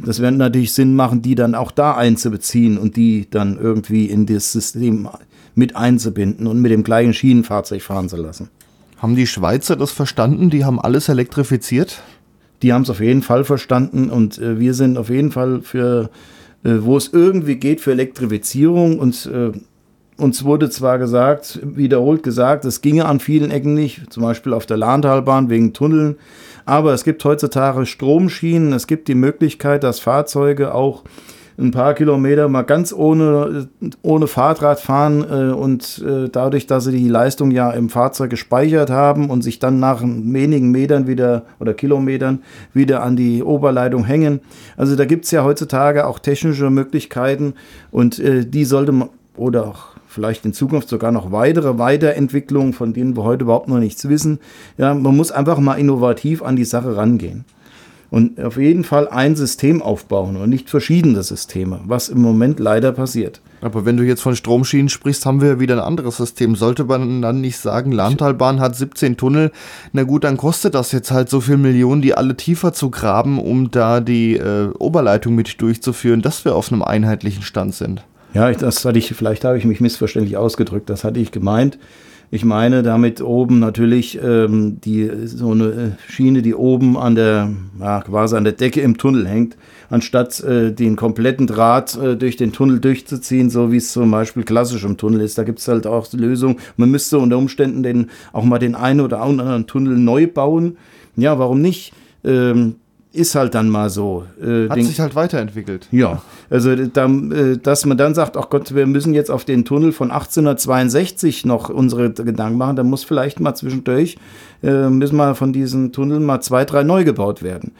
das 0.05 0.19
wird 0.19 0.35
natürlich 0.35 0.73
Sinn 0.73 0.95
machen, 0.95 1.21
die 1.21 1.35
dann 1.35 1.55
auch 1.55 1.71
da 1.71 1.95
einzubeziehen 1.95 2.77
und 2.77 2.95
die 2.95 3.27
dann 3.29 3.57
irgendwie 3.57 4.05
in 4.05 4.25
das 4.25 4.51
System 4.51 5.07
mit 5.55 5.75
einzubinden 5.75 6.47
und 6.47 6.61
mit 6.61 6.71
dem 6.71 6.83
gleichen 6.83 7.13
Schienenfahrzeug 7.13 7.81
fahren 7.81 8.09
zu 8.09 8.17
lassen. 8.17 8.49
Haben 8.97 9.15
die 9.15 9.27
Schweizer 9.27 9.75
das 9.75 9.91
verstanden? 9.91 10.49
Die 10.49 10.65
haben 10.65 10.79
alles 10.79 11.07
elektrifiziert? 11.07 12.01
Die 12.61 12.73
haben 12.73 12.81
es 12.81 12.89
auf 12.89 12.99
jeden 12.99 13.21
Fall 13.21 13.45
verstanden 13.45 14.09
und 14.09 14.37
äh, 14.39 14.59
wir 14.59 14.73
sind 14.73 14.97
auf 14.97 15.09
jeden 15.09 15.31
Fall 15.31 15.61
für 15.61 16.09
äh, 16.63 16.77
wo 16.81 16.97
es 16.97 17.09
irgendwie 17.13 17.55
geht 17.55 17.81
für 17.81 17.91
Elektrifizierung. 17.91 18.99
Und 18.99 19.25
äh, 19.27 19.51
uns 20.17 20.43
wurde 20.43 20.69
zwar 20.69 20.99
gesagt, 20.99 21.59
wiederholt 21.63 22.23
gesagt, 22.23 22.65
es 22.65 22.81
ginge 22.81 23.05
an 23.05 23.19
vielen 23.19 23.51
Ecken 23.51 23.73
nicht, 23.73 24.11
zum 24.11 24.23
Beispiel 24.23 24.53
auf 24.53 24.65
der 24.65 24.77
Lahntalbahn 24.77 25.49
wegen 25.49 25.73
Tunneln, 25.73 26.17
aber 26.65 26.93
es 26.93 27.03
gibt 27.03 27.23
heutzutage 27.23 27.85
Stromschienen, 27.85 28.73
es 28.73 28.85
gibt 28.85 29.07
die 29.07 29.15
Möglichkeit, 29.15 29.83
dass 29.83 29.99
Fahrzeuge 29.99 30.73
auch 30.73 31.03
ein 31.59 31.71
paar 31.71 31.93
Kilometer 31.93 32.47
mal 32.47 32.61
ganz 32.61 32.93
ohne, 32.93 33.67
ohne 34.01 34.27
Fahrrad 34.27 34.79
fahren 34.79 35.23
äh, 35.29 35.53
und 35.53 36.03
äh, 36.07 36.29
dadurch, 36.29 36.67
dass 36.67 36.85
sie 36.85 36.91
die 36.91 37.09
Leistung 37.09 37.51
ja 37.51 37.71
im 37.71 37.89
Fahrzeug 37.89 38.29
gespeichert 38.29 38.89
haben 38.89 39.29
und 39.29 39.41
sich 39.41 39.59
dann 39.59 39.79
nach 39.79 40.01
wenigen 40.03 40.71
Metern 40.71 41.07
wieder 41.07 41.43
oder 41.59 41.73
Kilometern 41.73 42.43
wieder 42.73 43.03
an 43.03 43.15
die 43.15 43.43
Oberleitung 43.43 44.05
hängen. 44.05 44.39
Also 44.77 44.95
da 44.95 45.05
gibt 45.05 45.25
es 45.25 45.31
ja 45.31 45.43
heutzutage 45.43 46.07
auch 46.07 46.19
technische 46.19 46.69
Möglichkeiten 46.69 47.53
und 47.91 48.19
äh, 48.19 48.45
die 48.45 48.65
sollte 48.65 48.91
man 48.91 49.09
oder 49.35 49.67
auch 49.67 49.89
vielleicht 50.05 50.43
in 50.45 50.53
Zukunft 50.53 50.89
sogar 50.89 51.11
noch 51.11 51.31
weitere 51.31 51.77
Weiterentwicklungen, 51.77 52.73
von 52.73 52.93
denen 52.93 53.15
wir 53.15 53.23
heute 53.23 53.43
überhaupt 53.43 53.69
noch 53.69 53.79
nichts 53.79 54.09
wissen. 54.09 54.39
Ja, 54.77 54.93
man 54.93 55.15
muss 55.15 55.31
einfach 55.31 55.59
mal 55.59 55.75
innovativ 55.75 56.41
an 56.41 56.55
die 56.55 56.65
Sache 56.65 56.97
rangehen 56.97 57.45
und 58.11 58.41
auf 58.41 58.57
jeden 58.57 58.83
Fall 58.83 59.07
ein 59.07 59.35
System 59.35 59.81
aufbauen 59.81 60.35
und 60.35 60.49
nicht 60.49 60.69
verschiedene 60.69 61.21
Systeme, 61.23 61.81
was 61.85 62.09
im 62.09 62.21
Moment 62.21 62.59
leider 62.59 62.91
passiert. 62.91 63.41
Aber 63.61 63.85
wenn 63.85 63.97
du 63.97 64.03
jetzt 64.03 64.21
von 64.21 64.35
Stromschienen 64.35 64.89
sprichst, 64.89 65.25
haben 65.25 65.41
wir 65.41 65.49
ja 65.49 65.59
wieder 65.59 65.75
ein 65.75 65.79
anderes 65.87 66.17
System. 66.17 66.55
Sollte 66.55 66.85
man 66.85 67.21
dann 67.21 67.41
nicht 67.41 67.57
sagen, 67.57 67.91
Lahntalbahn 67.91 68.59
hat 68.59 68.75
17 68.75 69.17
Tunnel, 69.17 69.51
na 69.91 70.03
gut, 70.03 70.23
dann 70.23 70.37
kostet 70.37 70.75
das 70.75 70.91
jetzt 70.91 71.11
halt 71.11 71.29
so 71.29 71.41
viel 71.41 71.57
Millionen, 71.57 72.01
die 72.01 72.13
alle 72.15 72.35
tiefer 72.35 72.73
zu 72.73 72.89
graben, 72.89 73.39
um 73.39 73.69
da 73.69 73.99
die 73.99 74.37
äh, 74.37 74.69
Oberleitung 74.79 75.35
mit 75.35 75.61
durchzuführen, 75.61 76.21
dass 76.21 76.45
wir 76.45 76.55
auf 76.55 76.71
einem 76.71 76.81
einheitlichen 76.81 77.43
Stand 77.43 77.75
sind. 77.75 78.03
Ja, 78.33 78.51
das 78.51 78.85
hatte 78.85 78.99
ich, 78.99 79.13
vielleicht 79.13 79.43
habe 79.43 79.57
ich 79.57 79.65
mich 79.65 79.81
missverständlich 79.81 80.37
ausgedrückt, 80.37 80.89
das 80.89 81.03
hatte 81.03 81.19
ich 81.19 81.31
gemeint. 81.31 81.79
Ich 82.31 82.45
meine 82.45 82.83
damit 82.83 83.21
oben 83.21 83.57
natürlich 83.57 84.19
ähm, 84.21 84.79
die, 84.81 85.09
so 85.25 85.51
eine 85.51 85.65
äh, 85.65 86.11
Schiene, 86.11 86.43
die 86.43 86.53
oben 86.53 86.95
an 86.95 87.15
der, 87.15 87.49
ja, 87.79 88.01
quasi 88.01 88.35
an 88.35 88.43
der 88.43 88.53
Decke 88.53 88.81
im 88.81 88.97
Tunnel 88.97 89.27
hängt, 89.27 89.57
anstatt 89.89 90.39
äh, 90.41 90.71
den 90.71 90.95
kompletten 90.95 91.47
Draht 91.47 91.97
äh, 91.97 92.15
durch 92.15 92.37
den 92.37 92.51
Tunnel 92.51 92.79
durchzuziehen, 92.79 93.49
so 93.49 93.71
wie 93.71 93.77
es 93.77 93.91
zum 93.91 94.11
Beispiel 94.11 94.43
klassisch 94.43 94.83
im 94.83 94.97
Tunnel 94.97 95.21
ist. 95.21 95.39
Da 95.39 95.43
gibt 95.43 95.57
es 95.57 95.67
halt 95.67 95.87
auch 95.87 96.05
die 96.05 96.17
Lösung. 96.17 96.59
Man 96.77 96.91
müsste 96.91 97.17
unter 97.17 97.37
Umständen 97.37 97.81
den, 97.81 98.11
auch 98.31 98.43
mal 98.43 98.59
den 98.59 98.75
einen 98.75 99.01
oder 99.01 99.21
anderen 99.21 99.65
Tunnel 99.65 99.97
neu 99.97 100.27
bauen. 100.27 100.77
Ja, 101.15 101.39
warum 101.39 101.61
nicht? 101.61 101.93
Ähm, 102.23 102.75
ist 103.11 103.33
halt 103.35 103.55
dann 103.55 103.69
mal 103.69 103.89
so. 103.89 104.25
Äh, 104.39 104.69
Hat 104.69 104.77
den, 104.77 104.85
sich 104.85 104.99
halt 104.99 105.15
weiterentwickelt. 105.15 105.87
Ja, 105.91 106.21
also 106.49 106.75
da, 106.75 107.05
äh, 107.05 107.57
dass 107.57 107.85
man 107.85 107.97
dann 107.97 108.13
sagt, 108.13 108.37
ach 108.37 108.49
Gott, 108.49 108.75
wir 108.75 108.85
müssen 108.85 109.13
jetzt 109.13 109.31
auf 109.31 109.45
den 109.45 109.65
Tunnel 109.65 109.91
von 109.91 110.11
1862 110.11 111.45
noch 111.45 111.69
unsere 111.69 112.11
Gedanken 112.11 112.57
machen, 112.57 112.75
dann 112.75 112.89
muss 112.89 113.03
vielleicht 113.03 113.39
mal 113.39 113.55
zwischendurch, 113.55 114.17
äh, 114.61 114.89
müssen 114.89 115.15
mal 115.15 115.33
von 115.33 115.53
diesen 115.53 115.91
Tunneln 115.91 116.23
mal 116.23 116.41
zwei, 116.41 116.65
drei 116.65 116.83
neu 116.83 117.03
gebaut 117.03 117.41
werden. 117.41 117.71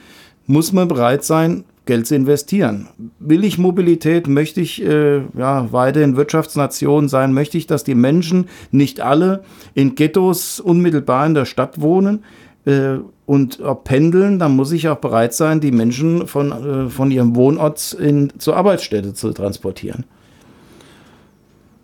Muss 0.48 0.74
man 0.74 0.88
bereit 0.88 1.24
sein, 1.24 1.64
Geld 1.86 2.06
zu 2.06 2.16
investieren. 2.16 2.88
Will 3.20 3.44
ich 3.44 3.58
Mobilität? 3.58 4.28
Möchte 4.28 4.62
ich 4.62 4.84
äh, 4.84 5.22
ja, 5.36 5.72
weiterhin 5.72 6.18
Wirtschaftsnation 6.18 7.10
sein? 7.10 7.34
Möchte 7.34 7.58
ich, 7.58 7.66
dass 7.66 7.84
die 7.84 7.96
Menschen 7.96 8.48
nicht 8.70 9.02
alle 9.02 9.44
in 9.74 9.96
Ghettos 9.96 10.60
unmittelbar 10.60 11.26
in 11.26 11.34
der 11.34 11.46
Stadt 11.46 11.82
wohnen? 11.82 12.24
Äh, 12.70 13.00
und 13.26 13.60
pendeln, 13.84 14.40
dann 14.40 14.56
muss 14.56 14.72
ich 14.72 14.90
auch 14.90 14.98
bereit 14.98 15.36
sein, 15.36 15.60
die 15.60 15.72
Menschen 15.72 16.26
von, 16.26 16.52
äh, 16.52 16.90
von 16.90 17.12
ihrem 17.12 17.36
Wohnort 17.36 17.94
in, 17.94 18.34
zur 18.40 18.58
Arbeitsstätte 18.58 19.14
zu 19.14 19.32
transportieren. 19.34 20.04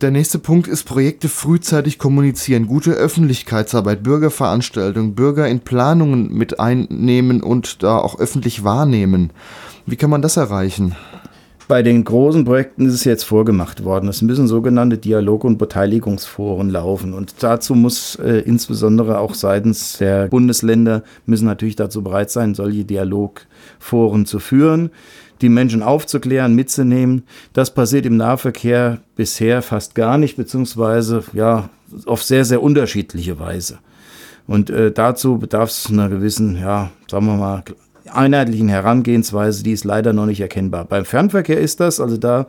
Der 0.01 0.11
nächste 0.11 0.39
Punkt 0.39 0.67
ist 0.67 0.83
Projekte 0.83 1.29
frühzeitig 1.29 1.99
kommunizieren, 1.99 2.67
gute 2.67 2.91
Öffentlichkeitsarbeit, 2.91 4.03
Bürgerveranstaltungen, 4.03 5.15
Bürger 5.15 5.47
in 5.47 5.59
Planungen 5.59 6.33
mit 6.33 6.59
einnehmen 6.59 7.41
und 7.41 7.81
da 7.83 7.99
auch 7.99 8.19
öffentlich 8.19 8.63
wahrnehmen. 8.63 9.31
Wie 9.85 9.95
kann 9.95 10.09
man 10.09 10.21
das 10.21 10.37
erreichen? 10.37 10.95
Bei 11.67 11.81
den 11.81 12.03
großen 12.03 12.45
Projekten 12.45 12.85
ist 12.85 12.93
es 12.93 13.05
jetzt 13.05 13.23
vorgemacht 13.23 13.83
worden. 13.83 14.07
Es 14.07 14.21
müssen 14.21 14.47
sogenannte 14.47 14.99
Dialog- 14.99 15.43
und 15.43 15.57
Beteiligungsforen 15.57 16.69
laufen. 16.69 17.13
Und 17.13 17.33
dazu 17.39 17.73
muss 17.73 18.17
äh, 18.17 18.39
insbesondere 18.41 19.17
auch 19.17 19.33
seitens 19.33 19.97
der 19.97 20.27
Bundesländer 20.27 21.03
müssen 21.25 21.45
natürlich 21.45 21.75
dazu 21.75 22.03
bereit 22.03 22.29
sein, 22.29 22.53
solche 22.53 22.85
Dialogforen 22.85 24.27
zu 24.27 24.37
führen, 24.37 24.91
die 25.41 25.49
Menschen 25.49 25.81
aufzuklären, 25.81 26.53
mitzunehmen. 26.53 27.23
Das 27.53 27.73
passiert 27.73 28.05
im 28.05 28.17
Nahverkehr 28.17 28.99
bisher 29.15 29.63
fast 29.63 29.95
gar 29.95 30.19
nicht, 30.19 30.37
beziehungsweise 30.37 31.23
ja 31.33 31.69
auf 32.05 32.21
sehr, 32.21 32.45
sehr 32.45 32.61
unterschiedliche 32.61 33.39
Weise. 33.39 33.79
Und 34.45 34.69
äh, 34.69 34.91
dazu 34.91 35.39
bedarf 35.39 35.69
es 35.71 35.89
einer 35.89 36.09
gewissen, 36.09 36.59
ja, 36.59 36.91
sagen 37.09 37.25
wir 37.25 37.37
mal, 37.37 37.63
einheitlichen 38.11 38.69
Herangehensweise, 38.69 39.63
die 39.63 39.71
ist 39.71 39.83
leider 39.83 40.13
noch 40.13 40.25
nicht 40.25 40.41
erkennbar. 40.41 40.85
Beim 40.85 41.05
Fernverkehr 41.05 41.59
ist 41.59 41.79
das, 41.79 41.99
also 41.99 42.17
da 42.17 42.47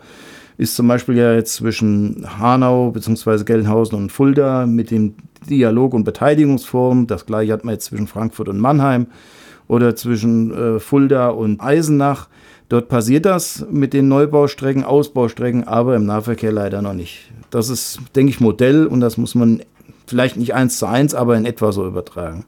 ist 0.59 0.75
zum 0.75 0.89
Beispiel 0.89 1.17
ja 1.17 1.35
jetzt 1.35 1.55
zwischen 1.55 2.27
Hanau 2.39 2.91
bzw. 2.91 3.45
Gelnhausen 3.45 3.97
und 3.97 4.13
Fulda 4.13 4.67
mit 4.67 4.91
dem 4.91 5.15
Dialog- 5.49 5.95
und 5.95 6.05
Beteiligungsforum, 6.05 7.07
das 7.07 7.27
gleiche 7.27 7.53
hat 7.53 7.65
man 7.65 7.75
jetzt 7.75 7.87
zwischen 7.87 8.07
Frankfurt 8.07 8.49
und 8.49 8.59
Mannheim 8.59 9.07
oder 9.69 9.97
zwischen 9.97 10.53
äh, 10.53 10.81
Fulda 10.81 11.29
und 11.29 11.61
Eisenach. 11.61 12.29
Dort 12.69 12.89
passiert 12.89 13.27
das 13.27 13.65
mit 13.71 13.93
den 13.93 14.09
Neubaustrecken, 14.09 14.85
Ausbaustrecken, 14.85 15.65
aber 15.65 15.95
im 15.95 16.05
Nahverkehr 16.07 16.51
leider 16.51 16.83
noch 16.83 16.95
nicht. 16.95 17.31
Das 17.51 17.69
ist, 17.69 18.01
denke 18.17 18.31
ich, 18.31 18.41
Modell 18.41 18.87
und 18.87 19.01
das 19.01 19.19
muss 19.19 19.35
man 19.35 19.63
vielleicht 20.07 20.37
nicht 20.37 20.55
eins 20.55 20.79
zu 20.79 20.87
eins, 20.87 21.15
aber 21.15 21.37
in 21.37 21.45
etwa 21.45 21.71
so 21.71 21.87
übertragen. 21.87 22.45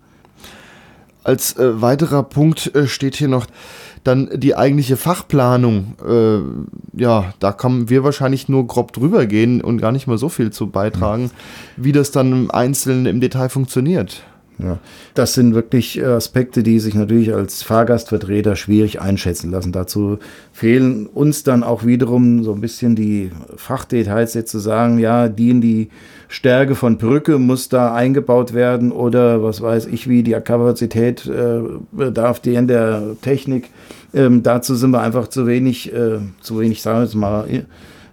Als 1.28 1.58
äh, 1.58 1.82
weiterer 1.82 2.22
Punkt 2.22 2.74
äh, 2.74 2.86
steht 2.86 3.14
hier 3.14 3.28
noch 3.28 3.44
dann 4.02 4.30
die 4.32 4.56
eigentliche 4.56 4.96
Fachplanung. 4.96 5.94
Äh, 6.02 6.98
ja, 6.98 7.34
da 7.38 7.52
können 7.52 7.90
wir 7.90 8.02
wahrscheinlich 8.02 8.48
nur 8.48 8.66
grob 8.66 8.94
drüber 8.94 9.26
gehen 9.26 9.60
und 9.60 9.76
gar 9.76 9.92
nicht 9.92 10.06
mal 10.06 10.16
so 10.16 10.30
viel 10.30 10.52
zu 10.52 10.70
beitragen, 10.70 11.24
mhm. 11.24 11.30
wie 11.84 11.92
das 11.92 12.12
dann 12.12 12.32
im 12.32 12.50
Einzelnen 12.50 13.04
im 13.04 13.20
Detail 13.20 13.50
funktioniert. 13.50 14.22
Ja, 14.60 14.78
das 15.14 15.34
sind 15.34 15.54
wirklich 15.54 16.04
Aspekte, 16.04 16.64
die 16.64 16.80
sich 16.80 16.94
natürlich 16.94 17.32
als 17.32 17.62
Fahrgastvertreter 17.62 18.56
schwierig 18.56 19.00
einschätzen 19.00 19.52
lassen. 19.52 19.70
Dazu 19.70 20.18
fehlen 20.52 21.06
uns 21.06 21.44
dann 21.44 21.62
auch 21.62 21.84
wiederum 21.84 22.42
so 22.42 22.52
ein 22.54 22.60
bisschen 22.60 22.96
die 22.96 23.30
Fachdetails, 23.56 24.34
jetzt 24.34 24.50
zu 24.50 24.58
sagen, 24.58 24.98
ja, 24.98 25.28
die 25.28 25.50
in 25.50 25.60
die 25.60 25.90
Stärke 26.26 26.74
von 26.74 26.98
Brücke 26.98 27.38
muss 27.38 27.68
da 27.68 27.94
eingebaut 27.94 28.52
werden 28.52 28.90
oder 28.90 29.42
was 29.42 29.62
weiß 29.62 29.86
ich, 29.86 30.08
wie 30.08 30.22
die 30.22 30.32
Kapazität 30.32 31.26
äh, 31.26 31.60
bedarf 31.92 32.40
die 32.40 32.54
in 32.54 32.66
der 32.66 33.16
Technik. 33.22 33.70
Ähm, 34.12 34.42
dazu 34.42 34.74
sind 34.74 34.90
wir 34.90 35.00
einfach 35.00 35.28
zu 35.28 35.46
wenig, 35.46 35.92
äh, 35.92 36.18
zu 36.40 36.58
wenig, 36.58 36.82
sagen 36.82 36.98
wir 36.98 37.04
jetzt 37.04 37.14
mal, 37.14 37.48
äh, 37.48 37.62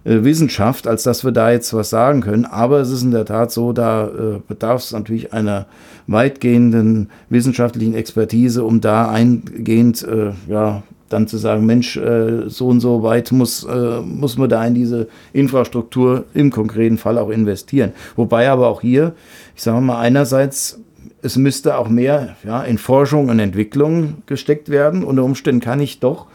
Wissenschaft, 0.06 0.86
als 0.86 1.02
dass 1.02 1.24
wir 1.24 1.32
da 1.32 1.50
jetzt 1.50 1.74
was 1.74 1.90
sagen 1.90 2.20
können. 2.20 2.44
Aber 2.44 2.80
es 2.80 2.90
ist 2.90 3.02
in 3.02 3.10
der 3.10 3.24
Tat 3.24 3.50
so, 3.50 3.72
da 3.72 4.06
äh, 4.06 4.40
bedarf 4.46 4.82
es 4.82 4.92
natürlich 4.92 5.32
einer 5.32 5.66
weitgehenden 6.06 7.10
wissenschaftlichen 7.28 7.94
Expertise, 7.94 8.62
um 8.62 8.80
da 8.80 9.10
eingehend 9.10 10.04
äh, 10.04 10.30
ja, 10.48 10.84
dann 11.08 11.26
zu 11.26 11.38
sagen, 11.38 11.66
Mensch, 11.66 11.96
äh, 11.96 12.48
so 12.48 12.68
und 12.68 12.80
so 12.80 13.02
weit 13.02 13.32
muss, 13.32 13.64
äh, 13.64 14.00
muss 14.00 14.38
man 14.38 14.48
da 14.48 14.64
in 14.64 14.74
diese 14.74 15.08
Infrastruktur 15.32 16.24
im 16.34 16.50
konkreten 16.50 16.98
Fall 16.98 17.18
auch 17.18 17.30
investieren. 17.30 17.92
Wobei 18.16 18.48
aber 18.48 18.68
auch 18.68 18.80
hier, 18.80 19.14
ich 19.54 19.62
sage 19.62 19.80
mal, 19.80 19.98
einerseits, 19.98 20.80
es 21.22 21.36
müsste 21.36 21.78
auch 21.78 21.88
mehr 21.88 22.36
ja, 22.44 22.62
in 22.62 22.78
Forschung 22.78 23.28
und 23.28 23.38
Entwicklung 23.40 24.22
gesteckt 24.26 24.68
werden. 24.68 25.02
Unter 25.02 25.24
Umständen 25.24 25.60
kann 25.60 25.80
ich 25.80 25.98
doch, 25.98 26.26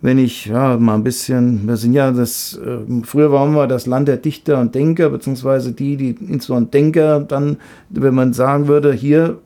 wenn 0.00 0.18
ich 0.18 0.46
ja 0.46 0.76
mal 0.76 0.94
ein 0.94 1.04
bisschen, 1.04 1.66
wir 1.66 1.76
sind 1.76 1.92
ja 1.92 2.12
das, 2.12 2.58
äh, 2.64 2.78
früher 3.02 3.32
waren 3.32 3.54
wir 3.54 3.66
das 3.66 3.86
Land 3.86 4.08
der 4.08 4.16
Dichter 4.16 4.60
und 4.60 4.74
Denker, 4.74 5.10
beziehungsweise 5.10 5.72
die, 5.72 5.96
die 5.96 6.10
insbesondere 6.10 6.70
Denker, 6.70 7.20
dann, 7.20 7.56
wenn 7.90 8.14
man 8.14 8.32
sagen 8.32 8.68
würde, 8.68 8.92
hier 8.92 9.38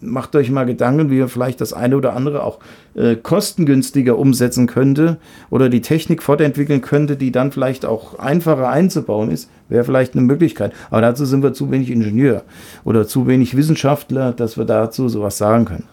macht 0.00 0.36
euch 0.36 0.50
mal 0.50 0.66
Gedanken, 0.66 1.10
wie 1.10 1.16
ihr 1.16 1.28
vielleicht 1.28 1.60
das 1.60 1.72
eine 1.72 1.96
oder 1.96 2.14
andere 2.14 2.44
auch 2.44 2.58
äh, 2.94 3.16
kostengünstiger 3.16 4.18
umsetzen 4.18 4.66
könnte 4.66 5.16
oder 5.50 5.68
die 5.68 5.80
Technik 5.80 6.22
fortentwickeln 6.22 6.82
könnte, 6.82 7.16
die 7.16 7.32
dann 7.32 7.50
vielleicht 7.50 7.86
auch 7.86 8.18
einfacher 8.18 8.68
einzubauen 8.68 9.30
ist, 9.30 9.50
wäre 9.68 9.84
vielleicht 9.84 10.14
eine 10.14 10.22
Möglichkeit. 10.22 10.72
Aber 10.90 11.00
dazu 11.00 11.24
sind 11.24 11.42
wir 11.42 11.52
zu 11.52 11.70
wenig 11.70 11.90
Ingenieur 11.90 12.42
oder 12.84 13.08
zu 13.08 13.26
wenig 13.26 13.56
Wissenschaftler, 13.56 14.32
dass 14.32 14.56
wir 14.56 14.66
dazu 14.66 15.08
sowas 15.08 15.38
sagen 15.38 15.64
können. 15.64 15.84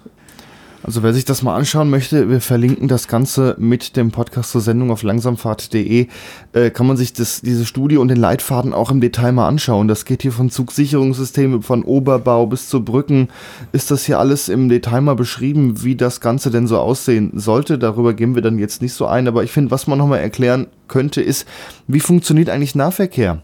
Also 0.86 1.02
wer 1.02 1.14
sich 1.14 1.24
das 1.24 1.44
mal 1.44 1.56
anschauen 1.56 1.90
möchte, 1.90 2.30
wir 2.30 2.42
verlinken 2.42 2.90
das 2.90 3.08
Ganze 3.08 3.56
mit 3.58 3.96
dem 3.96 4.12
Podcast 4.12 4.52
zur 4.52 4.60
Sendung 4.60 4.92
auf 4.92 5.02
langsamfahrt.de. 5.02 6.08
Äh, 6.52 6.70
kann 6.72 6.88
man 6.88 6.98
sich 6.98 7.14
das, 7.14 7.40
diese 7.40 7.66
Studie 7.66 7.96
und 7.96 8.10
den 8.10 8.18
Leitfaden 8.18 8.74
auch 8.74 8.92
im 8.92 9.00
Detail 9.00 9.32
mal 9.32 9.48
anschauen. 9.48 9.88
Das 9.88 10.04
geht 10.04 10.24
hier 10.24 10.34
von 10.34 10.50
Zugsicherungssystemen, 10.50 11.62
von 11.62 11.84
Oberbau 11.84 12.48
bis 12.48 12.68
zu 12.68 12.84
Brücken. 12.84 13.30
Ist 13.72 13.92
das 13.92 14.06
hier 14.06 14.20
alles 14.20 14.50
im 14.50 14.68
Detail 14.68 15.00
mal 15.00 15.16
beschrieben, 15.16 15.84
wie 15.84 15.96
das 15.96 16.20
Ganze 16.20 16.52
denn 16.52 16.68
so 16.68 16.78
aussehen 16.78 17.32
sollte? 17.34 17.80
Darüber 17.80 18.14
gehen 18.14 18.36
wir 18.36 18.42
dann 18.42 18.60
jetzt 18.60 18.82
nicht 18.82 18.94
so 18.94 19.06
ein. 19.06 19.30
Aber 19.30 19.46
ich 19.46 19.52
finde, 19.52 19.72
was 19.72 19.88
man 19.88 19.98
nochmal 19.98 20.20
erklären 20.20 20.68
könnte, 20.90 21.22
ist, 21.22 21.48
wie 21.88 22.02
funktioniert 22.02 22.50
eigentlich 22.50 22.76
Nahverkehr? 22.76 23.42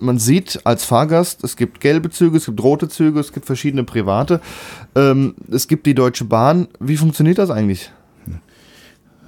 Man 0.00 0.18
sieht 0.18 0.60
als 0.64 0.84
Fahrgast, 0.84 1.44
es 1.44 1.56
gibt 1.56 1.80
gelbe 1.80 2.10
Züge, 2.10 2.36
es 2.36 2.46
gibt 2.46 2.62
rote 2.62 2.88
Züge, 2.88 3.20
es 3.20 3.32
gibt 3.32 3.46
verschiedene 3.46 3.84
private. 3.84 4.40
Ähm, 4.94 5.34
es 5.50 5.68
gibt 5.68 5.86
die 5.86 5.94
Deutsche 5.94 6.24
Bahn. 6.24 6.68
Wie 6.80 6.96
funktioniert 6.96 7.38
das 7.38 7.50
eigentlich? 7.50 7.92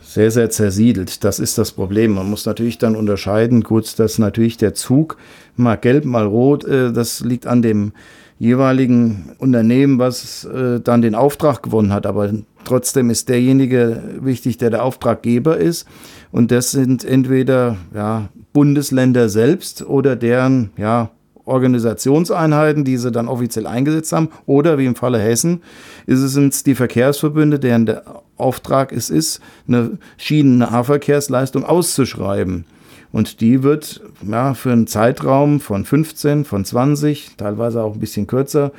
Sehr, 0.02 0.30
sehr 0.30 0.50
zersiedelt. 0.50 1.22
Das 1.22 1.38
ist 1.38 1.58
das 1.58 1.70
Problem. 1.70 2.12
Man 2.12 2.28
muss 2.28 2.46
natürlich 2.46 2.78
dann 2.78 2.96
unterscheiden, 2.96 3.62
gut, 3.62 3.98
dass 3.98 4.18
natürlich 4.18 4.56
der 4.56 4.74
Zug 4.74 5.18
mal 5.54 5.76
gelb, 5.76 6.04
mal 6.04 6.26
rot, 6.26 6.64
äh, 6.64 6.92
das 6.92 7.20
liegt 7.20 7.46
an 7.46 7.62
dem 7.62 7.92
jeweiligen 8.38 9.32
Unternehmen, 9.38 9.98
was 9.98 10.44
äh, 10.44 10.80
dann 10.80 11.02
den 11.02 11.14
Auftrag 11.14 11.62
gewonnen 11.62 11.92
hat. 11.92 12.06
Aber 12.06 12.32
trotzdem 12.64 13.10
ist 13.10 13.28
derjenige 13.28 14.02
wichtig, 14.20 14.58
der 14.58 14.70
der 14.70 14.84
Auftraggeber 14.84 15.56
ist. 15.56 15.86
Und 16.32 16.50
das 16.50 16.70
sind 16.70 17.04
entweder 17.04 17.76
ja, 17.94 18.28
Bundesländer 18.58 19.28
selbst 19.28 19.86
oder 19.86 20.16
deren 20.16 20.70
ja, 20.76 21.10
Organisationseinheiten, 21.44 22.82
die 22.82 22.96
sie 22.96 23.12
dann 23.12 23.28
offiziell 23.28 23.68
eingesetzt 23.68 24.10
haben, 24.10 24.30
oder 24.46 24.78
wie 24.78 24.86
im 24.86 24.96
Falle 24.96 25.20
Hessen, 25.20 25.62
ist 26.06 26.18
es 26.18 26.32
sind 26.32 26.66
die 26.66 26.74
Verkehrsverbünde, 26.74 27.60
deren 27.60 27.86
der 27.86 28.02
Auftrag 28.36 28.90
es 28.90 29.10
ist, 29.10 29.40
eine 29.68 29.98
Schienennahverkehrsleistung 30.16 31.62
auszuschreiben. 31.62 32.64
Und 33.12 33.40
die 33.40 33.62
wird 33.62 34.02
ja, 34.28 34.54
für 34.54 34.72
einen 34.72 34.88
Zeitraum 34.88 35.60
von 35.60 35.84
15, 35.84 36.44
von 36.44 36.64
20, 36.64 37.36
teilweise 37.36 37.84
auch 37.84 37.94
ein 37.94 38.00
bisschen 38.00 38.26
kürzer, 38.26 38.72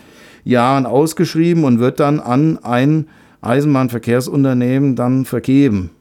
Jahren 0.43 0.87
ausgeschrieben 0.87 1.63
und 1.63 1.79
wird 1.79 2.01
dann 2.01 2.19
an 2.19 2.59
ein 2.63 3.07
Eisenbahnverkehrsunternehmen 3.39 4.97
dann 4.97 5.23
vergeben 5.23 5.91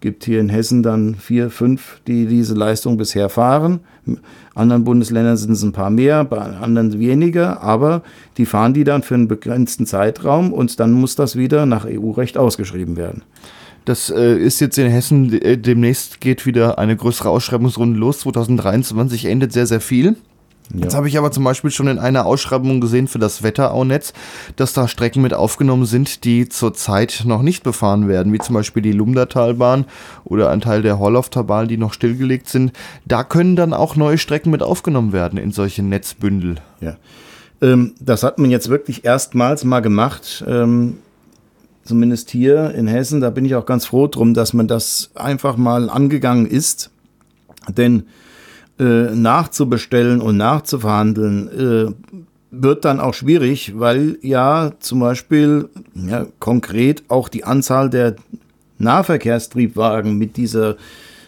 gibt 0.00 0.24
hier 0.24 0.40
in 0.40 0.48
Hessen 0.48 0.82
dann 0.82 1.14
vier, 1.14 1.50
fünf, 1.50 2.00
die 2.06 2.26
diese 2.26 2.54
Leistung 2.54 2.96
bisher 2.96 3.28
fahren. 3.28 3.80
In 4.06 4.20
anderen 4.54 4.84
Bundesländern 4.84 5.36
sind 5.36 5.52
es 5.52 5.62
ein 5.62 5.72
paar 5.72 5.90
mehr, 5.90 6.24
bei 6.24 6.38
anderen 6.38 6.98
weniger, 6.98 7.62
aber 7.62 8.02
die 8.36 8.46
fahren 8.46 8.74
die 8.74 8.84
dann 8.84 9.02
für 9.02 9.14
einen 9.14 9.28
begrenzten 9.28 9.86
Zeitraum 9.86 10.52
und 10.52 10.80
dann 10.80 10.92
muss 10.92 11.16
das 11.16 11.36
wieder 11.36 11.66
nach 11.66 11.86
EU-Recht 11.86 12.38
ausgeschrieben 12.38 12.96
werden. 12.96 13.22
Das 13.84 14.10
äh, 14.10 14.36
ist 14.36 14.60
jetzt 14.60 14.78
in 14.78 14.90
Hessen, 14.90 15.32
äh, 15.40 15.56
demnächst 15.56 16.20
geht 16.20 16.44
wieder 16.46 16.78
eine 16.78 16.96
größere 16.96 17.28
Ausschreibungsrunde 17.28 17.98
los. 17.98 18.20
2023 18.20 19.24
endet 19.24 19.52
sehr, 19.52 19.66
sehr 19.66 19.80
viel. 19.80 20.16
Ja. 20.72 20.82
Jetzt 20.82 20.94
habe 20.94 21.08
ich 21.08 21.18
aber 21.18 21.32
zum 21.32 21.44
Beispiel 21.44 21.70
schon 21.70 21.88
in 21.88 21.98
einer 21.98 22.26
Ausschreibung 22.26 22.80
gesehen 22.80 23.08
für 23.08 23.18
das 23.18 23.42
Wetteraunetz, 23.42 24.12
dass 24.56 24.72
da 24.72 24.86
Strecken 24.86 25.22
mit 25.22 25.34
aufgenommen 25.34 25.84
sind, 25.84 26.24
die 26.24 26.48
zurzeit 26.48 27.22
noch 27.26 27.42
nicht 27.42 27.62
befahren 27.62 28.06
werden, 28.08 28.32
wie 28.32 28.38
zum 28.38 28.54
Beispiel 28.54 28.82
die 28.82 28.92
Lumdertalbahn 28.92 29.86
oder 30.24 30.50
ein 30.50 30.60
Teil 30.60 30.82
der 30.82 30.98
Horlauftalbahn, 30.98 31.66
die 31.66 31.76
noch 31.76 31.92
stillgelegt 31.92 32.48
sind. 32.48 32.72
Da 33.04 33.24
können 33.24 33.56
dann 33.56 33.72
auch 33.72 33.96
neue 33.96 34.18
Strecken 34.18 34.50
mit 34.50 34.62
aufgenommen 34.62 35.12
werden 35.12 35.38
in 35.38 35.50
solche 35.50 35.82
Netzbündel. 35.82 36.56
Ja. 36.80 36.96
Ähm, 37.60 37.94
das 38.00 38.22
hat 38.22 38.38
man 38.38 38.50
jetzt 38.50 38.68
wirklich 38.68 39.04
erstmals 39.04 39.64
mal 39.64 39.80
gemacht. 39.80 40.44
Ähm, 40.46 40.98
zumindest 41.84 42.30
hier 42.30 42.72
in 42.74 42.86
Hessen, 42.86 43.20
da 43.20 43.30
bin 43.30 43.44
ich 43.44 43.56
auch 43.56 43.66
ganz 43.66 43.86
froh 43.86 44.06
drum, 44.06 44.34
dass 44.34 44.52
man 44.52 44.68
das 44.68 45.10
einfach 45.14 45.56
mal 45.56 45.90
angegangen 45.90 46.46
ist. 46.46 46.90
Denn 47.68 48.04
äh, 48.80 49.14
nachzubestellen 49.14 50.20
und 50.20 50.38
nachzuverhandeln, 50.38 51.48
äh, 51.48 52.16
wird 52.50 52.84
dann 52.84 52.98
auch 52.98 53.14
schwierig, 53.14 53.78
weil 53.78 54.18
ja 54.22 54.72
zum 54.80 55.00
Beispiel 55.00 55.68
ja, 55.94 56.26
konkret 56.40 57.04
auch 57.08 57.28
die 57.28 57.44
Anzahl 57.44 57.90
der 57.90 58.16
Nahverkehrstriebwagen 58.78 60.18
mit 60.18 60.36
dieser 60.36 60.76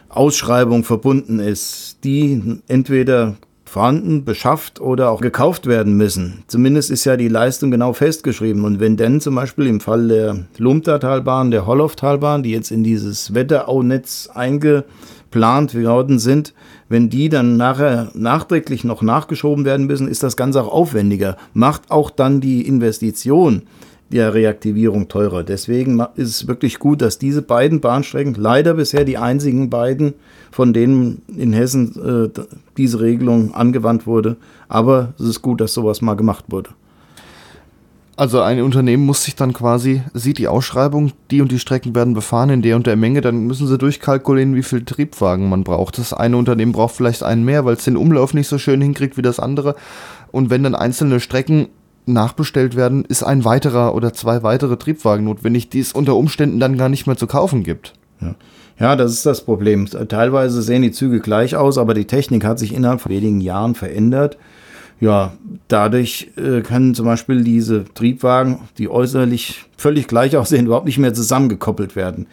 Ausschreibung 0.09 0.83
verbunden 0.83 1.39
ist, 1.39 1.99
die 2.05 2.61
entweder 2.67 3.37
vorhanden, 3.73 4.27
beschafft 4.27 4.81
oder 4.81 5.11
auch 5.11 5.23
gekauft 5.23 5.67
werden 5.67 5.97
müssen. 5.97 6.45
Zumindest 6.47 6.91
ist 6.91 7.07
ja 7.07 7.17
die 7.17 7.29
Leistung 7.29 7.71
genau 7.71 7.95
festgeschrieben. 7.95 8.65
Und 8.65 8.81
wenn 8.81 8.99
denn 8.99 9.23
zum 9.23 9.35
Beispiel 9.35 9.67
im 9.67 9.81
Fall 9.81 10.09
der 10.09 10.45
Lumtertalbahn, 10.59 11.51
der 11.51 11.67
Holloftalbahn, 11.67 12.43
die 12.43 12.51
jetzt 12.51 12.71
in 12.71 12.85
dieses 12.85 13.33
Wetteraunetz 13.33 14.29
eingeplant 14.35 15.75
worden 15.75 16.19
sind, 16.19 16.53
wenn 16.93 17.09
die 17.09 17.31
dann 17.31 17.57
nachher 17.57 18.11
nachträglich 18.13 18.85
noch 18.85 19.01
nachgeschoben 19.01 19.65
werden 19.65 19.87
müssen, 19.87 20.09
ist 20.09 20.23
das 20.23 20.37
Ganze 20.37 20.63
auch 20.63 20.71
aufwendiger. 20.71 21.39
Macht 21.55 21.91
auch 21.91 22.11
dann 22.11 22.43
die 22.43 22.67
Investition 22.69 23.63
der 24.11 24.35
Reaktivierung 24.35 25.09
teurer. 25.09 25.43
Deswegen 25.43 26.01
ist 26.17 26.29
es 26.29 26.47
wirklich 26.47 26.79
gut, 26.79 27.01
dass 27.01 27.19
diese 27.19 27.41
beiden 27.41 27.81
Bahnstrecken, 27.81 28.35
leider 28.35 28.75
bisher 28.75 29.07
die 29.07 29.17
einzigen 29.17 29.71
beiden, 29.71 30.13
von 30.51 30.75
denen 30.75 31.23
in 31.35 31.55
Hessen 31.55 32.31
äh, 32.37 32.41
diese 32.77 33.01
Regelung 33.01 33.55
angewandt 33.55 34.07
wurde, 34.07 34.37
aber 34.69 35.15
es 35.19 35.25
ist 35.25 35.43
gut, 35.43 35.63
dass 35.63 35.73
sowas 35.73 36.03
mal 36.03 36.15
gemacht 36.15 36.45
wurde. 36.51 36.71
Also 38.15 38.43
ein 38.43 38.61
Unternehmen 38.61 39.07
muss 39.07 39.25
sich 39.25 39.37
dann 39.37 39.55
quasi, 39.55 40.03
sieht 40.13 40.37
die 40.37 40.49
Ausschreibung, 40.49 41.13
die 41.31 41.41
und 41.41 41.51
die 41.51 41.59
Strecken 41.59 41.95
werden 41.95 42.13
befahren 42.13 42.51
in 42.51 42.63
der 42.63 42.77
und 42.77 42.87
der 42.87 42.97
Menge, 42.97 43.23
dann 43.23 43.47
müssen 43.47 43.67
sie 43.67 43.79
durchkalkulieren, 43.79 44.55
wie 44.55 44.63
viel 44.63 44.85
Triebwagen 44.85 45.49
man 45.49 45.65
braucht. 45.65 45.97
Das 45.97 46.13
eine 46.13 46.37
Unternehmen 46.37 46.73
braucht 46.73 46.95
vielleicht 46.95 47.23
einen 47.23 47.45
mehr, 47.45 47.65
weil 47.65 47.75
es 47.75 47.85
den 47.85 47.97
Umlauf 47.97 48.35
nicht 48.35 48.49
so 48.49 48.59
schön 48.59 48.83
hinkriegt 48.83 49.17
wie 49.17 49.23
das 49.23 49.41
andere. 49.41 49.77
Und 50.31 50.51
wenn 50.51 50.63
dann 50.63 50.75
einzelne 50.75 51.21
Strecken 51.21 51.69
nachbestellt 52.05 52.77
werden, 52.77 53.05
ist 53.07 53.23
ein 53.23 53.45
weiterer 53.45 53.95
oder 53.95 54.13
zwei 54.13 54.43
weitere 54.43 54.77
Triebwagen 54.77 55.25
notwendig, 55.25 55.71
die 55.71 55.81
es 55.81 55.93
unter 55.93 56.17
Umständen 56.17 56.61
dann 56.61 56.77
gar 56.77 56.91
nicht 56.91 57.07
mehr 57.07 57.17
zu 57.17 57.27
kaufen 57.27 57.63
gibt. 57.63 57.95
Ja. 58.21 58.35
Ja, 58.79 58.97
das 58.97 59.13
ist 59.13 59.27
das 59.27 59.45
Problem. 59.45 59.87
Teilweise 59.87 60.61
sehen 60.61 60.83
die 60.83 60.91
Züge 60.91 61.21
gleich 61.21 61.55
aus, 61.55 61.79
aber 61.79 61.95
die 61.95 62.07
Technik 62.07 62.45
hat 62.45 62.59
sich 62.59 62.75
innerhalb 62.75 63.01
von 63.01 63.13
wenigen 63.13 63.41
Jahren 63.41 63.75
verändert. 63.75 64.39
Ja, 65.03 65.33
dadurch 65.67 66.31
äh, 66.37 66.61
können 66.61 66.95
zum 66.95 67.07
Beispiel 67.07 67.43
diese 67.43 67.85
Triebwagen, 67.93 68.61
die 68.79 68.89
äußerlich 68.89 69.65
völlig 69.77 70.07
gleich 70.07 70.37
aussehen, 70.37 70.67
überhaupt 70.67 70.87
nicht 70.87 70.99
mehr 70.99 71.13
zusammengekoppelt 71.13 71.97
werden. 71.97 72.29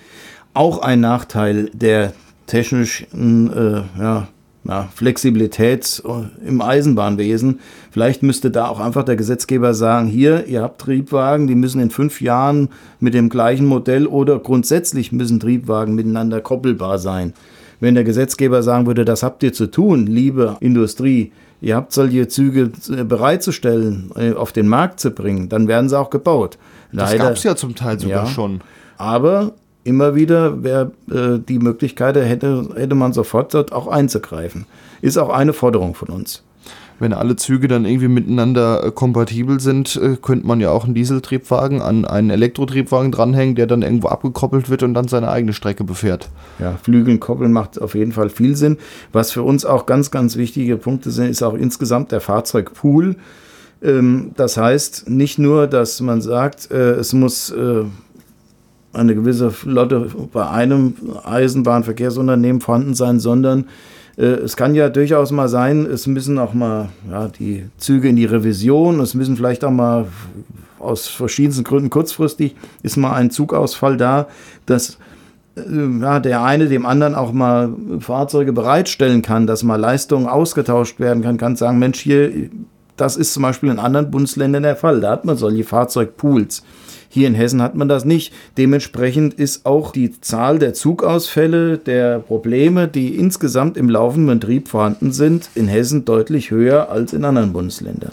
Auch 0.53 0.77
ein 0.77 0.99
Nachteil 0.99 1.71
der 1.73 2.13
technischen 2.45 3.51
äh, 3.51 3.81
ja, 3.99 4.27
na, 4.63 4.87
Flexibilität 4.93 6.03
im 6.45 6.61
Eisenbahnwesen. 6.61 7.59
Vielleicht 7.89 8.21
müsste 8.21 8.51
da 8.51 8.67
auch 8.67 8.79
einfach 8.79 9.03
der 9.03 9.15
Gesetzgeber 9.15 9.73
sagen, 9.73 10.07
hier, 10.07 10.45
ihr 10.45 10.61
habt 10.61 10.79
Triebwagen, 10.79 11.47
die 11.47 11.55
müssen 11.55 11.81
in 11.81 11.89
fünf 11.89 12.21
Jahren 12.21 12.69
mit 12.99 13.15
dem 13.15 13.29
gleichen 13.29 13.65
Modell 13.65 14.05
oder 14.05 14.37
grundsätzlich 14.37 15.11
müssen 15.11 15.39
Triebwagen 15.39 15.95
miteinander 15.95 16.39
koppelbar 16.39 16.99
sein. 16.99 17.33
Wenn 17.79 17.95
der 17.95 18.03
Gesetzgeber 18.03 18.61
sagen 18.61 18.85
würde, 18.85 19.05
das 19.05 19.23
habt 19.23 19.41
ihr 19.41 19.53
zu 19.53 19.65
tun, 19.71 20.05
liebe 20.05 20.57
Industrie, 20.59 21.31
ihr 21.61 21.75
habt 21.75 21.93
solche 21.93 22.27
Züge 22.27 22.71
äh, 22.89 23.03
bereitzustellen, 23.03 24.11
äh, 24.15 24.33
auf 24.33 24.51
den 24.51 24.67
Markt 24.67 24.99
zu 24.99 25.11
bringen, 25.11 25.49
dann 25.49 25.67
werden 25.67 25.89
sie 25.89 25.99
auch 25.99 26.09
gebaut. 26.09 26.57
Leider, 26.91 27.17
das 27.17 27.27
gab 27.27 27.33
es 27.33 27.43
ja 27.43 27.55
zum 27.55 27.75
Teil 27.75 27.99
sogar 27.99 28.25
ja, 28.25 28.29
schon. 28.29 28.61
Aber 28.97 29.53
immer 29.83 30.15
wieder 30.15 30.63
wäre 30.63 30.91
äh, 31.09 31.39
die 31.39 31.59
Möglichkeit, 31.59 32.15
hätte, 32.15 32.69
hätte 32.75 32.95
man 32.95 33.13
sofort 33.13 33.53
dort 33.53 33.71
auch 33.71 33.87
einzugreifen. 33.87 34.65
Ist 35.01 35.17
auch 35.17 35.29
eine 35.29 35.53
Forderung 35.53 35.95
von 35.95 36.09
uns. 36.09 36.43
Wenn 36.99 37.13
alle 37.13 37.35
Züge 37.37 37.67
dann 37.67 37.85
irgendwie 37.85 38.09
miteinander 38.09 38.83
äh, 38.85 38.91
kompatibel 38.91 39.59
sind, 39.59 39.95
äh, 39.95 40.17
könnte 40.21 40.45
man 40.45 40.59
ja 40.59 40.69
auch 40.71 40.85
einen 40.85 40.93
Dieseltriebwagen 40.93 41.81
an 41.81 42.05
einen 42.05 42.29
Elektrotriebwagen 42.29 43.11
dranhängen, 43.11 43.55
der 43.55 43.67
dann 43.67 43.81
irgendwo 43.81 44.09
abgekoppelt 44.09 44.69
wird 44.69 44.83
und 44.83 44.93
dann 44.93 45.07
seine 45.07 45.29
eigene 45.29 45.53
Strecke 45.53 45.83
befährt. 45.83 46.29
Ja, 46.59 46.77
Flügeln 46.81 47.19
koppeln 47.19 47.53
macht 47.53 47.81
auf 47.81 47.95
jeden 47.95 48.11
Fall 48.11 48.29
viel 48.29 48.55
Sinn. 48.55 48.77
Was 49.13 49.31
für 49.31 49.43
uns 49.43 49.65
auch 49.65 49.85
ganz, 49.85 50.11
ganz 50.11 50.35
wichtige 50.35 50.77
Punkte 50.77 51.11
sind, 51.11 51.29
ist 51.29 51.41
auch 51.41 51.53
insgesamt 51.53 52.11
der 52.11 52.21
Fahrzeugpool. 52.21 53.15
Ähm, 53.81 54.31
das 54.35 54.57
heißt 54.57 55.09
nicht 55.09 55.39
nur, 55.39 55.67
dass 55.67 56.01
man 56.01 56.21
sagt, 56.21 56.69
äh, 56.71 56.91
es 56.91 57.13
muss 57.13 57.49
äh, 57.51 57.83
eine 58.91 59.15
gewisse 59.15 59.51
Flotte 59.51 60.09
bei 60.33 60.49
einem 60.49 60.95
Eisenbahnverkehrsunternehmen 61.23 62.61
vorhanden 62.61 62.93
sein, 62.93 63.19
sondern 63.19 63.65
es 64.25 64.57
kann 64.57 64.75
ja 64.75 64.89
durchaus 64.89 65.31
mal 65.31 65.47
sein, 65.47 65.85
es 65.85 66.05
müssen 66.05 66.39
auch 66.39 66.53
mal 66.53 66.89
ja, 67.09 67.27
die 67.27 67.65
Züge 67.77 68.09
in 68.09 68.15
die 68.15 68.25
Revision, 68.25 68.99
es 68.99 69.13
müssen 69.13 69.37
vielleicht 69.37 69.63
auch 69.63 69.71
mal 69.71 70.07
aus 70.77 71.07
verschiedensten 71.07 71.63
Gründen 71.63 71.89
kurzfristig 71.89 72.55
ist 72.83 72.97
mal 72.97 73.13
ein 73.13 73.31
Zugausfall 73.31 73.97
da, 73.97 74.27
dass 74.65 74.97
äh, 75.55 75.61
ja, 76.01 76.19
der 76.19 76.43
eine 76.43 76.67
dem 76.67 76.85
anderen 76.85 77.15
auch 77.15 77.31
mal 77.31 77.73
Fahrzeuge 77.99 78.53
bereitstellen 78.53 79.21
kann, 79.21 79.47
dass 79.47 79.63
mal 79.63 79.79
Leistungen 79.79 80.27
ausgetauscht 80.27 80.99
werden 80.99 81.23
kann, 81.23 81.37
kann 81.37 81.55
sagen, 81.55 81.79
Mensch, 81.79 81.99
hier, 81.99 82.31
das 82.97 83.15
ist 83.15 83.33
zum 83.33 83.43
Beispiel 83.43 83.69
in 83.69 83.79
anderen 83.79 84.11
Bundesländern 84.11 84.63
der 84.63 84.75
Fall. 84.75 84.99
Da 84.99 85.11
hat 85.11 85.25
man 85.25 85.37
solche 85.37 85.63
Fahrzeugpools. 85.63 86.63
Hier 87.11 87.27
in 87.27 87.33
Hessen 87.33 87.61
hat 87.61 87.73
man 87.73 87.89
das 87.89 88.05
nicht. 88.05 88.31
Dementsprechend 88.57 89.33
ist 89.33 89.65
auch 89.65 89.91
die 89.91 90.21
Zahl 90.21 90.59
der 90.59 90.75
Zugausfälle, 90.75 91.79
der 91.79 92.19
Probleme, 92.19 92.87
die 92.87 93.15
insgesamt 93.15 93.77
im 93.77 93.89
laufenden 93.89 94.39
Betrieb 94.39 94.67
vorhanden 94.67 95.11
sind, 95.11 95.49
in 95.55 95.67
Hessen 95.67 96.05
deutlich 96.05 96.51
höher 96.51 96.89
als 96.89 97.11
in 97.13 97.25
anderen 97.25 97.51
Bundesländern. 97.51 98.11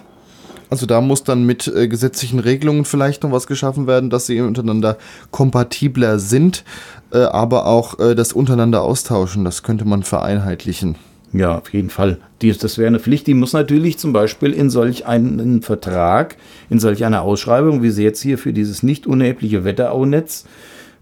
Also 0.70 0.86
da 0.86 1.01
muss 1.01 1.22
dann 1.22 1.44
mit 1.44 1.68
äh, 1.68 1.88
gesetzlichen 1.88 2.40
Regelungen 2.40 2.84
vielleicht 2.84 3.22
noch 3.22 3.30
was 3.30 3.47
geschaffen 3.47 3.86
werden, 3.86 4.11
dass 4.11 4.26
sie 4.26 4.40
untereinander 4.40 4.97
kompatibler 5.30 6.18
sind, 6.18 6.64
äh, 7.12 7.18
aber 7.18 7.66
auch 7.66 8.01
äh, 8.01 8.14
das 8.14 8.32
untereinander 8.32 8.82
austauschen, 8.82 9.44
das 9.44 9.62
könnte 9.62 9.84
man 9.84 10.03
vereinheitlichen. 10.03 10.97
Ja, 11.37 11.59
auf 11.59 11.72
jeden 11.72 11.91
Fall. 11.91 12.18
Dies, 12.41 12.57
das 12.57 12.78
wäre 12.78 12.89
eine 12.89 12.99
Pflicht, 12.99 13.26
die 13.26 13.34
muss 13.34 13.53
natürlich 13.53 13.99
zum 13.99 14.12
Beispiel 14.12 14.53
in 14.53 14.70
solch 14.70 15.07
einen 15.07 15.61
Vertrag, 15.61 16.37
in 16.70 16.78
solch 16.78 17.05
einer 17.05 17.22
Ausschreibung, 17.22 17.82
wie 17.82 17.91
sie 17.91 18.05
jetzt 18.05 18.22
hier 18.22 18.39
für 18.39 18.55
dieses 18.55 18.82
nicht 18.82 19.07
unerhebliche 19.07 19.64
Wetteraunetz 19.64 20.47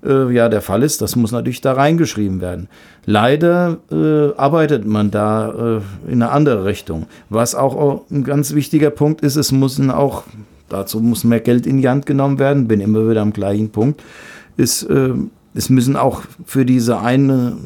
äh, 0.05 0.33
ja 0.33 0.49
der 0.49 0.61
Fall 0.61 0.83
ist, 0.83 1.01
das 1.03 1.15
muss 1.15 1.31
natürlich 1.31 1.61
da 1.61 1.75
reingeschrieben 1.75 2.41
werden. 2.41 2.69
Leider 3.07 3.79
äh, 3.93 4.37
arbeitet 4.37 4.85
man 4.87 5.13
da 5.13 5.79
äh, 5.79 6.11
in 6.11 6.23
eine 6.23 6.31
andere 6.31 6.65
Richtung. 6.65 7.07
Was 7.31 7.55
auch 7.55 8.03
ein 8.11 8.25
ganz 8.25 8.55
wichtiger 8.55 8.91
Punkt 8.91 9.21
ist, 9.21 9.37
es 9.37 9.53
müssen 9.53 9.91
auch, 9.91 10.25
dazu 10.69 11.01
muss 11.01 11.23
mehr 11.23 11.41
Geld 11.41 11.65
in 11.65 11.81
die 11.81 11.89
Hand 11.89 12.07
genommen 12.07 12.41
werden, 12.41 12.67
bin 12.67 12.81
immer 12.81 13.09
wieder 13.09 13.23
am 13.23 13.33
gleichen 13.33 13.71
Punkt, 13.71 14.03
ist, 14.57 14.83
äh, 14.85 15.11
es 15.55 15.71
müssen 15.71 15.95
auch 15.95 16.23
für 16.45 16.65
diese 16.65 16.99
eine 16.99 17.57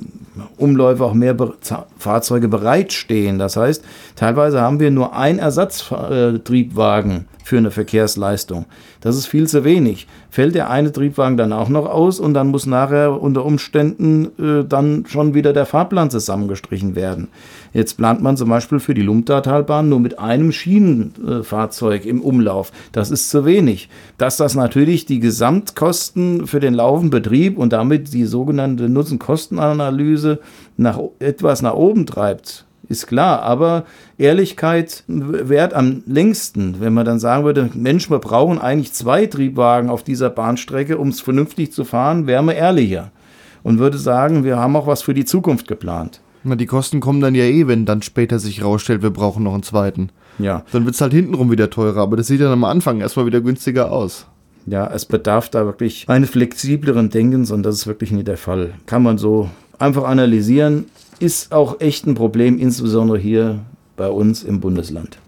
Umläufe 0.57 1.05
auch 1.05 1.15
mehr 1.15 1.35
Be 1.35 1.55
Fahrzeuge 1.99 2.49
bereitstehen. 2.49 3.39
Das 3.39 3.57
heißt, 3.57 3.85
teilweise 4.17 4.61
haben 4.61 4.81
wir 4.81 4.91
nur 4.91 5.15
einen 5.15 5.39
Ersatztriebwagen 5.39 7.27
für 7.49 7.57
eine 7.57 7.71
Verkehrsleistung. 7.71 8.67
Das 9.01 9.17
ist 9.17 9.27
viel 9.27 9.49
zu 9.49 9.65
wenig. 9.65 10.07
Fällt 10.31 10.55
der 10.55 10.71
eine 10.71 10.93
Triebwagen 10.93 11.39
dann 11.39 11.53
auch 11.53 11.71
noch 11.71 11.87
aus 11.87 12.21
und 12.21 12.35
dann 12.35 12.49
muss 12.49 12.67
nachher 12.67 13.21
unter 13.21 13.45
Umständen 13.45 14.27
äh, 14.39 14.65
dann 14.69 15.07
schon 15.09 15.33
wieder 15.33 15.55
der 15.55 15.65
Fahrplan 15.65 16.11
zusammengestrichen 16.11 16.95
werden. 16.95 17.29
Jetzt 17.73 17.97
plant 17.97 18.23
man 18.23 18.37
zum 18.37 18.51
Beispiel 18.51 18.81
für 18.81 18.93
die 18.93 19.03
Lumtatalbahn 19.03 19.89
nur 19.89 20.01
mit 20.01 20.19
einem 20.19 20.53
Schienenfahrzeug 20.53 22.05
im 22.05 22.21
Umlauf. 22.21 22.71
Das 22.93 23.11
ist 23.11 23.31
zu 23.31 23.47
wenig. 23.47 23.89
Dass 24.19 24.37
das 24.37 24.55
natürlich 24.55 25.07
die 25.07 25.21
Gesamtkosten 25.21 26.47
für 26.47 26.61
den 26.61 26.75
laufenden 26.75 27.11
Betrieb 27.11 27.57
und 27.57 27.73
damit 27.73 28.13
die 28.13 28.27
sogenannte 28.27 28.91
Nutzen-Kosten-Analyse 28.91 30.39
nach, 30.77 31.01
etwas 31.19 31.63
nach 31.63 31.75
oben 31.75 32.05
treibt, 32.05 32.67
ist 32.89 33.07
klar, 33.07 33.43
aber 33.43 33.85
Ehrlichkeit 34.17 35.05
währt 35.07 35.75
am 35.75 36.03
längsten, 36.07 36.81
wenn 36.81 36.95
man 36.95 37.05
dann 37.05 37.19
sagen 37.19 37.45
würde, 37.45 37.71
Mensch, 37.75 38.11
wir 38.11 38.19
brauchen 38.19 38.59
eigentlich 38.59 38.93
zwei 38.93 39.27
Triebwagen 39.27 39.91
auf 39.91 40.03
dieser 40.03 40.31
Bahnstrecke, 40.31 40.99
um 40.99 41.09
es 41.09 41.21
vernünftig 41.21 41.73
zu 41.73 41.85
fahren, 41.85 42.27
wären 42.27 42.47
wir 42.47 42.55
ehrlicher 42.55 43.11
und 43.63 43.79
würde 43.79 43.99
sagen, 43.99 44.45
wir 44.45 44.57
haben 44.57 44.77
auch 44.77 44.87
was 44.87 45.03
für 45.03 45.15
die 45.15 45.25
Zukunft 45.25 45.69
geplant. 45.69 46.21
Na, 46.45 46.57
die 46.57 46.67
Kosten 46.67 47.01
kommen 47.01 47.21
dann 47.21 47.35
ja 47.35 47.45
eh, 47.45 47.67
wenn 47.67 47.85
dann 47.85 48.01
später 48.01 48.39
sich 48.39 48.65
rausstellt, 48.65 49.03
wir 49.03 49.11
brauchen 49.11 49.43
noch 49.43 49.55
einen 49.55 49.63
zweiten. 49.63 50.11
Ja. 50.39 50.65
Dann 50.73 50.85
wird 50.85 50.95
es 50.95 51.01
halt 51.01 51.13
hintenrum 51.13 51.51
wieder 51.51 51.69
teurer, 51.69 52.01
aber 52.01 52.17
das 52.17 52.29
sieht 52.29 52.41
dann 52.41 52.53
am 52.53 52.65
Anfang 52.65 53.01
erstmal 53.01 53.27
wieder 53.27 53.41
günstiger 53.41 53.91
aus. 53.91 54.27
Ja, 54.67 54.87
es 54.87 55.05
bedarf 55.05 55.49
da 55.49 55.65
wirklich 55.65 56.09
eines 56.09 56.31
flexibleren 56.31 57.11
Denkens 57.11 57.51
und 57.51 57.63
das 57.63 57.75
ist 57.77 57.87
wirklich 57.87 58.13
nicht 58.13 58.29
der 58.29 58.37
Fall. 58.37 58.75
Kann 58.87 59.03
man 59.03 59.19
so 59.19 59.51
einfach 59.79 60.05
analysieren 60.05 60.87
ist 61.21 61.53
auch 61.53 61.81
echt 61.81 62.07
ein 62.07 62.15
Problem, 62.15 62.59
insbesondere 62.59 63.19
hier 63.19 63.61
bei 63.97 64.09
uns 64.09 64.43
im 64.43 64.61
Bundesland. 64.61 65.19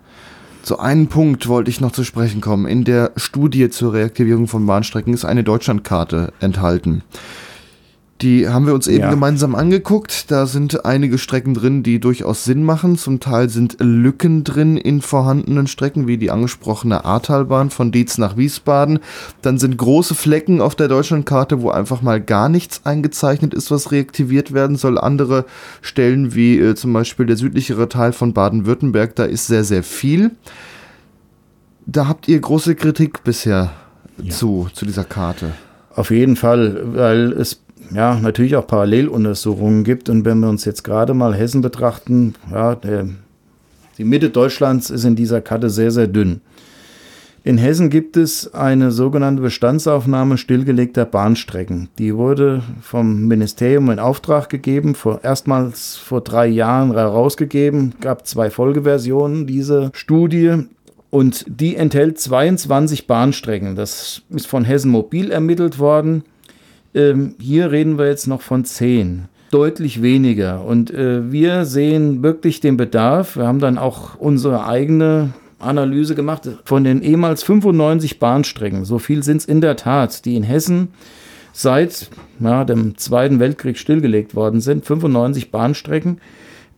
Zu 0.62 0.78
einem 0.78 1.06
Punkt 1.08 1.48
wollte 1.48 1.70
ich 1.70 1.80
noch 1.80 1.92
zu 1.92 2.04
sprechen 2.04 2.40
kommen. 2.40 2.66
In 2.66 2.84
der 2.84 3.12
Studie 3.16 3.70
zur 3.70 3.94
Reaktivierung 3.94 4.46
von 4.46 4.66
Bahnstrecken 4.66 5.14
ist 5.14 5.24
eine 5.24 5.42
Deutschlandkarte 5.42 6.32
enthalten. 6.40 7.02
Die 8.22 8.48
haben 8.48 8.66
wir 8.66 8.74
uns 8.74 8.86
eben 8.86 9.04
ja. 9.04 9.10
gemeinsam 9.10 9.54
angeguckt. 9.54 10.30
Da 10.30 10.44
sind 10.44 10.84
einige 10.84 11.16
Strecken 11.16 11.54
drin, 11.54 11.82
die 11.82 12.00
durchaus 12.00 12.44
Sinn 12.44 12.64
machen. 12.64 12.98
Zum 12.98 13.18
Teil 13.18 13.48
sind 13.48 13.76
Lücken 13.80 14.44
drin 14.44 14.76
in 14.76 15.00
vorhandenen 15.00 15.66
Strecken, 15.66 16.06
wie 16.06 16.18
die 16.18 16.30
angesprochene 16.30 17.06
Ahrtalbahn 17.06 17.70
von 17.70 17.92
Dietz 17.92 18.18
nach 18.18 18.36
Wiesbaden. 18.36 18.98
Dann 19.40 19.58
sind 19.58 19.78
große 19.78 20.14
Flecken 20.14 20.60
auf 20.60 20.74
der 20.74 20.88
Deutschlandkarte, 20.88 21.62
wo 21.62 21.70
einfach 21.70 22.02
mal 22.02 22.20
gar 22.20 22.50
nichts 22.50 22.84
eingezeichnet 22.84 23.54
ist, 23.54 23.70
was 23.70 23.90
reaktiviert 23.90 24.52
werden 24.52 24.76
soll. 24.76 24.98
Andere 24.98 25.46
Stellen, 25.80 26.34
wie 26.34 26.58
äh, 26.58 26.74
zum 26.74 26.92
Beispiel 26.92 27.24
der 27.24 27.38
südlichere 27.38 27.88
Teil 27.88 28.12
von 28.12 28.34
Baden-Württemberg, 28.34 29.16
da 29.16 29.24
ist 29.24 29.46
sehr, 29.46 29.64
sehr 29.64 29.82
viel. 29.82 30.32
Da 31.86 32.06
habt 32.06 32.28
ihr 32.28 32.38
große 32.38 32.74
Kritik 32.74 33.24
bisher 33.24 33.72
ja. 34.22 34.30
zu, 34.30 34.68
zu 34.74 34.84
dieser 34.84 35.04
Karte. 35.04 35.52
Auf 35.94 36.10
jeden 36.10 36.36
Fall, 36.36 36.82
weil 36.94 37.32
es 37.32 37.62
ja, 37.94 38.14
natürlich 38.14 38.56
auch 38.56 38.66
Paralleluntersuchungen 38.66 39.84
gibt. 39.84 40.08
Und 40.08 40.24
wenn 40.24 40.40
wir 40.40 40.48
uns 40.48 40.64
jetzt 40.64 40.84
gerade 40.84 41.14
mal 41.14 41.34
Hessen 41.34 41.60
betrachten, 41.60 42.34
ja, 42.50 42.74
der, 42.74 43.08
die 43.98 44.04
Mitte 44.04 44.30
Deutschlands 44.30 44.90
ist 44.90 45.04
in 45.04 45.16
dieser 45.16 45.40
Karte 45.40 45.70
sehr, 45.70 45.90
sehr 45.90 46.06
dünn. 46.06 46.40
In 47.42 47.56
Hessen 47.56 47.88
gibt 47.88 48.18
es 48.18 48.52
eine 48.52 48.90
sogenannte 48.90 49.40
Bestandsaufnahme 49.40 50.36
stillgelegter 50.36 51.06
Bahnstrecken. 51.06 51.88
Die 51.98 52.14
wurde 52.14 52.62
vom 52.82 53.28
Ministerium 53.28 53.90
in 53.90 53.98
Auftrag 53.98 54.50
gegeben, 54.50 54.94
vor, 54.94 55.20
erstmals 55.22 55.96
vor 55.96 56.20
drei 56.20 56.46
Jahren 56.48 56.92
herausgegeben, 56.92 57.94
gab 58.02 58.26
zwei 58.26 58.50
Folgeversionen 58.50 59.46
dieser 59.46 59.90
Studie. 59.94 60.66
Und 61.08 61.44
die 61.48 61.76
enthält 61.76 62.20
22 62.20 63.06
Bahnstrecken. 63.06 63.74
Das 63.74 64.22
ist 64.28 64.46
von 64.46 64.64
Hessen 64.64 64.90
Mobil 64.90 65.30
ermittelt 65.30 65.78
worden. 65.78 66.24
Ähm, 66.94 67.34
hier 67.38 67.70
reden 67.70 67.98
wir 67.98 68.06
jetzt 68.06 68.26
noch 68.26 68.42
von 68.42 68.64
10 68.64 69.28
deutlich 69.50 70.00
weniger. 70.00 70.64
Und 70.64 70.90
äh, 70.90 71.30
wir 71.30 71.64
sehen 71.64 72.22
wirklich 72.22 72.60
den 72.60 72.76
Bedarf. 72.76 73.36
Wir 73.36 73.46
haben 73.46 73.58
dann 73.58 73.78
auch 73.78 74.16
unsere 74.16 74.66
eigene 74.66 75.30
Analyse 75.58 76.14
gemacht 76.14 76.48
von 76.64 76.84
den 76.84 77.02
ehemals 77.02 77.42
95 77.42 78.18
Bahnstrecken. 78.18 78.84
So 78.84 78.98
viel 78.98 79.22
sind 79.22 79.38
es 79.38 79.44
in 79.44 79.60
der 79.60 79.76
Tat, 79.76 80.24
die 80.24 80.36
in 80.36 80.42
Hessen 80.42 80.88
seit 81.52 82.08
ja, 82.38 82.64
dem 82.64 82.96
Zweiten 82.96 83.40
Weltkrieg 83.40 83.76
stillgelegt 83.76 84.34
worden 84.34 84.60
sind. 84.60 84.86
95 84.86 85.50
Bahnstrecken. 85.50 86.20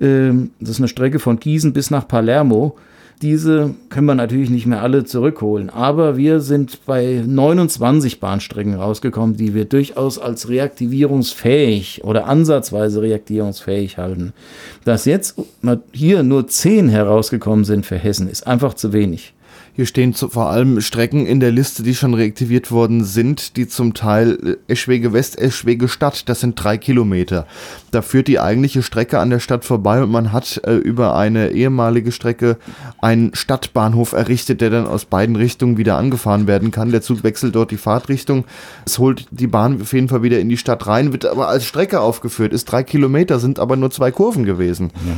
Ähm, 0.00 0.50
das 0.58 0.70
ist 0.70 0.78
eine 0.78 0.88
Strecke 0.88 1.18
von 1.18 1.38
Gießen 1.38 1.72
bis 1.72 1.90
nach 1.90 2.08
Palermo. 2.08 2.76
Diese 3.22 3.74
können 3.88 4.06
wir 4.06 4.16
natürlich 4.16 4.50
nicht 4.50 4.66
mehr 4.66 4.82
alle 4.82 5.04
zurückholen, 5.04 5.70
aber 5.70 6.16
wir 6.16 6.40
sind 6.40 6.84
bei 6.86 7.22
29 7.24 8.18
Bahnstrecken 8.18 8.74
rausgekommen, 8.74 9.36
die 9.36 9.54
wir 9.54 9.64
durchaus 9.64 10.18
als 10.18 10.48
reaktivierungsfähig 10.48 12.02
oder 12.02 12.26
ansatzweise 12.26 13.00
reaktivierungsfähig 13.00 13.96
halten. 13.96 14.32
Dass 14.84 15.04
jetzt 15.04 15.36
hier 15.92 16.24
nur 16.24 16.48
10 16.48 16.88
herausgekommen 16.88 17.64
sind 17.64 17.86
für 17.86 17.96
Hessen, 17.96 18.28
ist 18.28 18.44
einfach 18.44 18.74
zu 18.74 18.92
wenig. 18.92 19.34
Hier 19.74 19.86
stehen 19.86 20.12
zu, 20.12 20.28
vor 20.28 20.50
allem 20.50 20.82
Strecken 20.82 21.24
in 21.24 21.40
der 21.40 21.50
Liste, 21.50 21.82
die 21.82 21.94
schon 21.94 22.12
reaktiviert 22.12 22.70
worden 22.70 23.04
sind, 23.04 23.56
die 23.56 23.66
zum 23.66 23.94
Teil 23.94 24.58
äh, 24.68 24.72
Eschwege 24.72 25.14
West, 25.14 25.38
Eschwege 25.38 25.88
Stadt, 25.88 26.28
das 26.28 26.40
sind 26.40 26.62
drei 26.62 26.76
Kilometer. 26.76 27.46
Da 27.90 28.02
führt 28.02 28.28
die 28.28 28.38
eigentliche 28.38 28.82
Strecke 28.82 29.18
an 29.18 29.30
der 29.30 29.38
Stadt 29.38 29.64
vorbei 29.64 30.02
und 30.02 30.10
man 30.10 30.30
hat 30.30 30.60
äh, 30.64 30.74
über 30.74 31.16
eine 31.16 31.52
ehemalige 31.52 32.12
Strecke 32.12 32.58
einen 33.00 33.34
Stadtbahnhof 33.34 34.12
errichtet, 34.12 34.60
der 34.60 34.68
dann 34.68 34.86
aus 34.86 35.06
beiden 35.06 35.36
Richtungen 35.36 35.78
wieder 35.78 35.96
angefahren 35.96 36.46
werden 36.46 36.70
kann. 36.70 36.90
Der 36.90 37.00
Zug 37.00 37.24
wechselt 37.24 37.54
dort 37.54 37.70
die 37.70 37.78
Fahrtrichtung. 37.78 38.44
Es 38.84 38.98
holt 38.98 39.26
die 39.30 39.46
Bahn 39.46 39.80
auf 39.80 39.94
jeden 39.94 40.10
Fall 40.10 40.22
wieder 40.22 40.38
in 40.38 40.50
die 40.50 40.58
Stadt 40.58 40.86
rein, 40.86 41.12
wird 41.12 41.24
aber 41.24 41.48
als 41.48 41.64
Strecke 41.64 42.00
aufgeführt, 42.00 42.52
ist 42.52 42.66
drei 42.66 42.82
Kilometer, 42.82 43.38
sind 43.38 43.58
aber 43.58 43.76
nur 43.76 43.90
zwei 43.90 44.10
Kurven 44.10 44.44
gewesen. 44.44 44.90
Ja. 45.06 45.14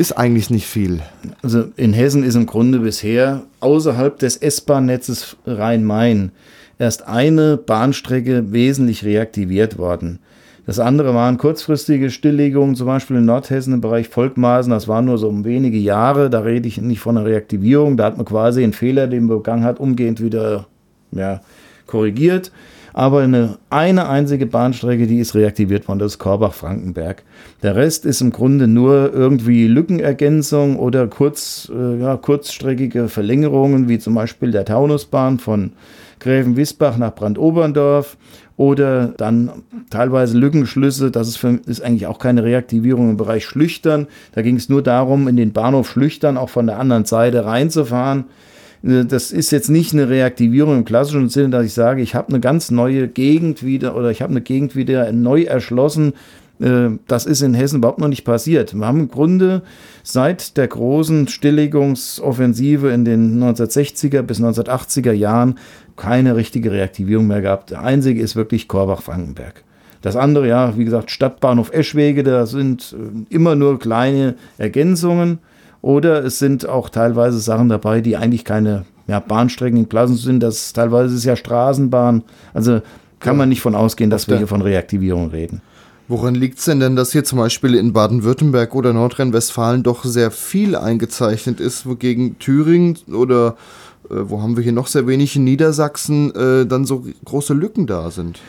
Ist 0.00 0.16
eigentlich 0.16 0.48
nicht 0.48 0.66
viel. 0.66 1.00
Also 1.42 1.64
in 1.76 1.92
Hessen 1.92 2.24
ist 2.24 2.34
im 2.34 2.46
Grunde 2.46 2.78
bisher 2.78 3.42
außerhalb 3.60 4.18
des 4.18 4.38
S-Bahn-Netzes 4.38 5.36
Rhein-Main 5.44 6.32
erst 6.78 7.06
eine 7.06 7.58
Bahnstrecke 7.58 8.50
wesentlich 8.50 9.04
reaktiviert 9.04 9.76
worden. 9.76 10.20
Das 10.64 10.78
andere 10.78 11.14
waren 11.14 11.36
kurzfristige 11.36 12.10
Stilllegungen, 12.10 12.76
zum 12.76 12.86
Beispiel 12.86 13.18
in 13.18 13.26
Nordhessen 13.26 13.74
im 13.74 13.82
Bereich 13.82 14.08
Volkmaßen. 14.08 14.70
Das 14.70 14.88
waren 14.88 15.04
nur 15.04 15.18
so 15.18 15.28
um 15.28 15.44
wenige 15.44 15.76
Jahre. 15.76 16.30
Da 16.30 16.40
rede 16.40 16.66
ich 16.66 16.80
nicht 16.80 17.00
von 17.00 17.18
einer 17.18 17.26
Reaktivierung. 17.26 17.98
Da 17.98 18.04
hat 18.06 18.16
man 18.16 18.24
quasi 18.24 18.62
einen 18.62 18.72
Fehler, 18.72 19.06
den 19.06 19.26
man 19.26 19.36
begangen 19.36 19.64
hat, 19.64 19.80
umgehend 19.80 20.22
wieder 20.22 20.66
ja, 21.12 21.42
korrigiert 21.86 22.52
aber 22.92 23.20
eine, 23.20 23.58
eine 23.70 24.08
einzige 24.08 24.46
Bahnstrecke, 24.46 25.06
die 25.06 25.18
ist 25.18 25.34
reaktiviert 25.34 25.88
worden, 25.88 25.98
das 25.98 26.12
ist 26.12 26.18
Korbach-Frankenberg. 26.18 27.22
Der 27.62 27.76
Rest 27.76 28.04
ist 28.04 28.20
im 28.20 28.30
Grunde 28.30 28.66
nur 28.66 29.12
irgendwie 29.12 29.66
Lückenergänzung 29.66 30.78
oder 30.78 31.06
kurz, 31.06 31.70
äh, 31.74 32.00
ja, 32.00 32.16
kurzstreckige 32.16 33.08
Verlängerungen, 33.08 33.88
wie 33.88 33.98
zum 33.98 34.14
Beispiel 34.14 34.50
der 34.50 34.64
Taunusbahn 34.64 35.38
von 35.38 35.72
Gräfenwisbach 36.20 36.96
nach 36.98 37.14
Brandoberndorf 37.14 38.16
oder 38.56 39.14
dann 39.16 39.62
teilweise 39.88 40.36
Lückenschlüsse. 40.36 41.10
Das 41.10 41.28
ist, 41.28 41.38
für, 41.38 41.58
ist 41.64 41.80
eigentlich 41.82 42.06
auch 42.06 42.18
keine 42.18 42.44
Reaktivierung 42.44 43.08
im 43.10 43.16
Bereich 43.16 43.46
Schlüchtern. 43.46 44.06
Da 44.32 44.42
ging 44.42 44.56
es 44.56 44.68
nur 44.68 44.82
darum, 44.82 45.28
in 45.28 45.36
den 45.36 45.52
Bahnhof 45.52 45.88
Schlüchtern 45.88 46.36
auch 46.36 46.50
von 46.50 46.66
der 46.66 46.78
anderen 46.78 47.06
Seite 47.06 47.46
reinzufahren. 47.46 48.24
Äh, 48.82 49.04
das 49.04 49.32
ist 49.32 49.50
jetzt 49.50 49.70
nicht 49.70 49.92
eine 49.92 50.08
Reaktivierung 50.08 50.78
im 50.78 50.84
klassischen 50.84 51.28
Sinne, 51.28 51.50
dass 51.50 51.66
ich 51.66 51.74
sage, 51.74 52.02
ich 52.02 52.14
habe 52.14 52.28
eine 52.28 52.40
ganz 52.40 52.70
neue 52.70 53.08
Gegend 53.08 53.62
wieder 53.62 53.96
oder 53.96 54.10
ich 54.10 54.22
habe 54.22 54.32
eine 54.32 54.40
Gegend 54.40 54.76
wieder 54.76 55.10
neu 55.12 55.42
erschlossen. 55.42 56.14
Äh, 56.60 56.90
das 57.06 57.26
ist 57.26 57.42
in 57.42 57.54
Hessen 57.54 57.78
überhaupt 57.78 57.98
noch 57.98 58.08
nicht 58.08 58.24
passiert. 58.24 58.74
Wir 58.74 58.86
haben 58.86 59.00
im 59.00 59.08
Grunde 59.08 59.62
seit 60.02 60.56
der 60.56 60.68
großen 60.68 61.28
Stilllegungsoffensive 61.28 62.90
in 62.90 63.04
den 63.04 63.42
1960er 63.42 64.22
bis 64.22 64.40
1980er 64.40 65.12
Jahren 65.12 65.58
keine 65.96 66.36
richtige 66.36 66.72
Reaktivierung 66.72 67.26
mehr 67.26 67.42
gehabt. 67.42 67.70
Der 67.70 67.82
einzige 67.82 68.20
ist 68.20 68.36
wirklich 68.36 68.68
Korbach-Frankenberg. 68.68 69.64
Das 70.02 70.16
andere, 70.16 70.48
ja, 70.48 70.78
wie 70.78 70.84
gesagt, 70.84 71.10
Stadtbahnhof 71.10 71.72
Eschwege, 71.72 72.22
da 72.22 72.46
sind 72.46 72.94
äh, 72.98 73.34
immer 73.34 73.54
nur 73.54 73.78
kleine 73.78 74.36
Ergänzungen. 74.56 75.38
Oder 75.82 76.24
es 76.24 76.38
sind 76.38 76.68
auch 76.68 76.88
teilweise 76.90 77.38
Sachen 77.38 77.68
dabei, 77.68 78.00
die 78.00 78.16
eigentlich 78.16 78.44
keine 78.44 78.84
ja, 79.06 79.20
Bahnstrecken 79.20 79.78
in 79.78 79.88
Klassen 79.88 80.16
sind. 80.16 80.40
Das 80.40 80.72
teilweise 80.72 81.14
ist 81.14 81.24
ja 81.24 81.36
Straßenbahn. 81.36 82.22
Also 82.52 82.82
kann 83.18 83.36
man 83.36 83.48
nicht 83.48 83.60
von 83.60 83.74
ausgehen, 83.74 84.10
dass 84.10 84.28
wir 84.28 84.38
hier 84.38 84.46
von 84.46 84.62
Reaktivierung 84.62 85.30
reden. 85.30 85.62
Woran 86.08 86.34
liegt 86.34 86.58
es 86.58 86.64
denn 86.64 86.80
denn, 86.80 86.96
dass 86.96 87.12
hier 87.12 87.22
zum 87.22 87.38
Beispiel 87.38 87.74
in 87.74 87.92
Baden-Württemberg 87.92 88.74
oder 88.74 88.92
Nordrhein-Westfalen 88.92 89.84
doch 89.84 90.04
sehr 90.04 90.32
viel 90.32 90.74
eingezeichnet 90.74 91.60
ist, 91.60 91.86
wogegen 91.86 92.36
Thüringen 92.40 92.98
oder 93.12 93.56
äh, 94.10 94.14
wo 94.24 94.42
haben 94.42 94.56
wir 94.56 94.64
hier 94.64 94.72
noch 94.72 94.88
sehr 94.88 95.06
wenig 95.06 95.36
in 95.36 95.44
Niedersachsen 95.44 96.34
äh, 96.34 96.66
dann 96.66 96.84
so 96.84 97.04
große 97.24 97.54
Lücken 97.54 97.86
da 97.86 98.10
sind? 98.10 98.40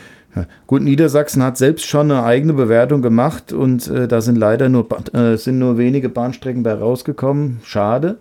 Gut, 0.67 0.81
Niedersachsen 0.81 1.43
hat 1.43 1.57
selbst 1.57 1.85
schon 1.85 2.11
eine 2.11 2.23
eigene 2.23 2.53
Bewertung 2.53 3.01
gemacht 3.01 3.51
und 3.51 3.87
äh, 3.87 4.07
da 4.07 4.21
sind 4.21 4.37
leider 4.37 4.69
nur, 4.69 4.87
äh, 5.13 5.35
sind 5.37 5.59
nur 5.59 5.77
wenige 5.77 6.09
Bahnstrecken 6.09 6.63
bei 6.63 6.73
rausgekommen. 6.73 7.59
Schade. 7.63 8.17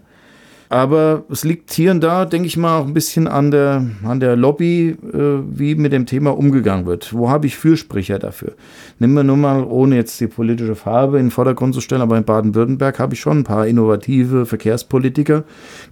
Aber 0.71 1.25
es 1.29 1.43
liegt 1.43 1.73
hier 1.73 1.91
und 1.91 2.01
da, 2.01 2.25
denke 2.25 2.47
ich 2.47 2.57
mal, 2.57 2.79
auch 2.79 2.87
ein 2.87 2.95
bisschen 2.95 3.27
an 3.27 3.51
der, 3.51 3.85
an 4.05 4.21
der 4.21 4.37
Lobby, 4.37 4.91
äh, 4.91 5.43
wie 5.51 5.75
mit 5.75 5.93
dem 5.93 6.07
Thema 6.07 6.31
umgegangen 6.31 6.87
wird. 6.87 7.13
Wo 7.13 7.29
habe 7.29 7.49
ich 7.49 7.57
Fürsprecher 7.57 8.21
dafür? 8.21 8.53
Nehmen 9.01 9.15
wir 9.15 9.25
nur 9.25 9.37
mal, 9.37 9.65
ohne 9.65 9.97
jetzt 9.97 10.21
die 10.21 10.29
politische 10.29 10.77
Farbe 10.77 11.19
in 11.19 11.27
den 11.27 11.31
Vordergrund 11.33 11.75
zu 11.75 11.81
stellen, 11.81 12.03
aber 12.03 12.17
in 12.17 12.25
Baden-Württemberg 12.25 13.01
habe 13.01 13.15
ich 13.15 13.21
schon 13.21 13.39
ein 13.39 13.45
paar 13.45 13.67
innovative 13.67 14.47
Verkehrspolitiker, 14.47 15.43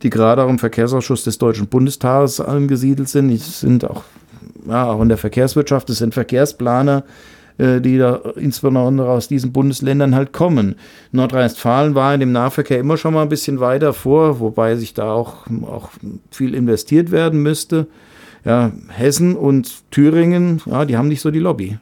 die 0.05 0.11
gerade 0.11 0.45
auch 0.45 0.49
im 0.49 0.61
Verkehrsausschuss 0.61 1.25
des 1.25 1.39
Deutschen 1.39 1.67
Bundestages 1.67 2.41
angesiedelt 2.41 3.09
sind. 3.09 3.31
Die 3.31 3.37
sind 3.39 3.85
auch 3.85 4.05
ja, 4.67 4.91
auch 4.91 5.01
in 5.03 5.09
der 5.09 5.19
Verkehrswirtschaft, 5.19 5.89
das 5.89 5.99
sind 5.99 6.15
Verkehrsplaner, 6.15 7.05
äh, 7.59 7.81
die 7.81 7.99
da 7.99 8.17
insbesondere 8.37 9.11
aus 9.11 9.29
diesen 9.29 9.53
Bundesländern 9.53 10.15
halt 10.15 10.33
kommen. 10.33 10.77
Nordrhein-Westfalen 11.13 11.95
war 11.95 12.15
in 12.15 12.21
dem 12.21 12.33
Nahverkehr 12.33 12.79
immer 12.79 12.97
schon 12.97 13.15
mal 13.15 13.23
ein 13.23 13.29
bisschen 13.29 13.61
weiter 13.61 13.93
vor, 13.93 14.41
wobei 14.41 14.77
sich 14.77 14.95
da 14.95 15.13
auch, 15.13 15.47
auch 15.63 15.91
viel 16.31 16.55
investiert 16.55 17.11
werden 17.11 17.43
müsste. 17.43 17.87
Ja, 18.45 18.73
Hessen 18.89 19.37
und 19.37 19.91
Thüringen, 19.91 20.63
ja, 20.67 20.85
die 20.85 20.97
haben 20.97 21.09
nicht 21.09 21.21
so 21.21 21.31
die 21.31 21.41
Lobby. 21.41 21.79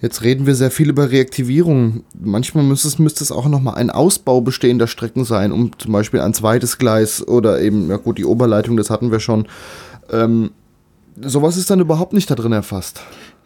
Jetzt 0.00 0.22
reden 0.22 0.46
wir 0.46 0.54
sehr 0.54 0.70
viel 0.70 0.90
über 0.90 1.10
Reaktivierung. 1.10 2.04
Manchmal 2.16 2.62
müsste 2.62 2.86
es, 2.86 3.00
müsste 3.00 3.24
es 3.24 3.32
auch 3.32 3.48
nochmal 3.48 3.74
ein 3.74 3.90
Ausbau 3.90 4.40
bestehender 4.40 4.86
Strecken 4.86 5.24
sein, 5.24 5.50
um 5.50 5.76
zum 5.76 5.92
Beispiel 5.92 6.20
ein 6.20 6.34
zweites 6.34 6.78
Gleis 6.78 7.26
oder 7.26 7.60
eben, 7.60 7.90
ja 7.90 7.96
gut, 7.96 8.18
die 8.18 8.24
Oberleitung, 8.24 8.76
das 8.76 8.90
hatten 8.90 9.10
wir 9.10 9.18
schon, 9.18 9.48
ähm, 10.12 10.50
sowas 11.22 11.56
ist 11.56 11.70
dann 11.70 11.80
überhaupt 11.80 12.12
nicht 12.12 12.30
da 12.30 12.34
drin 12.34 12.52
erfasst. 12.52 13.00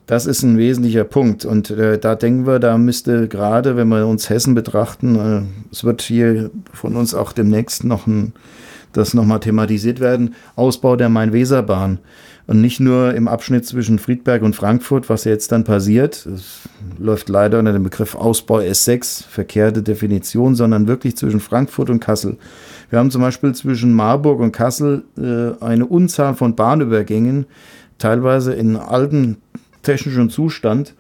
Das 0.07 0.27
ist 0.27 0.43
ein 0.43 0.59
wesentlicher 0.59 1.05
Punkt. 1.05 1.45
Und 1.45 1.71
äh, 1.71 1.99
da 1.99 2.15
denken 2.15 2.47
wir, 2.47 2.59
da 2.59 2.77
müsste 2.77 3.29
gerade, 3.29 3.77
wenn 3.77 3.89
wir 3.89 4.07
uns 4.07 4.29
Hessen 4.29 4.55
betrachten, 4.55 5.17
äh, 5.17 5.43
es 5.71 5.85
wird 5.85 6.03
hier 6.03 6.51
von 6.73 6.97
uns 6.97 7.15
auch 7.15 7.33
demnächst 7.33 7.85
noch 7.85 8.07
ein, 8.07 8.33
das 8.93 9.15
nochmal 9.15 9.41
thematisiert 9.41 10.01
werden, 10.01 10.35
Ausbau 10.57 10.97
der 10.97 11.09
Main-Weser-Bahn. 11.09 11.99
Und 12.49 12.61
nicht 12.61 12.81
nur 12.81 13.15
im 13.15 13.29
Abschnitt 13.29 13.65
zwischen 13.65 14.01
Friedberg 14.01 14.43
und 14.43 14.57
Frankfurt, 14.57 15.09
was 15.09 15.23
jetzt 15.23 15.53
dann 15.53 15.63
passiert. 15.63 16.27
Es 16.27 16.69
läuft 16.99 17.29
leider 17.29 17.61
unter 17.61 17.73
dem 17.73 17.85
Begriff 17.85 18.17
Ausbau 18.17 18.59
S6, 18.59 19.25
verkehrte 19.29 19.83
Definition, 19.83 20.57
sondern 20.57 20.89
wirklich 20.89 21.17
zwischen 21.17 21.39
Frankfurt 21.39 21.89
und 21.89 22.01
Kassel. 22.01 22.37
Wir 22.93 22.99
haben 22.99 23.11
zum 23.11 23.23
Beispiel 23.23 23.55
zwischen 23.55 23.95
Marburg 23.95 24.39
und 24.41 24.53
Kassel 24.53 25.05
äh, 25.17 25.65
eine 25.65 25.87
Unzahl 25.87 26.35
von 26.35 26.55
Bahnübergängen, 26.55 27.47
teilweise 27.97 28.53
in 28.53 28.77
alten 28.77 29.39
technischen 29.81 30.29
Zustand, 30.29 30.95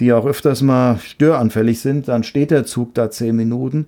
die 0.00 0.12
auch 0.12 0.26
öfters 0.26 0.62
mal 0.62 0.98
störanfällig 0.98 1.80
sind, 1.80 2.08
dann 2.08 2.22
steht 2.22 2.50
der 2.50 2.64
Zug 2.64 2.94
da 2.94 3.10
zehn 3.10 3.34
Minuten. 3.34 3.86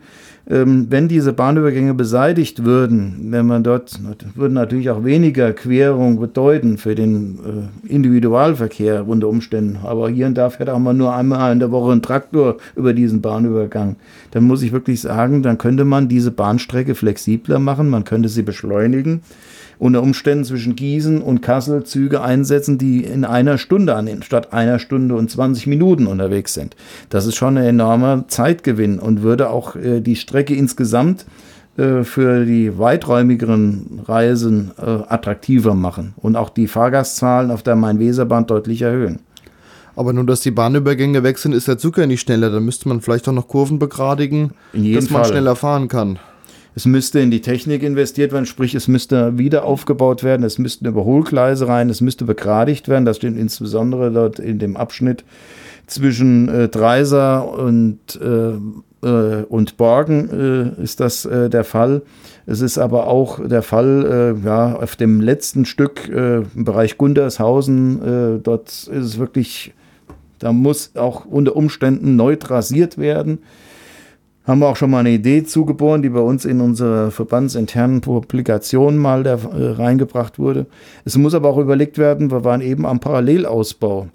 Ähm, 0.49 0.87
wenn 0.91 1.07
diese 1.07 1.33
Bahnübergänge 1.33 1.95
beseitigt 1.95 2.65
würden, 2.65 3.29
wenn 3.31 3.47
man 3.47 3.63
dort, 3.63 4.01
würden 4.35 4.55
natürlich 4.55 4.91
auch 4.91 5.05
weniger 5.05 5.53
Querung 5.53 6.19
bedeuten 6.19 6.79
für 6.79 6.97
den 6.97 7.71
äh, 7.87 7.93
Individualverkehr 7.93 9.07
unter 9.07 9.29
Umständen. 9.29 9.79
Aber 9.85 10.09
hier 10.09 10.27
und 10.27 10.35
da 10.35 10.51
fährt 10.51 10.71
auch 10.71 10.79
mal 10.81 10.95
nur 10.95 11.15
einmal 11.15 11.53
in 11.53 11.61
der 11.61 11.71
Woche 11.71 11.93
ein 11.93 12.03
Traktor 12.03 12.57
über 12.75 12.93
diesen 12.95 13.21
Bahnübergang. 13.21 13.97
Dann 14.33 14.45
muss 14.45 14.63
ich 14.63 14.73
wirklich 14.73 15.01
sagen, 15.01 15.43
dann 15.43 15.59
könnte 15.59 15.85
man 15.85 16.09
diese 16.09 16.33
Bahnstrecke 16.33 16.97
flexibler 16.97 17.61
machen, 17.61 17.89
man 17.89 18.05
könnte 18.05 18.29
sie 18.29 18.43
beschleunigen 18.43 19.23
unter 19.81 20.03
Umständen 20.03 20.45
zwischen 20.45 20.77
Gießen 20.77 21.23
und 21.23 21.41
Kassel 21.41 21.85
Züge 21.85 22.21
einsetzen, 22.21 22.77
die 22.77 23.03
in 23.03 23.25
einer 23.25 23.57
Stunde 23.57 23.97
annehmen, 23.97 24.23
statt 24.23 24.53
einer 24.53 24.79
Stunde 24.79 25.17
und 25.17 25.31
20 25.31 25.67
Minuten 25.67 26.07
unterwegs 26.07 26.55
sind. 26.55 26.77
Das 27.09 27.27
ist 27.27 27.35
schon 27.37 27.57
ein 27.57 27.65
enormer 27.65 28.27
Zeitgewinn 28.29 28.99
und 28.99 29.23
würde 29.23 29.49
auch 29.49 29.75
äh, 29.77 30.01
die 30.01 30.17
Strecke 30.17 30.55
insgesamt 30.55 31.25
äh, 31.79 32.05
für 32.05 32.45
die 32.45 32.79
weiträumigeren 32.79 34.03
Reisen 34.05 34.73
äh, 34.79 34.85
attraktiver 34.85 35.75
machen 35.75 36.13
und 36.17 36.37
auch 36.37 36.51
die 36.51 36.69
Fahrgastzahlen 36.69 37.51
auf 37.51 37.63
der 37.63 37.75
Main-Weser-Bahn 37.75 38.47
deutlich 38.47 38.83
erhöhen. 38.83 39.21
Aber 39.97 40.13
nur, 40.13 40.25
dass 40.25 40.41
die 40.41 40.51
Bahnübergänge 40.51 41.23
weg 41.23 41.39
sind, 41.39 41.53
ist 41.53 41.69
der 41.69 41.79
Zug 41.79 41.97
ja 41.97 42.07
nicht 42.07 42.21
schneller. 42.21 42.51
Da 42.51 42.61
müsste 42.61 42.89
man 42.89 43.01
vielleicht 43.01 43.29
auch 43.29 43.33
noch 43.33 43.49
Kurven 43.49 43.79
begradigen, 43.79 44.53
dass 44.73 45.11
man 45.11 45.23
Fall. 45.23 45.33
schneller 45.33 45.57
fahren 45.57 45.89
kann. 45.89 46.19
Es 46.75 46.87
müsste 46.87 47.19
in 47.21 47.31
die 47.31 47.41
Technik 47.41 47.83
investiert 47.83 48.33
werden, 48.33 48.47
sprich, 48.47 48.75
es 48.75 48.87
müsste 48.87 49.39
wieder 49.39 49.65
aufgebaut 49.65 50.23
werden, 50.23 50.45
es 50.45 50.59
müssten 50.59 50.87
Überholgleise 50.87 51.67
rein, 51.67 51.91
es 51.91 52.01
müsste 52.01 52.25
begradigt 52.25 52.89
werden. 52.89 53.05
Das 53.05 53.17
steht 53.17 53.37
insbesondere 53.37 54.13
dort 54.13 54.39
in 54.39 54.59
dem 54.59 54.77
Abschnitt 54.77 55.25
zwischen 55.87 56.49
äh, 56.49 56.69
Dreiser 56.69 57.53
und, 57.59 57.99
äh, 58.23 59.07
äh, 59.07 59.45
und 59.49 59.77
Borgen 59.77 60.77
äh, 60.79 60.83
ist 60.83 61.01
das 61.01 61.25
äh, 61.25 61.51
der 61.51 61.65
Fall. 61.65 62.03
Es 62.47 62.61
ist 62.61 62.79
aber 62.79 63.09
auch 63.09 63.45
der 63.45 63.63
Fall, 63.63 64.37
äh, 64.43 64.47
ja, 64.47 64.77
auf 64.77 64.95
dem 64.95 65.21
letzten 65.21 65.65
Stück 65.65 66.09
im 66.09 66.65
Bereich 66.65 66.97
Gundershausen, 66.99 68.41
dort 68.43 68.69
ist 68.69 68.89
es 68.89 69.19
wirklich, 69.19 69.73
da 70.39 70.53
muss 70.53 70.93
auch 70.97 71.27
unter 71.27 71.55
Umständen 71.55 72.17
neu 72.17 72.37
trasiert 72.37 72.99
werden 72.99 73.39
haben 74.51 74.59
wir 74.59 74.69
auch 74.69 74.77
schon 74.77 74.91
mal 74.91 74.99
eine 75.01 75.11
Idee 75.11 75.45
zugeboren, 75.45 76.03
die 76.03 76.11
bei 76.11 76.21
uns 76.21 76.45
in 76.45 76.61
unsere 76.61 77.11
verbandsinternen 77.11 78.01
Publikation 78.01 78.99
mal 78.99 79.23
da, 79.23 79.35
äh, 79.35 79.71
reingebracht 79.71 80.39
wurde. 80.39 80.67
Es 81.05 81.17
muss 81.17 81.35
aber 81.35 81.49
auch 81.49 81.59
überlegt 81.59 81.99
werden, 81.99 82.31
wir 82.31 82.45
waren 82.45 82.61
eben 82.61 82.85
am 82.85 83.01
Parallelausbau. 83.01 84.09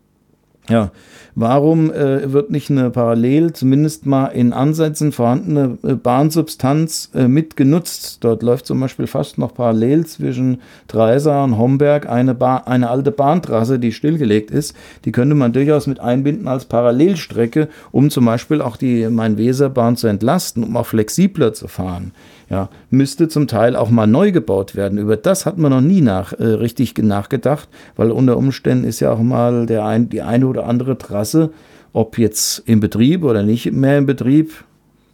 Ja, 0.67 0.91
warum 1.35 1.91
äh, 1.91 2.33
wird 2.33 2.49
nicht 2.49 2.71
eine 2.71 2.89
parallel, 2.89 3.53
zumindest 3.53 4.07
mal 4.07 4.27
in 4.27 4.51
Ansätzen 4.51 5.11
vorhandene 5.11 5.77
äh, 5.83 5.93
Bahnsubstanz 5.93 7.11
äh, 7.13 7.27
mitgenutzt? 7.27 8.23
Dort 8.23 8.41
läuft 8.41 8.65
zum 8.65 8.79
Beispiel 8.79 9.05
fast 9.05 9.37
noch 9.37 9.53
parallel 9.53 10.07
zwischen 10.07 10.61
Dreiser 10.87 11.43
und 11.43 11.57
Homberg 11.59 12.09
eine, 12.09 12.33
ba 12.33 12.57
eine 12.57 12.89
alte 12.89 13.11
Bahntrasse, 13.11 13.77
die 13.77 13.91
stillgelegt 13.91 14.49
ist. 14.49 14.75
Die 15.05 15.11
könnte 15.11 15.35
man 15.35 15.53
durchaus 15.53 15.85
mit 15.85 15.99
einbinden 15.99 16.47
als 16.47 16.65
Parallelstrecke, 16.65 17.69
um 17.91 18.09
zum 18.09 18.25
Beispiel 18.25 18.61
auch 18.61 18.77
die 18.77 19.07
Main-Weser-Bahn 19.07 19.97
zu 19.97 20.07
entlasten, 20.07 20.63
um 20.63 20.75
auch 20.77 20.87
flexibler 20.87 21.53
zu 21.53 21.67
fahren 21.67 22.11
ja, 22.49 22.69
müsste 22.89 23.27
zum 23.27 23.47
Teil 23.47 23.75
auch 23.75 23.89
mal 23.89 24.07
neu 24.07 24.31
gebaut 24.31 24.75
werden. 24.75 24.97
Über 24.97 25.17
das 25.17 25.45
hat 25.45 25.57
man 25.57 25.71
noch 25.71 25.81
nie 25.81 26.01
nach, 26.01 26.33
äh, 26.33 26.43
richtig 26.43 26.97
nachgedacht, 26.97 27.69
weil 27.95 28.11
unter 28.11 28.37
Umständen 28.37 28.85
ist 28.85 28.99
ja 28.99 29.11
auch 29.11 29.21
mal 29.21 29.65
der 29.65 29.85
ein, 29.85 30.09
die 30.09 30.21
eine 30.21 30.47
oder 30.47 30.67
andere 30.67 30.97
Trasse, 30.97 31.51
ob 31.93 32.17
jetzt 32.17 32.63
im 32.65 32.79
Betrieb 32.79 33.23
oder 33.23 33.41
nicht 33.41 33.71
mehr 33.71 33.97
im 33.97 34.05
Betrieb, 34.05 34.51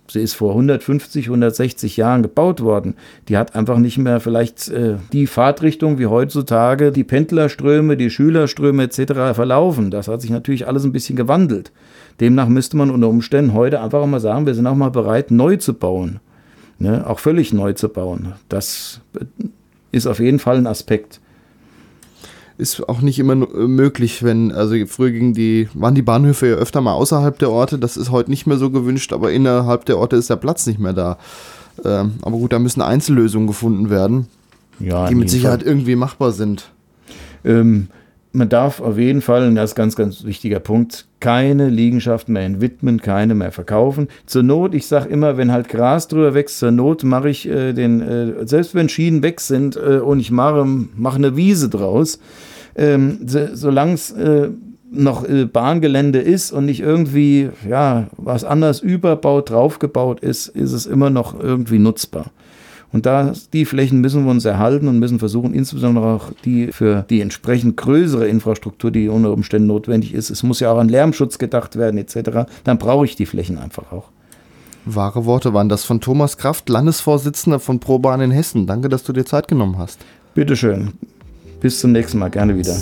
sie 0.08 0.20
ist 0.20 0.34
vor 0.34 0.50
150, 0.52 1.28
160 1.28 1.96
Jahren 1.96 2.22
gebaut 2.22 2.62
worden. 2.62 2.96
Die 3.30 3.38
hat 3.38 3.56
einfach 3.56 3.78
nicht 3.78 3.98
mehr 3.98 4.20
vielleicht 4.20 4.68
äh, 4.70 4.96
die 5.14 5.28
Fahrtrichtung 5.28 6.00
wie 6.00 6.08
heutzutage 6.08 6.92
die 6.92 7.06
Pendlerströme, 7.06 7.96
die 7.96 8.10
Schülerströme 8.10 8.84
etc. 8.84 9.34
verlaufen. 9.34 9.90
Das 9.90 10.10
hat 10.10 10.22
sich 10.22 10.32
natürlich 10.32 10.68
alles 10.68 10.84
ein 10.84 10.92
bisschen 10.92 11.16
gewandelt. 11.16 11.72
Demnach 12.20 12.50
müsste 12.50 12.76
man 12.76 12.90
unter 12.90 13.08
Umständen 13.08 13.54
heute 13.54 13.80
einfach 13.80 14.06
mal 14.06 14.20
sagen, 14.20 14.46
wir 14.46 14.54
sind 14.54 14.68
auch 14.68 14.76
mal 14.76 14.92
bereit, 14.92 15.32
neu 15.32 15.56
zu 15.56 15.74
bauen 15.74 16.20
ne, 16.82 17.08
auch 17.08 17.20
völlig 17.20 17.54
neu 17.54 17.74
zu 17.74 17.90
bauen. 17.90 18.34
Das 18.50 19.02
ist 19.92 20.08
auf 20.08 20.20
jeden 20.20 20.40
Fall 20.40 20.58
ein 20.58 20.68
Aspekt. 20.68 21.20
Ist 22.58 22.88
auch 22.88 23.02
nicht 23.02 23.18
immer 23.18 23.36
möglich, 23.36 24.24
wenn, 24.24 24.52
also 24.52 24.76
früher 24.86 25.12
ging 25.12 25.34
die, 25.34 25.68
waren 25.74 25.96
die 25.96 26.02
Bahnhöfe 26.02 26.48
ja 26.48 26.56
öfter 26.56 26.82
mal 26.82 26.94
außerhalb 26.94 27.40
der 27.40 27.50
Orte, 27.50 27.80
das 27.80 27.98
ist 27.98 28.12
heute 28.12 28.30
nicht 28.30 28.46
mehr 28.46 28.58
so 28.58 28.70
gewünscht, 28.70 29.14
aber 29.14 29.32
innerhalb 29.32 29.86
der 29.86 29.98
Orte 29.98 30.16
ist 30.16 30.30
der 30.30 30.36
Platz 30.36 30.68
nicht 30.68 30.80
mehr 30.80 30.94
da. 30.94 31.18
Ähm, 31.84 32.16
aber 32.22 32.38
gut, 32.38 32.54
da 32.54 32.60
müssen 32.60 32.82
Einzellösungen 32.82 33.48
gefunden 33.48 33.90
werden, 33.90 34.28
ja, 34.80 35.08
die 35.08 35.16
mit 35.16 35.30
Sicherheit 35.30 35.62
Fall. 35.62 35.70
irgendwie 35.70 35.96
machbar 35.96 36.32
sind. 36.32 36.72
Ähm, 37.44 37.88
man 38.34 38.50
darf 38.50 38.80
auf 38.80 38.98
jeden 38.98 39.22
Fall, 39.22 39.48
und 39.48 39.56
das 39.56 39.72
ist 39.72 39.76
ganz, 39.76 39.96
ganz 39.96 40.24
wichtiger 40.24 40.60
Punkt, 40.60 41.08
keine 41.20 41.70
Liegenschaften 41.70 42.34
mehr 42.34 42.44
entwidmen, 42.44 43.02
keine 43.02 43.36
mehr 43.36 43.52
verkaufen. 43.52 44.08
Zur 44.26 44.44
Not, 44.44 44.74
ich 44.74 44.88
sage 44.88 45.10
immer, 45.10 45.38
wenn 45.38 45.52
halt 45.52 45.70
Gras 45.70 46.08
drüber 46.08 46.34
wächst, 46.34 46.60
zur 46.60 46.72
Not 46.72 47.04
mache 47.04 47.30
ich 47.30 47.48
äh, 47.48 47.74
den, 47.74 48.02
äh, 48.02 48.48
selbst 48.48 48.74
wenn 48.74 48.90
Schienen 48.90 49.22
weg 49.22 49.42
sind 49.42 49.76
äh, 49.76 50.00
und 50.00 50.20
ich 50.20 50.32
mache, 50.32 50.66
mache 50.66 51.18
eine 51.18 51.36
Wiese 51.36 51.70
draus, 51.70 52.20
ähm, 52.76 53.20
so, 53.26 53.48
solange 53.54 53.94
es 53.94 54.12
äh, 54.12 54.50
noch 54.92 55.28
äh, 55.28 55.46
Bahngelände 55.46 56.20
ist 56.20 56.52
und 56.52 56.66
nicht 56.66 56.82
irgendwie 56.82 57.50
ja, 57.68 58.08
was 58.18 58.44
anders 58.44 58.82
überbaut, 58.82 59.50
draufgebaut 59.50 60.20
ist, 60.20 60.48
ist 60.48 60.74
es 60.74 60.86
immer 60.86 61.10
noch 61.10 61.38
irgendwie 61.40 61.80
nutzbar. 61.80 62.32
Und 62.94 63.06
da 63.06 63.34
die 63.54 63.66
Flächen 63.66 64.02
müssen 64.02 64.26
wir 64.26 64.32
uns 64.32 64.44
erhalten 64.44 64.88
und 64.88 65.00
müssen 65.00 65.20
versuchen, 65.20 65.54
insbesondere 65.54 66.06
auch 66.06 66.32
die 66.44 66.72
für 66.72 67.06
die 67.10 67.22
entsprechend 67.22 67.78
größere 67.78 68.28
Infrastruktur, 68.28 68.92
die 68.92 69.08
unter 69.08 69.32
Umständen 69.32 69.68
notwendig 69.68 70.14
ist. 70.14 70.30
Es 70.30 70.44
muss 70.44 70.60
ja 70.60 70.72
auch 70.72 70.78
an 70.78 70.90
Lärmschutz 70.90 71.38
gedacht 71.38 71.78
werden 71.78 71.98
etc. 71.98 72.52
Dann 72.64 72.78
brauche 72.78 73.06
ich 73.06 73.16
die 73.16 73.26
Flächen 73.26 73.58
einfach 73.58 73.92
auch. 73.92 74.10
Wahre 74.86 75.26
Worte 75.26 75.54
waren 75.54 75.70
das 75.70 75.86
von 75.86 76.02
Thomas 76.02 76.38
Kraft, 76.38 76.68
Landesvorsitzender 76.68 77.60
von 77.60 77.80
ProBahn 77.80 78.22
in 78.22 78.32
Hessen. 78.32 78.66
Danke, 78.66 78.90
dass 78.90 79.04
du 79.04 79.14
dir 79.14 79.26
Zeit 79.26 79.48
genommen 79.48 79.78
hast. 79.78 80.00
Bitteschön. 80.34 80.94
Bis 81.60 81.80
zum 81.80 81.92
nächsten 81.92 82.18
Mal. 82.18 82.30
Gerne 82.30 82.58
wieder. 82.58 82.76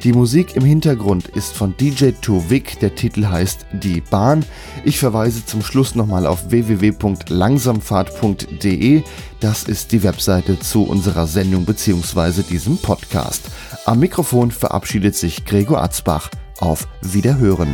Die 0.05 0.13
Musik 0.13 0.55
im 0.55 0.63
Hintergrund 0.63 1.27
ist 1.29 1.53
von 1.53 1.75
DJ 1.77 2.11
Tuvik, 2.21 2.79
der 2.79 2.93
Titel 2.93 3.25
heißt 3.25 3.65
Die 3.71 4.01
Bahn. 4.01 4.45
Ich 4.83 4.99
verweise 4.99 5.43
zum 5.43 5.63
Schluss 5.63 5.95
nochmal 5.95 6.27
auf 6.27 6.51
www.langsamfahrt.de. 6.51 9.01
Das 9.39 9.63
ist 9.63 9.91
die 9.91 10.03
Webseite 10.03 10.59
zu 10.59 10.83
unserer 10.83 11.25
Sendung 11.25 11.65
bzw. 11.65 12.43
diesem 12.43 12.77
Podcast. 12.77 13.45
Am 13.85 13.97
Mikrofon 13.97 14.51
verabschiedet 14.51 15.15
sich 15.15 15.43
Gregor 15.43 15.81
Atzbach. 15.81 16.29
Auf 16.59 16.87
Wiederhören. 17.01 17.73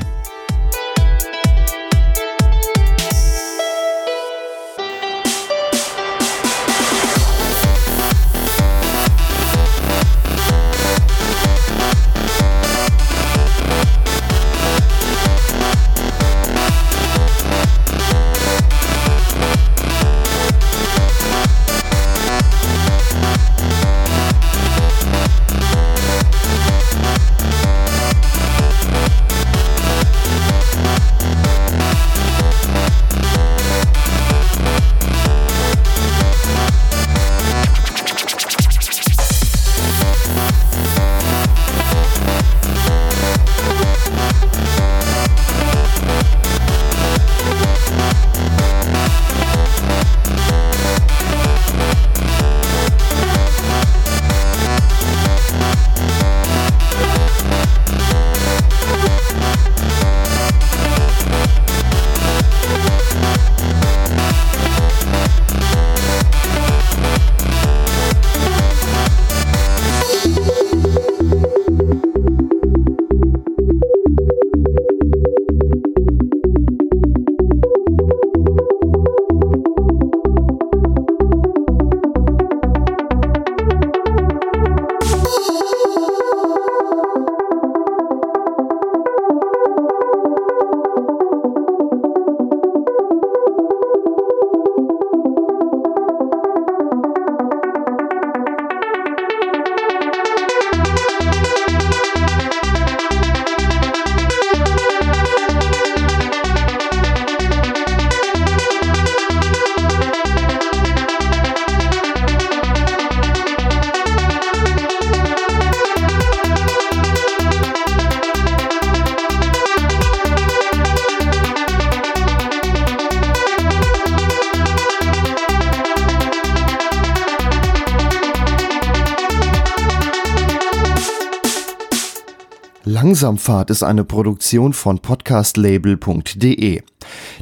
Langsamfahrt 133.22 133.69
ist 133.69 133.84
eine 133.84 134.03
Produktion 134.03 134.74
von 134.74 134.97
podcastlabel.de. 134.97 136.82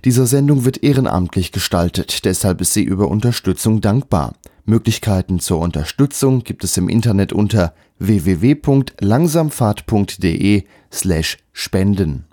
Diese 0.04 0.28
Sendung 0.28 0.66
wird 0.66 0.84
ehrenamtlich 0.84 1.54
gestaltet, 1.54 2.26
deshalb 2.26 2.60
ist 2.60 2.74
sie 2.74 2.84
über 2.84 3.08
Unterstützung 3.08 3.80
dankbar. 3.80 4.34
Möglichkeiten 4.66 5.40
zur 5.40 5.60
Unterstützung 5.60 6.44
gibt 6.44 6.66
es 6.66 6.76
im 6.76 6.90
Internet 6.90 7.32
unter 7.32 7.74
www.langsamfahrt.de 7.98 10.64
slash 10.92 11.38
spenden. 11.54 12.26